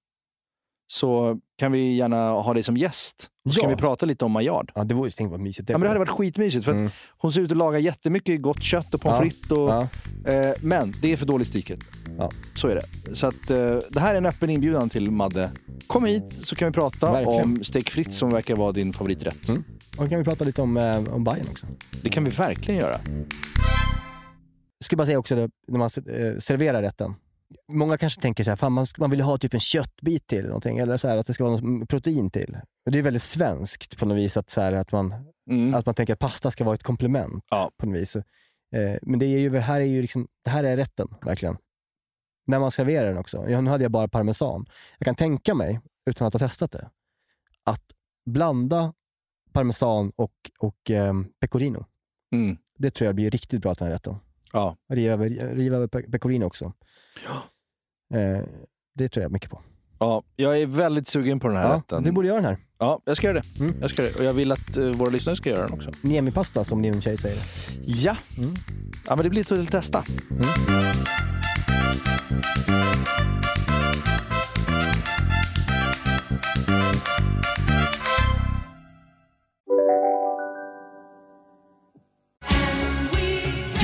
så 0.88 1.40
kan 1.62 1.72
vi 1.72 1.96
gärna 1.96 2.30
ha 2.30 2.54
dig 2.54 2.64
som 2.64 2.78
gäst. 2.78 3.28
Och 3.46 3.54
så 3.54 3.60
Ja. 3.60 3.62
kan 3.62 3.70
vi 3.70 3.76
prata 3.76 4.06
lite 4.06 4.26
om 4.26 4.32
Maillard. 4.32 4.72
Ja, 4.76 4.84
det 4.84 4.94
vore 4.94 5.12
tänk 5.18 5.32
vad 5.32 5.40
mysigt 5.40 5.70
Ja, 5.70 5.74
men 5.78 5.82
det 5.82 5.88
hade 5.88 6.00
varit 6.00 6.10
skitmysigt 6.10 6.66
för 6.66 6.72
att 6.72 6.78
Mm. 6.78 6.92
hon 7.18 7.34
ser 7.34 7.42
ut 7.42 7.52
att 7.52 7.58
laga 7.58 7.80
jättemycket 7.80 8.42
gott 8.42 8.64
kött 8.64 8.94
och 8.94 9.02
pommes 9.02 9.20
frites. 9.20 9.52
Och, 9.52 9.70
Ja. 9.70 9.82
eh, 10.32 10.54
men 10.62 10.94
det 11.02 11.14
är 11.14 11.18
för 11.18 11.26
dåligt 11.26 11.48
stycket. 11.48 11.80
Ja. 12.18 12.30
Så 12.56 12.68
är 12.68 12.76
det. 12.76 13.16
Så 13.16 13.28
att, 13.28 13.50
eh, 13.50 13.78
det 13.90 14.00
här 14.00 14.14
är 14.14 14.18
en 14.18 14.26
öppen 14.26 14.50
inbjudan 14.50 14.90
till 14.90 15.12
Madde. 15.12 15.52
Kom 15.88 16.06
hit 16.06 16.34
så 16.34 16.56
kan 16.56 16.68
vi 16.68 16.74
prata 16.74 17.12
Verkligen. 17.12 17.44
om 17.44 17.64
steak 17.64 17.90
frites 17.90 18.18
som 18.18 18.30
verkar 18.32 18.56
vara 18.56 18.72
din 18.72 18.94
favoriträtt. 18.94 19.50
Mm. 19.50 19.64
Och 19.98 20.10
kan 20.10 20.18
vi 20.18 20.24
prata 20.24 20.44
lite 20.44 20.62
om, 20.62 20.78
eh, 20.78 21.14
om 21.14 21.24
Bayern 21.24 21.48
också. 21.52 21.68
Det 22.04 22.10
kan 22.10 22.24
vi 22.24 22.30
verkligen 22.30 22.80
göra. 22.82 22.98
Jag 24.80 24.86
skulle 24.86 24.98
bara 24.98 25.06
säga 25.06 25.20
också 25.20 25.36
det, 25.36 25.50
när 25.68 25.80
man 25.80 25.90
eh, 25.96 26.40
serverar 26.40 26.82
rätten. 26.82 27.14
Många 27.72 27.98
kanske 27.98 28.22
tänker 28.22 28.44
så 28.44 28.52
här, 28.52 28.56
fan 28.56 28.72
man, 28.72 28.86
man 28.98 29.10
vill 29.12 29.22
ha 29.22 29.38
typ 29.38 29.54
en 29.54 29.60
köttbit 29.60 30.28
till 30.28 30.46
någonting, 30.46 30.78
eller 30.78 30.98
så 30.98 31.08
här, 31.08 31.18
att 31.18 31.28
det 31.28 31.34
ska 31.34 31.44
vara 31.44 31.58
något 31.60 31.90
protein 31.90 32.32
till. 32.32 32.58
Det 32.92 33.00
är 33.00 33.04
väldigt 33.04 33.24
svenskt 33.24 33.98
på 33.98 34.06
något 34.06 34.18
vis 34.18 34.38
att, 34.38 34.50
så 34.50 34.62
här, 34.62 34.74
att, 34.74 34.92
man, 34.92 35.14
Mm. 35.50 35.74
att 35.74 35.86
man 35.86 35.96
tänker 35.96 36.14
att 36.14 36.20
pasta 36.20 36.52
ska 36.52 36.64
vara 36.64 36.74
ett 36.76 36.84
komplement 36.84 37.46
Ja. 37.50 37.72
på 37.78 37.86
något 37.86 37.98
vis. 37.98 38.16
Eh, 38.16 38.98
men 39.02 39.20
det, 39.20 39.26
är 39.26 39.40
ju, 39.40 39.58
här 39.58 39.82
är 39.82 39.86
ju 39.86 40.02
liksom, 40.02 40.28
det 40.44 40.50
här 40.50 40.64
är 40.64 40.78
rätten, 40.78 41.08
verkligen. 41.22 41.58
När 42.48 42.60
man 42.60 42.72
serverar 42.72 43.08
den 43.08 43.18
också. 43.18 43.50
Ja, 43.50 43.62
nu 43.62 43.70
hade 43.72 43.84
jag 43.84 43.92
bara 43.92 44.08
parmesan. 44.08 44.66
Jag 44.98 45.06
kan 45.06 45.16
tänka 45.16 45.56
mig, 45.56 45.80
utan 46.10 46.28
att 46.28 46.34
ha 46.34 46.40
testat 46.40 46.72
det, 46.72 46.90
att 47.64 47.84
blanda 48.26 48.94
parmesan 49.54 50.12
och, 50.16 50.34
och 50.60 50.92
eh, 50.92 51.14
pecorino. 51.40 51.86
Mm. 52.36 52.58
Det 52.78 52.90
tror 52.92 53.06
jag 53.06 53.16
blir 53.16 53.30
riktigt 53.32 53.62
bra 53.62 53.76
till 53.76 53.80
den 53.84 53.88
här 53.88 53.94
rätten. 53.94 54.16
Ja. 54.54 54.78
Riva 54.94 55.14
över, 55.14 55.30
riva 55.56 55.76
över 55.76 55.88
pe- 55.88 56.12
pecorino 56.12 56.46
också. 56.46 56.74
Eh, 58.14 58.44
det 58.96 59.10
tror 59.10 59.24
jag 59.24 59.32
mycket 59.32 59.50
på. 59.52 59.62
Ja, 60.00 60.24
jag 60.36 60.60
är 60.62 60.66
väldigt 60.66 61.08
sugen 61.08 61.40
på 61.40 61.48
den 61.48 61.58
här 61.58 61.70
Ja, 61.70 61.76
rätten. 61.78 62.04
du 62.04 62.12
borde 62.12 62.28
göra 62.28 62.36
den 62.38 62.46
här. 62.46 62.58
Ja, 62.80 63.02
jag 63.06 63.18
ska 63.18 63.28
göra 63.28 63.40
det. 63.42 63.60
Mm. 63.64 63.76
Jag 63.82 63.90
ska 63.90 64.02
göra 64.02 64.12
det. 64.14 64.20
Och 64.20 64.26
jag 64.26 64.34
vill 64.34 64.52
att 64.52 64.78
eh, 64.78 64.84
våra 64.92 65.10
lyssnare 65.10 65.36
ska 65.36 65.50
göra 65.50 65.62
den 65.64 65.74
också. 65.74 65.90
Niemi-pasta 66.04 66.64
som 66.64 66.82
din 66.82 67.02
tjej 67.02 67.18
säger. 67.18 67.44
Ja, 67.86 68.16
Mm. 68.38 68.50
ja 69.08 69.16
men 69.16 69.24
det 69.24 69.30
blir 69.30 69.44
till 69.44 69.62
att 69.62 69.72
testa. 69.72 70.04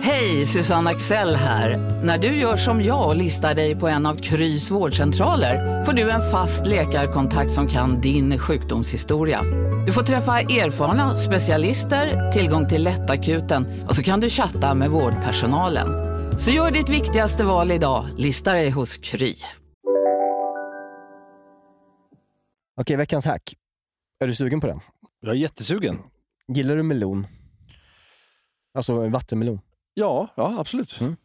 Hej, 0.00 0.46
Susanne 0.46 0.90
Axel 0.90 1.34
här. 1.34 1.76
När 2.04 2.18
du 2.18 2.28
gör 2.28 2.56
som 2.56 2.82
jag 2.82 3.08
och 3.08 3.16
listar 3.16 3.54
dig 3.54 3.76
på 3.76 3.88
en 3.88 4.06
av 4.06 4.14
Krys 4.14 4.70
vårdcentraler 4.70 5.84
får 5.84 5.92
du 5.92 6.10
en 6.10 6.30
fast 6.30 6.66
läkarkontakt 6.66 7.50
som 7.50 7.68
kan 7.68 8.00
din 8.00 8.38
sjukdomshistoria. 8.38 9.42
Du 9.86 9.92
får 9.92 10.02
träffa 10.02 10.40
erfarna 10.40 11.16
specialister, 11.18 12.32
tillgång 12.32 12.68
till 12.68 12.84
lättakuten 12.84 13.66
och 13.88 13.96
så 13.96 14.02
kan 14.02 14.20
du 14.20 14.30
chatta 14.30 14.74
med 14.74 14.90
vårdpersonalen. 14.90 15.88
Så 16.38 16.50
gör 16.50 16.70
ditt 16.70 16.88
viktigaste 16.88 17.44
val 17.44 17.72
idag, 17.72 18.06
lista 18.16 18.52
dig 18.52 18.70
hos 18.70 18.96
Kry. 18.96 19.34
Okej, 22.80 22.96
veckans 22.96 23.24
hack. 23.24 23.54
Är 24.20 24.26
du 24.26 24.34
sugen 24.34 24.60
på 24.60 24.66
den? 24.66 24.80
Jag 25.20 25.30
är 25.34 25.38
jättesugen. 25.38 25.98
Gillar 26.48 26.76
du 26.76 26.82
melon? 26.82 27.26
Alltså 28.74 29.08
vattenmelon? 29.08 29.60
Ja, 29.98 30.28
ja 30.34 30.56
absolut. 30.58 31.00
Mm. 31.00 31.16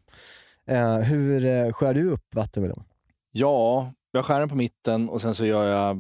Eh, 0.65 0.97
hur 0.99 1.45
eh, 1.45 1.72
skär 1.74 1.93
du 1.93 2.09
upp 2.09 2.36
vattenmelon? 2.36 2.84
Ja, 3.32 3.91
jag 4.11 4.26
skär 4.26 4.39
den 4.39 4.49
på 4.49 4.55
mitten 4.55 5.09
och 5.09 5.22
sen 5.22 5.36
så 5.36 5.45
gör 5.45 5.67
jag 5.67 5.97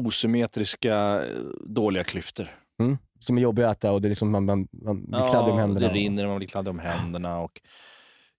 osymmetriska, 0.00 1.24
eh, 1.24 1.42
dåliga 1.60 2.04
klyftor. 2.04 2.48
Mm. 2.80 2.98
Som 3.20 3.38
är 3.38 3.42
jobbiga 3.42 3.70
att 3.70 3.76
äta 3.76 3.92
och 3.92 4.02
det 4.02 4.08
är 4.08 4.10
liksom 4.10 4.30
man, 4.30 4.44
man, 4.44 4.68
man 4.72 5.02
blir 5.02 5.30
kladdig 5.30 5.52
om 5.52 5.58
händerna. 5.58 5.88
det 5.88 5.94
rinner, 5.94 6.26
man 6.26 6.36
blir 6.36 6.48
kladdig 6.48 6.70
om 6.70 6.78
händerna. 6.78 7.40
Och 7.40 7.60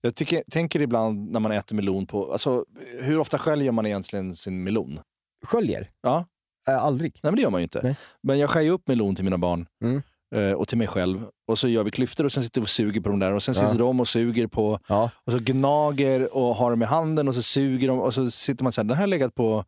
jag 0.02 0.16
tycker, 0.16 0.44
tänker 0.52 0.82
ibland 0.82 1.32
när 1.32 1.40
man 1.40 1.52
äter 1.52 1.76
melon 1.76 2.06
på, 2.06 2.32
alltså, 2.32 2.66
hur 3.02 3.20
ofta 3.20 3.38
sköljer 3.38 3.72
man 3.72 3.86
egentligen 3.86 4.36
sin 4.36 4.64
melon? 4.64 5.00
Sköljer? 5.46 5.92
Ja. 6.02 6.26
Äh, 6.68 6.84
aldrig. 6.84 7.20
Nej, 7.24 7.32
men 7.32 7.36
det 7.36 7.42
gör 7.42 7.50
man 7.50 7.62
ju 7.62 7.64
inte. 7.64 7.82
Nej. 7.84 7.96
Men 8.22 8.40
jag 8.40 8.50
skär 8.50 8.62
ju 8.62 8.70
upp 8.70 8.88
melon 8.88 9.16
till 9.16 9.24
mina 9.24 9.38
barn 9.38 9.68
Mm. 9.84 10.02
Eh, 10.36 10.52
och 10.52 10.68
till 10.68 10.78
mig 10.78 10.88
själv. 10.88 11.26
Och 11.48 11.60
så 11.60 11.68
gör 11.68 11.84
vi 11.84 11.92
klyftor 11.92 12.24
och 12.26 12.32
sen 12.32 12.44
sitter 12.44 12.62
vi 12.62 12.66
och 12.66 12.70
suger 12.70 13.02
på 13.02 13.10
dem 13.10 13.20
där. 13.20 13.32
Och 13.32 13.44
sen 13.44 13.54
Ja. 13.58 13.62
sitter 13.62 13.80
de 13.80 14.00
och 14.00 14.08
suger 14.08 14.48
på, 14.48 14.80
Ja. 14.90 15.12
och 15.26 15.32
så 15.32 15.40
gnager 15.40 16.36
och 16.38 16.56
har 16.56 16.70
dem 16.72 16.82
i 16.82 16.86
handen 16.86 17.28
och 17.28 17.36
så 17.36 17.42
suger 17.42 17.88
de. 17.88 18.00
Och 18.00 18.14
så 18.14 18.32
sitter 18.32 18.64
man 18.64 18.74
så 18.74 18.82
här, 18.82 18.88
den 18.88 18.98
här 18.98 19.04
har 19.04 19.08
legat 19.08 19.36
på, 19.36 19.66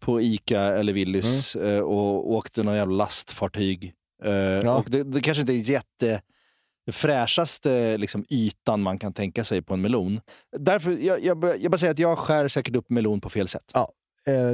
på 0.00 0.20
Ica 0.20 0.60
eller 0.60 0.92
Willys 0.92 1.56
Mm. 1.56 1.74
eh, 1.74 1.80
och 1.80 2.30
åkte 2.30 2.62
någon 2.62 2.76
jävla 2.76 2.94
lastfartyg. 2.96 3.94
Eh, 4.24 4.76
Och 4.76 4.90
det, 4.90 5.02
det 5.02 5.20
kanske 5.20 5.40
inte 5.40 5.52
är 5.52 5.70
jätte 5.70 6.20
det 6.86 6.92
fräschaste 6.92 7.96
liksom, 7.98 8.24
ytan 8.28 8.82
man 8.82 8.98
kan 8.98 9.12
tänka 9.12 9.44
sig 9.44 9.62
på 9.62 9.74
en 9.74 9.80
melon. 9.80 10.20
Därför, 10.58 10.90
jag, 11.06 11.24
jag, 11.24 11.38
bara- 11.38 11.56
jag 11.56 11.70
bara 11.72 11.78
säger 11.78 11.90
att 11.92 11.98
jag 11.98 12.18
skär 12.18 12.48
säkert 12.48 12.76
upp 12.76 12.90
melon 12.90 13.20
på 13.20 13.30
fel 13.30 13.48
sätt. 13.48 13.70
Ja, 13.74 13.92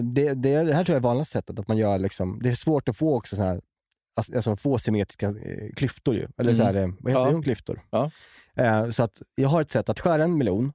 det, 0.02 0.34
det, 0.34 0.62
det 0.64 0.74
här 0.74 0.84
tror 0.84 0.94
jag 0.94 1.00
är 1.00 1.00
vanligaste 1.00 1.32
sättet. 1.32 1.58
Att 1.58 1.68
man 1.68 1.76
gör 1.76 1.98
liksom, 1.98 2.40
det 2.42 2.48
är 2.48 2.54
svårt 2.54 2.88
att 2.88 2.96
få 2.96 3.16
också 3.16 3.36
såna 3.36 3.48
här, 3.48 3.60
alltså, 4.16 4.34
alltså 4.36 4.56
få 4.56 4.78
symmetriska 4.78 5.26
eh, 5.28 5.72
klyftor. 5.76 6.14
Ju. 6.16 6.28
Eller 6.38 6.54
så 6.54 6.62
här, 6.62 6.74
eh, 6.74 6.88
vad 7.00 7.12
heter 7.12 7.26
Ja. 7.30 7.36
det? 7.36 7.42
Klyftor. 7.42 7.82
Ja. 7.90 8.10
Eh, 8.54 8.88
så 8.90 9.02
att 9.02 9.22
jag 9.34 9.48
har 9.48 9.60
ett 9.60 9.70
sätt 9.70 9.88
att 9.88 10.00
skära 10.00 10.24
en 10.24 10.38
melon 10.38 10.72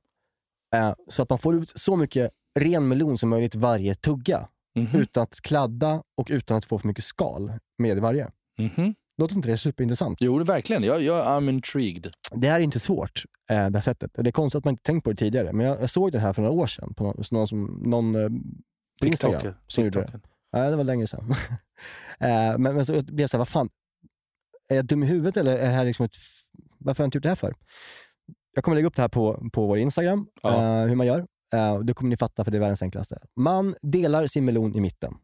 eh, 0.76 0.94
så 1.08 1.24
att 1.24 1.30
man 1.30 1.39
får 1.39 1.56
ut 1.56 1.72
så 1.76 1.96
mycket 1.96 2.32
ren 2.60 2.88
melon 2.88 3.18
som 3.18 3.30
möjligt 3.30 3.56
varje 3.56 3.96
tugga. 3.96 4.48
Mhm. 4.76 5.02
Utan 5.02 5.24
att 5.24 5.42
kladda 5.42 6.04
och 6.18 6.28
utan 6.32 6.58
att 6.58 6.66
få 6.66 6.80
för 6.80 6.88
mycket 6.88 7.04
skal 7.04 7.54
med 7.78 7.98
varje. 8.00 8.32
Mhm. 8.60 8.96
Låter 9.18 9.36
inte 9.36 9.48
det 9.48 9.58
superintressant? 9.58 10.18
Jo, 10.22 10.39
det 10.39 10.46
verkligen. 10.46 10.84
Jag, 10.84 11.02
jag 11.04 11.26
I'm 11.26 11.50
intrigued. 11.50 12.14
Det 12.32 12.50
här 12.50 12.56
är 12.56 12.64
inte 12.64 12.80
svårt, 12.80 13.24
eh, 13.50 13.56
det 13.70 13.78
här 13.78 13.82
sättet. 13.82 14.12
Det 14.14 14.30
är 14.30 14.32
konstigt 14.32 14.58
att 14.58 14.66
man 14.66 14.72
inte 14.74 14.84
tänkt 14.84 15.04
på 15.04 15.10
det 15.10 15.16
tidigare, 15.16 15.54
men 15.54 15.66
jag, 15.66 15.82
jag 15.82 15.89
såg 15.89 16.12
det 16.12 16.20
här 16.20 16.34
för 16.34 16.42
några 16.42 16.56
år 16.56 16.68
sedan 16.68 16.94
på 16.94 17.04
någon, 17.04 17.24
någon, 17.32 17.48
som, 17.48 17.66
någon 17.86 18.16
eh, 18.16 18.30
Instagram. 19.08 19.54
Som 19.68 19.84
gjorde 19.84 20.20
Nej, 20.54 20.70
det 20.72 20.76
var 20.76 20.84
länge 20.84 21.08
sedan. 21.08 21.32
eh, 22.20 22.58
men, 22.58 22.76
men 22.76 22.86
så 22.86 22.93
blev 22.93 23.20
jag 23.20 23.30
så 23.30 23.38
här, 23.38 23.39
vad 23.39 23.47
fan, 23.49 23.70
är 24.70 24.76
jag 24.76 24.86
dum 24.86 25.04
i 25.04 25.08
huvudet 25.08 25.38
eller 25.38 25.58
är 25.58 25.68
det 25.68 25.74
här 25.76 25.86
liksom 25.86 26.06
ett, 26.06 26.16
varför 26.78 27.04
har 27.04 27.06
jag 27.06 27.08
inte 27.08 27.18
gjort 27.18 27.24
det 27.24 27.30
här 27.30 27.36
för? 27.36 27.56
Jag 28.54 28.64
kommer 28.64 28.76
lägga 28.76 28.88
upp 28.88 28.95
det 28.95 29.02
här 29.02 29.10
på, 29.10 29.49
på 29.54 29.68
vår 29.68 29.78
Instagram, 29.78 30.28
Ja. 30.41 30.82
eh, 30.82 30.88
hur 30.88 30.95
man 30.95 31.08
gör. 31.08 31.28
Eh, 31.54 31.80
det 31.80 31.93
kommer 31.93 32.10
ni 32.10 32.18
fatta 32.18 32.43
för 32.43 32.52
det 32.52 32.58
är 32.58 32.60
världens 32.60 32.82
enklaste. 32.82 33.20
Man 33.36 33.76
delar 33.82 34.28
sin 34.28 34.45
melon 34.45 34.76
i 34.76 34.82
mitten. 34.82 35.18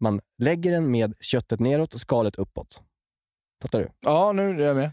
Man 0.00 0.20
lägger 0.38 0.72
den 0.72 0.90
med 0.90 1.14
köttet 1.20 1.60
neråt 1.60 2.00
skalet 2.00 2.36
uppåt. 2.36 2.82
Fattar 3.62 3.78
du? 3.80 3.88
Ja, 4.00 4.32
nu 4.32 4.42
är 4.42 4.66
jag 4.66 4.76
med. 4.76 4.90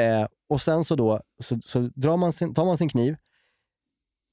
Eh, 0.00 0.28
och 0.48 0.60
sen 0.60 0.84
så 0.84 0.96
då 0.96 1.22
så, 1.42 1.60
så 1.64 1.90
drar 1.94 2.16
man 2.16 2.32
sin, 2.32 2.54
tar 2.54 2.64
man 2.64 2.78
sin 2.78 2.88
kniv, 2.88 3.16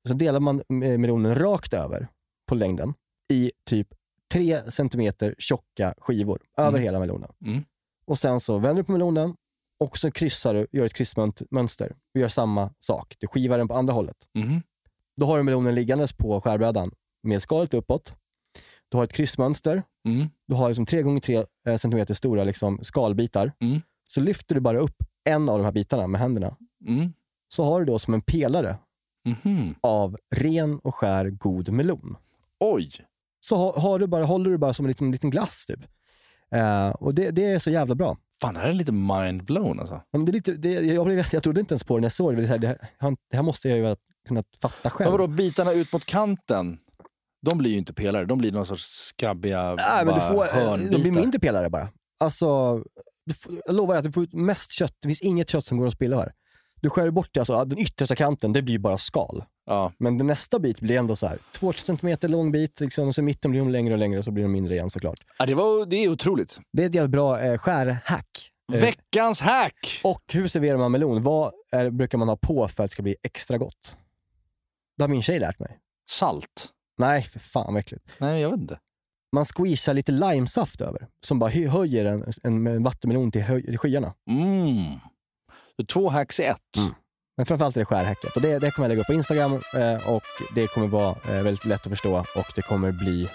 så 0.08 0.14
delar 0.14 0.39
man 0.39 0.64
melonen 0.70 1.36
rakt 1.36 1.74
över 1.74 2.08
på 2.47 2.56
längden 2.56 2.93
i 3.32 3.51
typ 3.66 3.88
3 4.34 4.71
centimeter 4.71 5.36
tjocka 5.38 5.93
skivor 5.97 6.41
över 6.57 6.69
Mm. 6.69 6.81
hela 6.81 6.99
melonen. 6.99 7.31
Mm. 7.45 7.59
Och 8.05 8.19
sen 8.19 8.39
så 8.39 8.57
vänder 8.57 8.81
du 8.81 8.86
på 8.86 8.91
melonen 8.91 9.36
och 9.79 9.97
så 9.97 10.11
kryssar 10.11 10.53
du, 10.53 10.67
gör 10.71 10.86
ett 10.86 10.93
kryssmönster 10.93 11.95
och 12.13 12.19
gör 12.19 12.27
samma 12.27 12.73
sak. 12.79 13.15
Du 13.19 13.27
skivar 13.27 13.57
den 13.57 13.67
på 13.67 13.73
andra 13.75 13.93
hållet. 13.93 14.17
Mhm. 14.34 14.61
Då 15.17 15.25
har 15.25 15.38
du 15.38 15.43
melonen 15.43 15.75
liggandes 15.75 16.13
på 16.13 16.41
skärbrädan 16.41 16.91
med 17.23 17.41
skalet 17.41 17.73
uppåt. 17.73 18.13
Du 18.89 18.97
har 18.97 19.03
ett 19.03 19.13
kryssmönster. 19.13 19.84
Mm. 20.07 20.27
Du 20.47 20.55
har 20.55 20.67
liksom 20.67 20.86
3 20.86 21.01
gånger 21.01 21.19
3 21.21 21.45
centimeter 21.77 22.13
stora 22.13 22.43
liksom 22.43 22.79
skalbitar. 22.84 23.51
Mm. 23.61 23.81
Så 24.09 24.21
lyfter 24.21 24.55
du 24.55 24.61
bara 24.61 24.79
upp 24.79 24.95
en 25.29 25.49
av 25.49 25.57
de 25.57 25.63
här 25.65 25.71
bitarna 25.71 26.07
med 26.07 26.21
händerna. 26.21 26.55
Mm. 26.88 27.13
Så 27.53 27.63
har 27.63 27.79
du 27.79 27.86
då 27.86 27.99
som 27.99 28.13
en 28.13 28.21
pelare 28.21 28.77
Mhm. 29.25 29.75
av 29.81 30.17
ren 30.36 30.79
och 30.79 30.95
skär 30.95 31.29
god 31.29 31.69
melon. 31.69 32.15
Oj! 32.59 32.89
Så 33.46 33.58
har, 33.58 33.82
har 33.82 34.00
du 34.00 34.08
bara, 34.08 34.24
håller 34.24 34.50
du 34.50 34.58
bara 34.58 34.74
som 34.74 34.86
en 34.86 34.88
liten, 34.88 35.12
liten 35.12 35.30
glass 35.30 35.66
typ. 35.66 35.80
Eh, 36.56 36.89
och 36.89 37.14
det, 37.14 37.32
det 37.32 37.46
är 37.46 37.60
så 37.60 37.70
jävla 37.70 37.96
bra. 37.96 38.18
Fan, 38.41 38.54
det 38.54 38.60
här 38.60 38.70
är 38.70 38.74
lite 38.74 38.91
mind-blown 38.91 39.80
alltså. 39.80 40.02
Men 40.12 40.26
det 40.26 40.32
är 40.32 40.34
lite, 40.34 40.52
det, 40.54 40.72
jag, 40.72 41.06
blev, 41.06 41.26
jag 41.32 41.44
trodde 41.44 41.60
inte 41.60 41.74
ens 41.74 41.84
på 41.84 41.98
det 41.98 42.02
när 42.02 42.06
jag 42.06 42.12
såg 42.14 42.36
det. 42.36 42.41
Det, 42.41 42.48
här, 42.48 42.58
det, 42.58 42.68
här, 43.00 43.16
det 43.32 43.36
här 43.36 43.44
måste 43.44 43.70
jag 43.70 43.78
ju 43.78 43.86
ha 43.86 43.96
kunnat 44.28 44.46
fatta 44.62 44.89
själv. 44.89 45.12
Men 45.12 45.20
vadå, 45.20 45.34
bitarna 45.34 45.72
ut 45.72 45.94
mot 45.94 46.06
kanten? 46.06 46.78
De 47.46 47.58
blir 47.58 47.72
ju 47.72 47.78
inte 47.78 47.94
pelare, 47.94 48.26
de 48.26 48.38
blir 48.38 48.52
någon 48.52 48.66
sorts 48.66 48.84
skabbiga 48.84 49.76
Nej, 49.76 50.06
men 50.06 50.16
du 50.16 50.22
får, 50.22 50.44
eh, 50.44 50.50
hörnbitar. 50.54 50.91
de 50.91 51.02
blir 51.02 51.12
mindre 51.12 51.39
pelare 51.39 51.70
bara. 51.70 51.89
Alltså, 52.20 52.48
får, 53.41 53.62
jag 53.66 53.76
lovar 53.76 53.96
att 53.96 54.04
du 54.04 54.12
får 54.12 54.24
ut 54.24 54.34
mest 54.34 54.72
kött. 54.72 54.96
Det 55.02 55.08
finns 55.08 55.22
inget 55.22 55.50
kött 55.50 55.66
som 55.66 55.78
går 55.78 55.88
att 55.88 55.94
spilla 55.94 56.18
här. 56.18 56.34
Du 56.82 56.89
skär 56.89 57.12
bort 57.12 57.30
det, 57.34 57.39
alltså, 57.39 57.66
den 57.66 57.80
yttersta 57.80 58.16
kanten, 58.16 58.54
det 58.54 58.62
blir 58.62 58.80
bara 58.80 58.98
skal. 58.98 59.44
Ja. 59.66 59.91
Men 59.97 60.18
den 60.18 60.28
nästa 60.28 60.59
bit 60.59 60.80
blir 60.80 60.97
ändå 60.97 61.16
så 61.16 61.28
här, 61.28 61.38
två 61.51 61.74
centimeter 61.74 62.28
lång 62.28 62.51
bit, 62.51 62.80
liksom, 62.80 63.07
och 63.07 63.16
så 63.16 63.22
i 63.22 63.24
mitten 63.24 63.51
blir 63.51 63.61
de 63.61 63.70
längre 63.70 63.93
och 63.93 63.99
längre 63.99 64.20
och 64.20 64.26
så 64.26 64.32
blir 64.32 64.43
de 64.43 64.51
mindre 64.51 64.74
igen 64.74 64.89
såklart. 64.89 65.20
Ja, 65.39 65.45
det, 65.45 65.55
var, 65.55 65.86
det 65.86 65.95
är 65.95 66.09
otroligt. 66.09 66.59
Det 66.74 66.84
är 66.84 66.88
ett 66.88 66.95
jävligt 66.95 67.11
bra 67.11 67.41
eh, 67.41 67.57
skärhack. 67.57 68.49
Eh, 68.74 68.80
Veckans 68.82 69.41
hack! 69.41 70.01
och 70.03 70.24
hur 70.34 70.47
serverar 70.47 70.78
man 70.78 70.91
melon? 70.91 71.24
Vad 71.24 71.53
är, 71.72 71.89
brukar 71.89 72.18
man 72.18 72.30
ha 72.30 72.38
på 72.38 72.68
för 72.68 72.84
att 72.84 72.89
det 72.89 72.93
ska 72.93 73.03
bli 73.03 73.16
extra 73.24 73.57
gott? 73.57 73.97
Det 74.97 75.03
har 75.03 75.07
min 75.07 75.22
tjej 75.22 75.39
lärt 75.39 75.59
mig. 75.59 75.80
Salt? 76.11 76.70
Nej, 76.97 77.24
för 77.24 77.39
fan 77.39 77.74
vad 77.74 77.80
äckligt. 77.80 78.05
Nej, 78.18 78.41
jag 78.41 78.49
vet 78.49 78.59
inte. 78.59 78.80
Man 79.36 79.45
squeezar 79.45 79.93
lite 79.93 80.11
limesaft 80.11 80.82
över, 80.82 81.07
som 81.26 81.39
bara 81.39 81.49
hö- 81.49 81.68
höjer 81.68 82.05
en, 82.05 82.26
en, 82.43 82.68
en 82.68 82.84
vattenmelon 82.84 83.32
till, 83.32 83.41
höj, 83.41 83.66
till 83.66 83.78
skyarna. 83.78 84.14
Mm. 84.30 84.99
Så 85.80 85.86
två 85.86 86.09
hacks 86.09 86.39
i 86.39 86.43
ett. 86.43 86.78
Men 87.36 87.45
framförallt 87.45 87.75
är 87.75 87.81
det 87.81 87.86
skärhacket. 87.86 88.36
Och 88.36 88.41
det, 88.41 88.59
det 88.59 88.71
kommer 88.71 88.86
jag 88.86 88.89
lägga 88.89 89.01
upp 89.01 89.07
på 89.07 89.13
Instagram 89.13 89.53
eh, 89.53 90.09
och 90.09 90.23
det 90.55 90.67
kommer 90.67 90.88
vara 90.88 91.09
eh, 91.09 91.43
väldigt 91.43 91.65
lätt 91.65 91.81
att 91.81 91.89
förstå 91.89 92.17
och 92.36 92.51
det 92.55 92.61
kommer 92.61 92.91
bli 92.91 93.29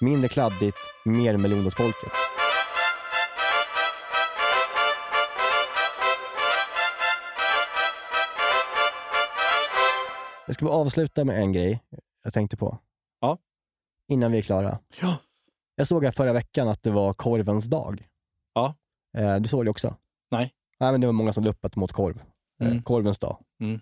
mindre 0.00 0.28
kladdigt, 0.28 0.78
mer 1.04 1.36
melon 1.36 1.66
åt 1.66 1.74
folket. 1.74 2.12
Jag 10.46 10.54
ska 10.54 10.64
bara 10.64 10.74
avsluta 10.74 11.24
med 11.24 11.40
en 11.40 11.52
grej 11.52 11.82
jag 12.24 12.32
tänkte 12.32 12.56
på. 12.56 12.78
Ja. 13.20 13.38
Innan 14.08 14.32
vi 14.32 14.38
är 14.38 14.42
klara. 14.42 14.78
Ja. 15.00 15.16
Jag 15.74 15.86
såg 15.86 16.04
här 16.04 16.12
förra 16.12 16.32
veckan 16.32 16.68
att 16.68 16.82
det 16.82 16.90
var 16.90 17.14
korvens 17.14 17.64
dag. 17.64 18.08
Ja. 18.54 18.74
Eh, 19.18 19.36
du 19.36 19.48
såg 19.48 19.64
det 19.64 19.70
också? 19.70 19.96
Nej. 20.30 20.54
Nej, 20.80 20.92
men 20.92 21.00
det 21.00 21.06
var 21.06 21.12
många 21.12 21.32
som 21.32 21.44
luppat 21.44 21.76
mot 21.76 21.92
korv. 21.92 22.22
Eh, 22.60 22.68
Mm. 22.70 22.82
korvens 22.82 23.18
dag. 23.18 23.38
Mm. 23.60 23.80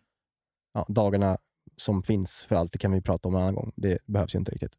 Ja, 0.73 0.87
dagarna 0.89 1.39
som 1.77 2.03
finns 2.03 2.45
för 2.49 2.57
allt, 2.57 2.73
det 2.73 2.79
kan 2.79 2.93
vi 2.93 3.01
prata 3.01 3.29
om 3.29 3.35
en 3.35 3.43
annan 3.43 3.55
gång. 3.55 3.73
Det 3.77 3.99
behövs 4.07 4.35
ju 4.35 4.39
inte 4.39 4.53
riktigt. 4.53 4.73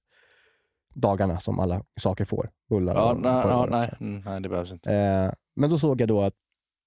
Dagarna 0.95 1.39
som 1.39 1.59
alla 1.59 1.83
saker 1.99 2.25
får. 2.25 2.49
Bullar 2.69 2.95
Ja, 2.95 3.11
och 3.11 3.21
nej, 3.21 3.31
ja, 3.31 3.67
nej. 3.69 3.93
Mm, 3.99 4.21
nej, 4.25 4.41
det 4.41 4.49
behövs 4.49 4.71
inte. 4.71 4.93
Eh, 4.95 5.31
men 5.55 5.69
då 5.69 5.77
såg 5.77 6.01
jag 6.01 6.07
då 6.07 6.21
att 6.21 6.33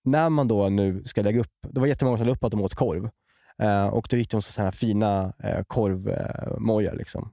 när 0.05 0.31
man 0.31 0.49
då 0.49 0.69
nu 0.69 1.05
ska 1.05 1.23
lägga 1.23 1.41
upp, 1.41 1.53
det 1.69 1.81
var 1.81 1.87
jättemånga 1.87 2.17
som 2.19 2.27
la 2.27 2.33
upp 2.33 2.45
att 2.45 2.51
de 2.51 2.61
åt 2.61 2.75
korv. 2.75 3.11
Eh, 3.59 3.87
och 3.87 4.07
då 4.11 4.17
gick 4.17 4.31
de 4.31 4.43
så 4.43 4.63
här 4.63 4.71
fina 4.71 5.33
eh, 5.39 5.65
korvmojar 5.67 6.95
liksom. 6.95 7.33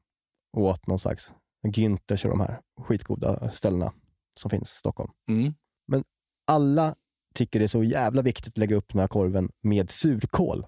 Och 0.54 0.64
åt 0.64 0.88
någon 0.88 1.00
slags 1.00 1.32
Günthers 1.68 2.26
och 2.26 2.30
de 2.30 2.40
här 2.40 2.62
skitgoda 2.82 3.52
ställena 3.52 3.94
som 4.40 4.50
finns 4.52 4.74
i 4.74 4.78
Stockholm. 4.78 5.12
Mm. 5.30 5.54
Men 5.88 6.04
alla 6.48 6.96
tycker 7.38 7.60
det 7.60 7.66
är 7.66 7.68
så 7.68 7.84
jävla 7.84 8.22
viktigt 8.22 8.54
att 8.54 8.58
lägga 8.58 8.76
upp 8.76 8.90
den 8.94 9.00
här 9.00 9.08
korven 9.08 9.52
med 9.62 9.90
surkål. 9.92 10.66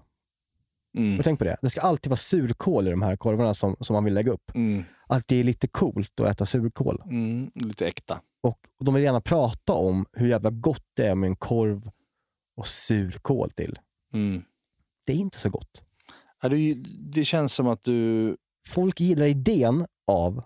Mm. 0.98 1.16
Du 1.16 1.22
tänkt 1.22 1.38
på 1.38 1.44
det? 1.44 1.56
Det 1.62 1.70
ska 1.70 1.80
alltid 1.80 2.10
vara 2.10 2.16
surkål 2.16 2.88
i 2.88 2.90
de 2.90 3.02
här 3.02 3.16
korvarna 3.16 3.54
som, 3.54 3.76
som 3.80 3.94
man 3.94 4.04
vill 4.04 4.14
lägga 4.14 4.32
upp. 4.32 4.50
Mm. 4.54 4.82
Att 5.06 5.28
det 5.28 5.36
är 5.36 5.44
lite 5.44 5.68
coolt 5.68 6.20
att 6.20 6.26
äta 6.26 6.46
surkål. 6.46 7.02
Mm. 7.04 7.50
Lite 7.54 7.86
äkta. 7.86 8.20
Och 8.42 8.58
de 8.84 8.94
vill 8.94 9.04
gärna 9.04 9.20
prata 9.20 9.72
om 9.72 10.06
hur 10.12 10.28
jävla 10.28 10.50
gott 10.50 10.84
det 10.96 11.06
är 11.06 11.14
med 11.14 11.26
en 11.26 11.36
korv 11.36 11.90
och 12.56 12.66
surkål 12.66 13.50
till. 13.50 13.78
Mm. 14.12 14.42
Det 15.06 15.12
är 15.12 15.16
inte 15.16 15.38
så 15.38 15.50
gott. 15.50 15.82
Ja, 16.42 16.48
det, 16.48 16.74
det 16.98 17.24
känns 17.24 17.54
som 17.54 17.68
att 17.68 17.84
du... 17.84 18.36
Folk 18.66 19.00
gillar 19.00 19.26
idén 19.26 19.86
av 20.06 20.42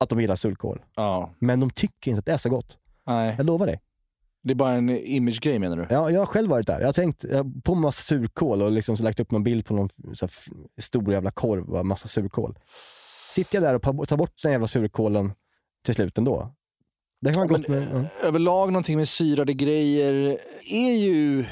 att 0.00 0.08
de 0.08 0.20
gillar 0.20 0.36
surkål, 0.36 0.82
Ja, 0.96 1.34
men 1.38 1.60
de 1.60 1.70
tycker 1.70 2.10
inte 2.10 2.18
att 2.18 2.26
det 2.26 2.32
är 2.32 2.36
så 2.36 2.48
gott. 2.50 2.78
nej. 3.06 3.34
Jag 3.36 3.46
lovar 3.46 3.66
dig. 3.66 3.80
Det 4.44 4.52
är 4.52 4.54
bara 4.54 4.74
en 4.74 4.90
image-grej 4.90 5.58
menar 5.58 5.76
du? 5.76 5.86
Ja, 5.90 6.10
jag 6.10 6.20
har 6.20 6.26
själv 6.26 6.50
varit 6.50 6.66
där. 6.66 6.80
Jag 6.80 6.88
har 6.88 6.92
tänkt 6.92 7.24
jag 7.24 7.36
har 7.36 7.60
på 7.62 7.74
massa 7.74 8.02
surkål 8.02 8.62
och 8.62 8.72
liksom 8.72 8.96
så 8.96 9.02
lagt 9.02 9.20
upp 9.20 9.30
någon 9.30 9.44
bild 9.44 9.66
på 9.66 9.74
någon 9.74 9.88
så 10.14 10.28
stor 10.80 11.12
jävla 11.12 11.30
korv 11.30 11.74
och 11.74 11.86
massa 11.86 12.08
surkål. 12.08 12.58
Sitter 13.28 13.62
jag 13.62 13.62
där 13.62 13.74
och 13.74 14.08
tar 14.08 14.16
bort 14.16 14.42
den 14.42 14.52
jävla 14.52 14.66
surkålen 14.66 15.32
till 15.84 15.94
slut 15.94 16.18
ändå. 16.18 16.54
Det 17.20 17.32
kan 17.32 17.48
vara 17.48 17.58
gott 17.58 17.68
med... 17.68 17.88
Ja. 17.92 18.26
Överlag 18.28 18.72
någonting 18.72 18.96
med 18.96 19.08
syrade 19.08 19.52
grejer 19.52 20.38
är 20.70 20.92
ju... 20.92 21.44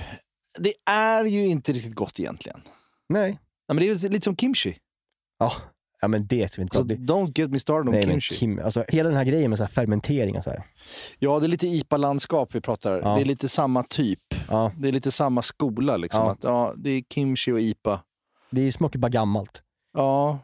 Det 0.58 0.74
är 0.90 1.24
ju 1.24 1.46
inte 1.46 1.72
riktigt 1.72 1.94
gott 1.94 2.20
egentligen. 2.20 2.60
Nej. 3.08 3.38
Ja, 3.66 3.74
men 3.74 3.84
det 3.84 4.04
är 4.04 4.08
lite 4.08 4.24
som 4.24 4.36
kimchi. 4.36 4.76
Ja, 5.38 5.52
ja 6.02 6.08
men 6.08 6.26
det 6.26 6.52
ska 6.52 6.60
vi 6.60 6.62
inte 6.62 6.78
Alltså, 6.78 6.94
don't 6.94 7.32
get 7.40 7.50
me 7.50 7.58
started 7.60 7.92
Nej, 7.92 8.06
men 8.06 8.20
kimchi. 8.20 8.34
kim, 8.40 8.58
alltså, 8.64 8.84
hela 8.88 9.08
den 9.08 9.18
här 9.18 9.24
grejen 9.24 9.50
med 9.50 9.58
så 9.58 9.64
här 9.64 9.68
fermentering 9.70 10.36
och 10.38 10.44
så 10.44 10.50
här. 10.50 10.62
Ja, 11.18 11.38
det 11.40 11.46
är 11.46 11.48
lite 11.48 11.66
IPA-landskap 11.66 12.54
vi 12.54 12.60
pratar. 12.60 12.92
Ja. 13.02 13.14
Det 13.14 13.20
är 13.20 13.24
lite 13.24 13.48
samma 13.48 13.82
typ. 13.82 14.20
Ja, 14.48 14.72
Det 14.78 14.88
är 14.88 14.92
lite 14.92 15.10
samma 15.10 15.42
skola. 15.42 15.96
Liksom. 15.96 16.20
Ja. 16.24 16.30
Att, 16.30 16.44
ja, 16.44 16.72
det 16.76 16.90
är 16.90 17.02
kimchi 17.14 17.52
och 17.52 17.60
IPA. 17.60 18.00
det 18.50 18.72
smakar 18.72 18.98
bara 18.98 19.08
gammalt. 19.08 19.62
Ja. 19.94 20.38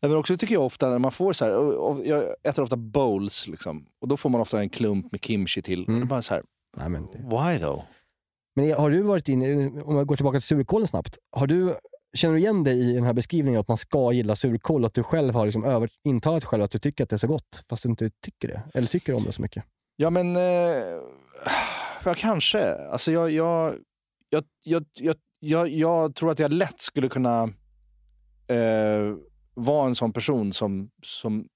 Men 0.00 0.16
också 0.16 0.36
tycker 0.36 0.54
jag 0.54 0.64
ofta 0.66 0.88
när 0.90 0.98
man 0.98 1.12
får 1.12 1.32
så 1.32 1.44
här, 1.44 1.56
och, 1.56 1.90
och 1.90 2.06
jag 2.06 2.24
äter 2.44 2.62
ofta 2.62 2.76
bowls 2.76 3.48
liksom, 3.48 3.86
och 4.00 4.08
då 4.08 4.16
får 4.16 4.30
man 4.30 4.40
ofta 4.40 4.60
en 4.60 4.68
klump 4.68 5.12
med 5.12 5.24
kimchi 5.24 5.62
till. 5.62 5.84
Mm. 5.84 5.94
Och 5.94 6.00
det 6.00 6.04
är 6.04 6.08
bara 6.08 6.22
så 6.22 6.34
här, 6.34 6.42
Nej, 6.76 6.88
men, 6.88 7.02
why 7.02 7.58
though? 7.60 7.82
men 8.56 8.72
har 8.72 8.90
du 8.90 9.02
varit 9.02 9.28
inne, 9.28 9.66
om 9.82 9.96
jag 9.96 10.06
går 10.06 10.16
tillbaka 10.16 10.38
till 10.38 10.46
surkålen 10.46 10.88
snabbt. 10.88 11.18
Har 11.36 11.46
du, 11.46 11.74
känner 12.14 12.34
du 12.34 12.40
igen 12.40 12.64
dig 12.64 12.90
i 12.90 12.92
den 12.92 13.04
här 13.04 13.12
beskrivningen 13.12 13.60
att 13.60 13.68
man 13.68 13.76
ska 13.78 14.12
gilla 14.12 14.36
surkål 14.36 14.84
att 14.84 14.94
du 14.94 15.02
själv 15.02 15.34
har 15.34 15.44
liksom 15.44 15.64
över, 15.64 15.90
intalat 16.04 16.44
själv 16.44 16.62
att 16.62 16.70
du 16.70 16.78
tycker 16.78 17.04
att 17.04 17.10
det 17.10 17.16
är 17.16 17.18
så 17.18 17.26
gott, 17.26 17.64
fast 17.68 17.82
du 17.82 17.88
inte 17.88 18.10
tycker 18.10 18.48
det? 18.48 18.62
Eller 18.74 18.88
tycker 18.88 19.14
om 19.14 19.24
det 19.24 19.32
så 19.32 19.42
mycket? 19.42 19.64
Ja 19.96 20.10
men, 20.10 20.36
eh, 20.36 20.42
ja 22.04 22.14
kanske. 22.16 22.74
Alltså 22.74 23.12
jag, 23.12 23.30
jag, 23.30 23.74
jag, 24.30 24.44
jag, 24.62 24.84
jag, 24.94 25.16
jag, 25.40 25.68
jag 25.68 26.14
tror 26.14 26.30
att 26.30 26.38
jag 26.38 26.52
lätt 26.52 26.80
skulle 26.80 27.08
kunna 27.08 27.42
eh, 28.48 29.14
vara 29.54 29.86
en 29.86 29.94
sån 29.94 30.12
person 30.12 30.52
som, 30.52 30.90
som, 31.02 31.48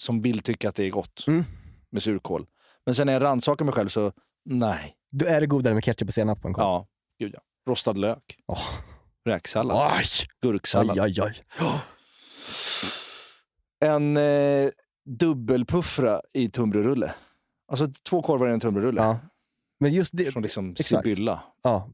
som 0.00 0.20
vill 0.22 0.40
tycka 0.40 0.68
att 0.68 0.74
det 0.74 0.84
är 0.84 0.90
gott 0.90 1.24
Mm. 1.28 1.44
med 1.90 2.02
surkål. 2.02 2.46
Men 2.86 2.94
sen 2.94 3.06
när 3.06 3.12
jag 3.12 3.22
rannsakar 3.22 3.64
mig 3.64 3.74
själv 3.74 3.88
så, 3.88 4.12
nej. 4.44 4.96
Då 5.10 5.26
är 5.26 5.40
det 5.40 5.46
godare 5.46 5.74
med 5.74 5.84
ketchup 5.84 6.08
och 6.08 6.14
senap 6.14 6.42
på 6.42 6.48
en 6.48 6.54
korv. 6.54 6.64
Ja, 6.64 6.86
gud 7.18 7.32
ja. 7.34 7.40
Rostad 7.70 7.92
lök. 7.92 8.38
Åh. 8.46 8.62
Räksallad. 9.24 9.96
Oj! 9.98 10.04
Gurksallad. 10.40 11.00
Oj, 11.00 11.22
oj, 11.22 11.32
oj. 11.60 11.80
En 13.84 14.16
eh, 14.16 14.68
dubbelpuffra 15.04 16.20
i 16.34 16.48
tunnbrödsrulle. 16.48 17.14
Alltså 17.68 17.88
två 18.08 18.22
korvar 18.22 18.48
i 18.48 18.52
en 18.52 18.60
tunnbrödsrulle. 18.60 19.00
Ja. 19.00 19.18
Men 19.80 19.92
just 19.92 20.16
det... 20.16 20.32
Från 20.32 20.42
liksom 20.42 20.70
Exakt. 20.70 21.04
Sibylla. 21.04 21.42
Ja. 21.62 21.90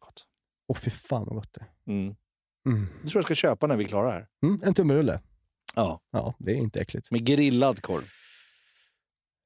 Gott. 0.00 0.26
Åh 0.68 0.76
fy 0.76 0.90
fan 0.90 1.24
vad 1.24 1.34
gott 1.34 1.52
det 1.52 1.60
är. 1.60 1.92
Mm. 1.92 2.16
Mm. 2.66 2.86
Det 3.02 3.08
tror 3.08 3.18
jag 3.18 3.24
ska 3.24 3.34
köpa 3.34 3.66
när 3.66 3.76
vi 3.76 3.84
är 3.84 3.88
klara 3.88 4.10
här. 4.10 4.26
Mm, 4.42 4.60
en 4.64 4.74
tummerulle. 4.74 5.20
Ja. 5.74 6.00
Ja, 6.10 6.34
det 6.38 6.52
är 6.52 6.56
inte 6.56 6.80
äckligt. 6.80 7.10
Med 7.10 7.24
grillad 7.24 7.82
korv. 7.82 8.04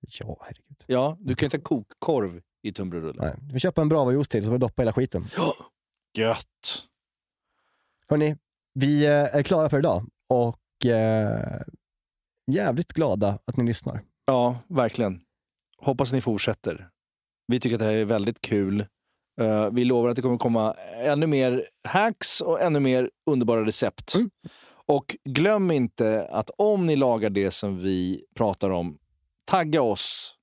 Ja, 0.01 0.39
herregud. 0.41 0.85
Ja, 0.87 1.17
du 1.21 1.35
kan 1.35 1.47
inte 1.47 1.57
ha 1.57 1.63
kokkorv 1.63 2.41
i 2.63 2.73
tunnbrödsrulle. 2.73 3.23
Nej. 3.23 3.35
Du 3.41 3.53
får 3.53 3.59
köpa 3.59 3.83
en 3.83 3.89
Bravo-juice 3.93 4.29
till 4.29 4.43
så 4.43 4.47
får 4.47 4.53
du 4.53 4.59
doppa 4.59 4.83
hela 4.83 4.93
skiten. 4.93 5.27
Gött! 6.19 6.89
Hörni, 8.11 8.37
vi 8.75 9.05
eh, 9.05 9.11
är 9.11 9.43
klara 9.43 9.69
för 9.69 9.79
idag 9.79 10.07
och 10.29 10.87
eh, 10.87 11.63
jävligt 12.53 12.93
glada 12.93 13.39
att 13.45 13.57
ni 13.57 13.65
lyssnar. 13.65 14.03
Ja, 14.27 14.59
verkligen. 14.69 15.21
Hoppas 15.79 16.13
ni 16.13 16.21
fortsätter. 16.21 16.89
Vi 17.47 17.61
tycker 17.61 17.75
att 17.75 17.81
det 17.81 17.85
här 17.85 17.93
är 17.93 18.05
väldigt 18.05 18.41
kul. 18.41 18.81
Eh, 19.41 19.71
vi 19.73 19.85
lovar 19.85 20.09
att 20.09 20.17
det 20.17 20.23
kommer 20.23 20.39
komma 20.39 20.75
ännu 21.05 21.27
mer 21.27 21.69
hacks 21.89 22.41
och 22.41 22.63
ännu 22.63 22.81
mer 22.81 23.11
underbara 23.31 23.65
recept. 23.65 24.15
Mm. 24.15 24.31
Och 24.87 25.17
glöm 25.25 25.71
inte 25.71 26.29
att 26.31 26.51
om 26.59 26.87
ni 26.87 26.97
lagar 26.97 27.31
det 27.31 27.51
som 27.51 27.79
vi 27.79 28.25
pratar 28.35 28.71
om, 28.71 28.99
tagga 29.45 29.83
oss 29.83 30.35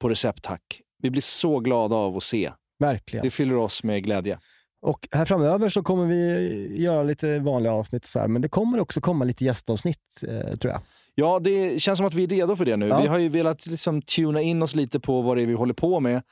på 0.00 0.08
recepthack. 0.08 0.80
Vi 1.02 1.10
blir 1.10 1.22
så 1.22 1.60
glada 1.60 1.96
av 1.96 2.16
att 2.16 2.22
se. 2.22 2.52
Verkligen. 2.78 3.24
Det 3.24 3.30
fyller 3.30 3.56
oss 3.56 3.84
med 3.84 4.04
glädje. 4.04 4.38
Och 4.82 5.08
här 5.12 5.24
framöver 5.24 5.68
så 5.68 5.82
kommer 5.82 6.06
vi 6.06 6.82
göra 6.82 7.02
lite 7.02 7.38
vanliga 7.38 7.72
avsnitt, 7.72 8.04
så 8.04 8.18
här, 8.18 8.28
men 8.28 8.42
det 8.42 8.48
kommer 8.48 8.80
också 8.80 9.00
komma 9.00 9.24
lite 9.24 9.44
gästavsnitt, 9.44 10.22
eh, 10.28 10.56
tror 10.56 10.72
jag. 10.72 10.80
Ja, 11.14 11.38
det 11.38 11.82
känns 11.82 11.96
som 11.96 12.06
att 12.06 12.14
vi 12.14 12.24
är 12.24 12.28
redo 12.28 12.56
för 12.56 12.64
det 12.64 12.76
nu. 12.76 12.88
Ja. 12.88 13.00
Vi 13.00 13.06
har 13.06 13.18
ju 13.18 13.28
velat 13.28 13.66
liksom 13.66 14.02
tuna 14.02 14.40
in 14.40 14.62
oss 14.62 14.74
lite 14.74 15.00
på 15.00 15.20
vad 15.22 15.36
det 15.36 15.42
är 15.42 15.46
vi 15.46 15.54
håller 15.54 15.74
på 15.74 16.00
med. 16.00 16.22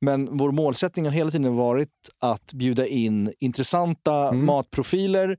Men 0.00 0.36
vår 0.36 0.52
målsättning 0.52 1.04
har 1.04 1.12
hela 1.12 1.30
tiden 1.30 1.56
varit 1.56 1.88
att 2.20 2.52
bjuda 2.52 2.86
in 2.86 3.32
intressanta 3.38 4.28
Mm. 4.28 4.46
matprofiler 4.46 5.36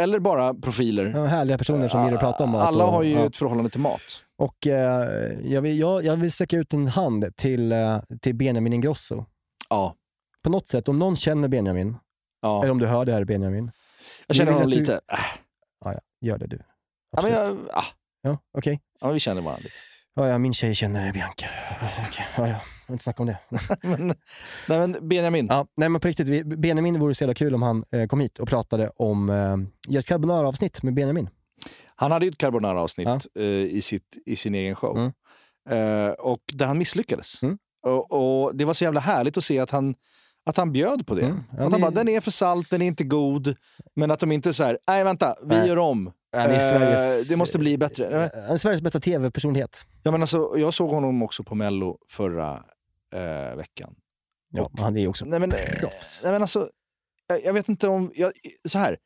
eller 0.00 0.18
bara 0.18 0.54
profiler. 0.54 1.06
Ja, 1.06 1.24
härliga 1.26 1.58
personer 1.58 1.88
som 1.88 2.00
gillar 2.04 2.14
att 2.14 2.20
prata 2.20 2.44
om 2.44 2.50
mat. 2.50 2.62
Alla 2.62 2.84
och- 2.84 2.92
har 2.92 3.02
ju 3.02 3.12
ja. 3.12 3.26
ett 3.26 3.36
förhållande 3.36 3.70
till 3.70 3.80
mat. 3.80 4.00
Och 4.38 4.66
eh, 4.66 5.08
jag, 5.44 5.62
vill, 5.62 5.78
jag, 5.78 6.04
jag 6.04 6.16
vill 6.16 6.32
sträcka 6.32 6.56
ut 6.56 6.72
en 6.72 6.86
hand 6.86 7.36
till, 7.36 7.72
eh, 7.72 7.98
till 8.22 8.34
Benjamin 8.34 8.72
Ingrosso. 8.72 9.24
Ja. 9.70 9.94
På 10.42 10.50
något 10.50 10.68
sätt, 10.68 10.88
om 10.88 10.98
någon 10.98 11.16
känner 11.16 11.48
Benjamin, 11.48 11.96
Ja. 12.40 12.62
eller 12.62 12.70
om 12.72 12.78
du 12.78 12.86
hör 12.86 13.04
det 13.04 13.12
här 13.12 13.24
Benjamin. 13.24 13.70
Jag 14.26 14.36
känner 14.36 14.52
honom 14.52 14.70
du- 14.70 14.76
lite. 14.78 14.92
Äh. 14.94 15.18
Ja, 15.84 15.92
ja, 15.92 16.00
gör 16.20 16.38
det 16.38 16.46
du. 16.46 16.58
Ja, 17.16 17.22
men 17.22 17.32
jag, 17.32 17.56
ah. 17.72 17.84
Ja, 18.22 18.38
okej. 18.58 18.80
ja, 19.00 19.10
vi 19.10 19.20
känner 19.20 19.42
varandra 19.42 19.62
lite. 19.62 19.74
Ja, 20.14 20.28
ja, 20.28 20.38
min 20.38 20.54
tjej 20.54 20.74
känner 20.74 21.12
Bianca. 21.12 21.46
Okej, 22.08 22.26
Ja, 22.36 22.48
ja, 22.48 22.60
jag 22.86 22.94
inte 22.94 23.04
snacka 23.04 23.22
om 23.22 23.26
det. 23.26 23.38
men, 23.82 24.06
nej, 24.68 24.78
men 24.78 25.08
Benjamin. 25.08 25.46
Ja, 25.50 25.66
nej, 25.76 25.88
men 25.88 26.00
på 26.00 26.08
riktigt, 26.08 26.28
vi- 26.28 26.44
Benjamin 26.44 26.98
vore 27.00 27.14
så 27.14 27.24
jävla 27.24 27.34
kul 27.34 27.54
om 27.54 27.62
han 27.62 27.84
eh, 27.90 28.06
kom 28.06 28.20
hit 28.20 28.38
och 28.38 28.48
pratade 28.48 28.90
om 28.96 29.30
eh, 29.30 29.98
ett 29.98 30.06
carbonara-avsnitt 30.06 30.82
med 30.82 30.94
Benjamin. 30.94 31.28
Han 31.96 32.10
hade 32.12 32.24
ju 32.26 32.30
ett 32.30 32.38
carbonara-avsnitt 32.38 33.06
Ja. 33.08 33.20
eh, 33.42 33.46
i, 33.46 33.80
sitt, 33.80 34.16
i 34.26 34.36
sin 34.36 34.54
egen 34.54 34.74
show. 34.74 34.96
Mm. 34.98 35.12
Eh, 36.06 36.10
och 36.12 36.40
där 36.52 36.66
han 36.66 36.78
misslyckades. 36.78 37.42
Mm. 37.42 37.58
Och, 37.82 38.12
och 38.46 38.56
Det 38.56 38.64
var 38.64 38.74
så 38.74 38.84
jävla 38.84 39.00
härligt 39.00 39.36
att 39.36 39.44
se 39.44 39.58
att 39.58 39.70
han, 39.70 39.94
att 40.48 40.56
han 40.56 40.72
bjöd 40.72 41.06
på 41.06 41.14
det. 41.14 41.22
Mm. 41.22 41.42
Ja, 41.56 41.64
att 41.64 41.72
han 41.72 41.80
bara, 41.80 41.90
den 41.90 42.08
är 42.08 42.20
för 42.20 42.30
salt, 42.30 42.70
den 42.70 42.82
är 42.82 42.86
inte 42.86 43.04
god. 43.04 43.56
Men 43.96 44.10
att 44.10 44.20
de 44.20 44.32
inte 44.32 44.52
så 44.52 44.64
här, 44.64 44.78
nej 44.88 45.04
vänta, 45.04 45.36
vi 45.42 45.56
Nej. 45.56 45.68
gör 45.68 45.76
om. 45.78 46.12
Är 46.32 46.50
Eh, 46.50 46.58
Sveriges- 46.58 47.28
det 47.28 47.36
måste 47.36 47.58
bli 47.58 47.78
bättre. 47.78 48.30
Han 48.34 48.52
är 48.52 48.56
Sveriges 48.56 48.80
bästa 48.82 49.00
tv-personlighet. 49.00 49.84
Ja, 50.02 50.10
men 50.10 50.20
alltså, 50.20 50.52
jag 50.56 50.74
såg 50.74 50.90
honom 50.90 51.22
också 51.22 51.44
på 51.44 51.54
Mello 51.54 51.98
förra 52.10 52.62
eh, 53.14 53.56
veckan. 53.56 53.94
Ja, 54.50 54.70
men 54.74 54.84
han 54.84 54.96
är 54.96 55.00
ju 55.00 55.08
också 55.08 55.24
Nej, 55.24 55.40
men, 55.40 55.52
eh, 55.52 55.58
proffs. 55.80 56.20
nej, 56.22 56.32
men 56.32 56.42
alltså, 56.42 56.68
jag, 57.26 57.44
jag 57.44 57.52
vet 57.52 57.68
inte 57.68 57.88
om... 57.88 58.12
Jag, 58.14 58.32
så 58.68 58.78
här, 58.78 58.96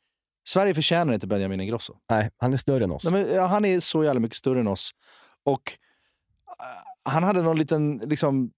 Sverige 0.49 0.75
förtjänar 0.75 1.15
inte 1.15 1.27
Benjamin 1.27 1.61
Ingrosso. 1.61 1.95
Nej, 2.11 2.31
han 2.37 2.53
är 2.53 2.57
större 2.57 2.85
än 2.85 2.91
oss. 2.91 3.05
Nej, 3.05 3.13
men, 3.13 3.35
ja, 3.35 3.47
han 3.47 3.65
är 3.65 3.81
så 3.81 4.05
jävla 4.05 4.21
mycket 4.21 4.39
större 4.39 4.61
än 4.61 4.69
oss. 4.69 4.91
Och 5.45 5.73
eh, 6.61 7.11
han 7.13 7.23
hade 7.23 7.43
någon 7.43 7.59
liten 7.59 7.97
liksom, 8.05 8.51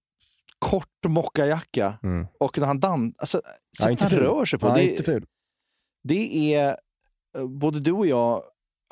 kort 0.59 1.05
mockajacka. 1.07 1.99
Mm. 2.03 2.27
Och 2.39 2.57
när 2.59 2.67
han 2.67 2.79
dansar, 2.79 3.15
alltså, 3.17 3.41
sättet 3.81 3.99
han 3.99 4.09
rör 4.09 4.45
sig 4.45 4.59
på. 4.59 4.67
Ja, 4.67 4.73
det, 4.73 4.91
inte 4.91 5.03
ful. 5.03 5.25
det 6.03 6.53
är, 6.53 6.77
eh, 7.37 7.47
både 7.47 7.79
du 7.79 7.91
och 7.91 8.07
jag, 8.07 8.43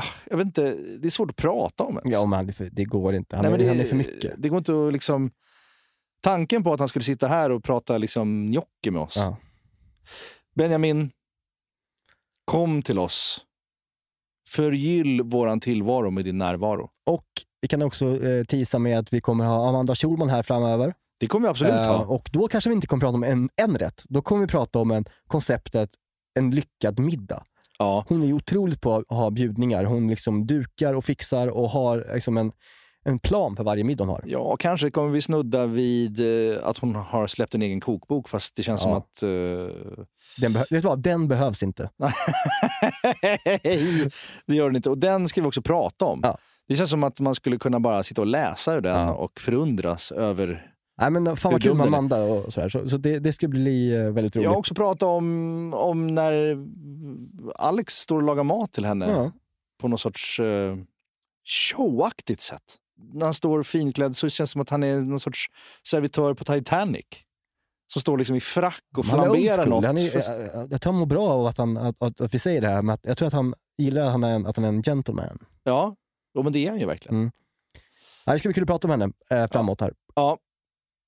ah, 0.01 0.13
jag 0.29 0.37
vet 0.37 0.45
inte, 0.45 0.75
det 0.99 1.07
är 1.07 1.09
svårt 1.09 1.29
att 1.29 1.35
prata 1.35 1.83
om 1.83 1.97
ens. 1.97 2.13
Ja, 2.13 2.25
men 2.25 2.53
det 2.71 2.83
går 2.83 3.15
inte. 3.15 3.35
Han, 3.35 3.45
Nej, 3.45 3.53
är, 3.53 3.57
det, 3.57 3.67
han 3.67 3.79
är 3.79 3.85
för 3.85 3.95
mycket. 3.95 4.33
Det 4.37 4.49
går 4.49 4.57
inte 4.57 4.87
att 4.87 4.93
liksom... 4.93 5.31
Tanken 6.21 6.63
på 6.63 6.73
att 6.73 6.79
han 6.79 6.89
skulle 6.89 7.05
sitta 7.05 7.27
här 7.27 7.49
och 7.51 7.63
prata 7.63 7.97
liksom 7.97 8.51
gnocchi 8.51 8.91
med 8.91 9.01
oss. 9.01 9.15
Ja. 9.17 9.37
Benjamin, 10.55 11.11
kom 12.45 12.81
till 12.81 12.99
oss. 12.99 13.45
Förgyll 14.49 15.21
våran 15.21 15.59
tillvaro 15.59 16.09
med 16.09 16.25
din 16.25 16.37
närvaro. 16.37 16.89
Och 17.05 17.25
vi 17.61 17.67
kan 17.67 17.81
också 17.81 18.25
eh, 18.25 18.43
tisa 18.43 18.79
med 18.79 18.99
att 18.99 19.13
vi 19.13 19.21
kommer 19.21 19.45
ha 19.45 19.69
Amanda 19.69 19.95
Schulman 19.95 20.29
här 20.29 20.43
framöver. 20.43 20.93
Det 21.23 21.27
kommer 21.27 21.47
vi 21.47 21.49
absolut 21.49 21.73
Eh, 21.73 21.87
ha. 21.97 22.05
och 22.05 22.29
då 22.33 22.47
kanske 22.47 22.69
vi 22.69 22.75
inte 22.75 22.87
kommer 22.87 23.01
prata 23.01 23.13
om 23.15 23.23
en, 23.23 23.49
en 23.55 23.75
rätt. 23.75 24.03
Då 24.09 24.21
kommer 24.21 24.41
vi 24.41 24.47
prata 24.47 24.79
om 24.79 24.91
en, 24.91 25.05
konceptet 25.27 25.89
en 26.39 26.51
lyckad 26.51 26.99
middag. 26.99 27.43
Ja. 27.79 28.05
Hon 28.09 28.21
är 28.23 28.27
ju 28.27 28.33
otroligt 28.33 28.81
på 28.81 28.95
att 28.95 29.05
ha 29.09 29.29
bjudningar. 29.29 29.83
Hon 29.83 30.07
liksom 30.07 30.47
dukar 30.47 30.93
och 30.93 31.05
fixar 31.05 31.47
och 31.47 31.69
har 31.69 32.07
liksom 32.13 32.37
en, 32.37 32.51
en 33.05 33.19
plan 33.19 33.55
för 33.55 33.63
varje 33.63 33.83
middag 33.83 34.03
hon 34.03 34.09
har. 34.09 34.23
Ja, 34.27 34.55
kanske 34.59 34.91
kommer 34.91 35.09
vi 35.09 35.21
snudda 35.21 35.65
vid 35.65 36.19
eh, 36.19 36.57
att 36.63 36.77
hon 36.77 36.95
har 36.95 37.27
släppt 37.27 37.55
en 37.55 37.61
egen 37.61 37.79
kokbok, 37.81 38.29
fast 38.29 38.55
det 38.55 38.63
känns 38.63 38.81
som 38.81 38.91
Ja. 38.91 38.97
att... 38.97 39.23
Eh... 39.23 39.29
Den, 40.37 40.57
du 40.69 40.79
vad? 40.79 40.99
den 40.99 41.27
behövs 41.27 41.63
inte. 41.63 41.89
Nej, 41.97 42.13
det 44.45 44.55
gör 44.55 44.65
den 44.69 44.75
inte. 44.75 44.89
Och 44.89 44.97
den 44.97 45.27
ska 45.27 45.41
vi 45.41 45.47
också 45.47 45.61
prata 45.61 46.05
om. 46.05 46.19
Ja. 46.23 46.37
Det 46.67 46.75
känns 46.75 46.89
som 46.89 47.03
att 47.03 47.19
man 47.19 47.35
skulle 47.35 47.57
kunna 47.57 47.79
bara 47.79 48.03
sitta 48.03 48.21
och 48.21 48.27
läsa 48.27 48.75
ur 48.75 48.81
den 48.81 49.09
och 49.09 49.39
förundras 49.39 50.11
över 50.11 50.72
Nej, 50.97 51.11
men 51.11 51.37
fan 51.37 51.51
vad 51.51 51.63
kul 51.63 51.75
med. 51.75 51.87
Amanda 51.87 52.23
och 52.23 52.53
sådär. 52.53 52.69
Så, 52.69 52.89
så 52.89 52.97
det, 52.97 53.19
det 53.19 53.33
ska 53.33 53.47
bli 53.47 53.95
eh, 53.95 54.01
väldigt 54.09 54.35
roligt. 54.35 54.43
Jag 54.43 54.51
har 54.51 54.57
också 54.57 54.73
pratat 54.75 55.03
om, 55.03 55.73
om 55.73 56.07
när 56.15 56.57
Alex 57.55 57.93
står 57.95 58.15
och 58.15 58.23
lagar 58.23 58.43
mat 58.43 58.71
till 58.73 58.85
henne 58.85 59.07
Ja. 59.11 59.31
på 59.81 59.87
något 59.87 60.01
sorts 60.01 60.39
eh, 60.39 60.75
showaktigt 61.45 62.41
sätt. 62.41 62.77
När 63.13 63.25
han 63.25 63.33
står 63.33 63.63
finklädd 63.63 64.15
så 64.15 64.29
känns 64.29 64.49
det 64.49 64.51
som 64.51 64.61
att 64.61 64.69
han 64.69 64.83
är 64.83 64.97
någon 64.99 65.19
sorts 65.19 65.45
servitör 65.87 66.33
på 66.33 66.43
Titanic. 66.43 67.05
Som 67.93 68.01
står 68.01 68.17
liksom 68.17 68.35
i 68.35 68.39
frack 68.41 68.83
och 68.97 69.05
flamberar 69.05 69.65
något. 69.65 69.85
Han 69.85 69.97
är, 69.97 70.15
jag, 70.55 70.71
jag 70.71 70.81
tror 70.81 70.93
han 70.93 70.99
mår 70.99 71.05
bra 71.05 71.29
av 71.29 71.45
att, 71.45 71.57
han, 71.57 71.77
att, 71.77 72.01
att, 72.03 72.21
att 72.21 72.33
vi 72.33 72.39
säger 72.39 72.61
det 72.61 72.67
här, 72.69 72.81
men 72.81 72.97
jag 73.03 73.17
tror 73.17 73.27
att 73.27 73.33
han 73.33 73.53
gillar 73.77 74.01
att 74.01 74.11
han 74.11 74.23
är 74.23 74.35
en, 74.35 74.45
att 74.45 74.55
han 74.55 74.65
är 74.65 74.69
en 74.69 74.83
gentleman. 74.83 75.39
Ja, 75.63 75.95
men 76.43 76.53
det 76.53 76.65
är 76.65 76.69
han 76.69 76.79
ju 76.79 76.85
verkligen. 76.85 77.15
Mm. 77.17 77.31
Ja, 78.25 78.31
det 78.33 78.39
ska 78.39 78.49
bli 78.49 78.53
kul 78.53 78.63
att 78.63 78.67
prata 78.67 78.87
med 78.87 78.99
henne 78.99 79.13
eh, 79.29 79.51
framåt 79.51 79.81
här. 79.81 79.93
Ja. 80.15 80.37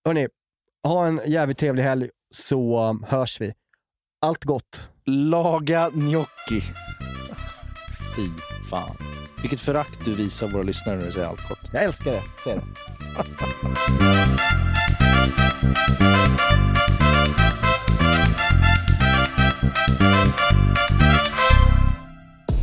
Hörni, 0.08 0.28
ha 0.84 1.06
en 1.08 1.22
jävligt 1.26 1.58
trevlig 1.58 1.84
helg 1.84 2.10
så 2.34 2.89
um, 2.89 3.06
hörs 3.08 3.41
vi. 3.41 3.53
Allt 4.22 4.43
gott. 4.43 4.89
Laga 5.06 5.89
gnocchi. 5.89 6.62
Fy 8.16 8.28
fan. 8.70 8.97
Vilket 9.41 9.60
förakt 9.60 10.06
du 10.06 10.16
visar 10.16 10.47
våra 10.47 10.64
lyssnare 10.64 10.97
när 10.97 11.06
du 11.06 11.12
säger 11.12 11.28
allt 11.28 11.49
gott. 11.49 11.70
Jag 11.74 11.84
älskar 11.84 12.12
det. 12.12 12.22
Säg 12.43 12.56
det. 12.56 12.62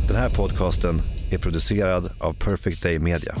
Den 0.07 0.17
här 0.17 0.29
podcasten 0.29 1.01
är 1.31 1.37
producerad 1.37 2.09
av 2.21 2.33
Perfect 2.33 2.83
Day 2.83 2.99
Media. 2.99 3.35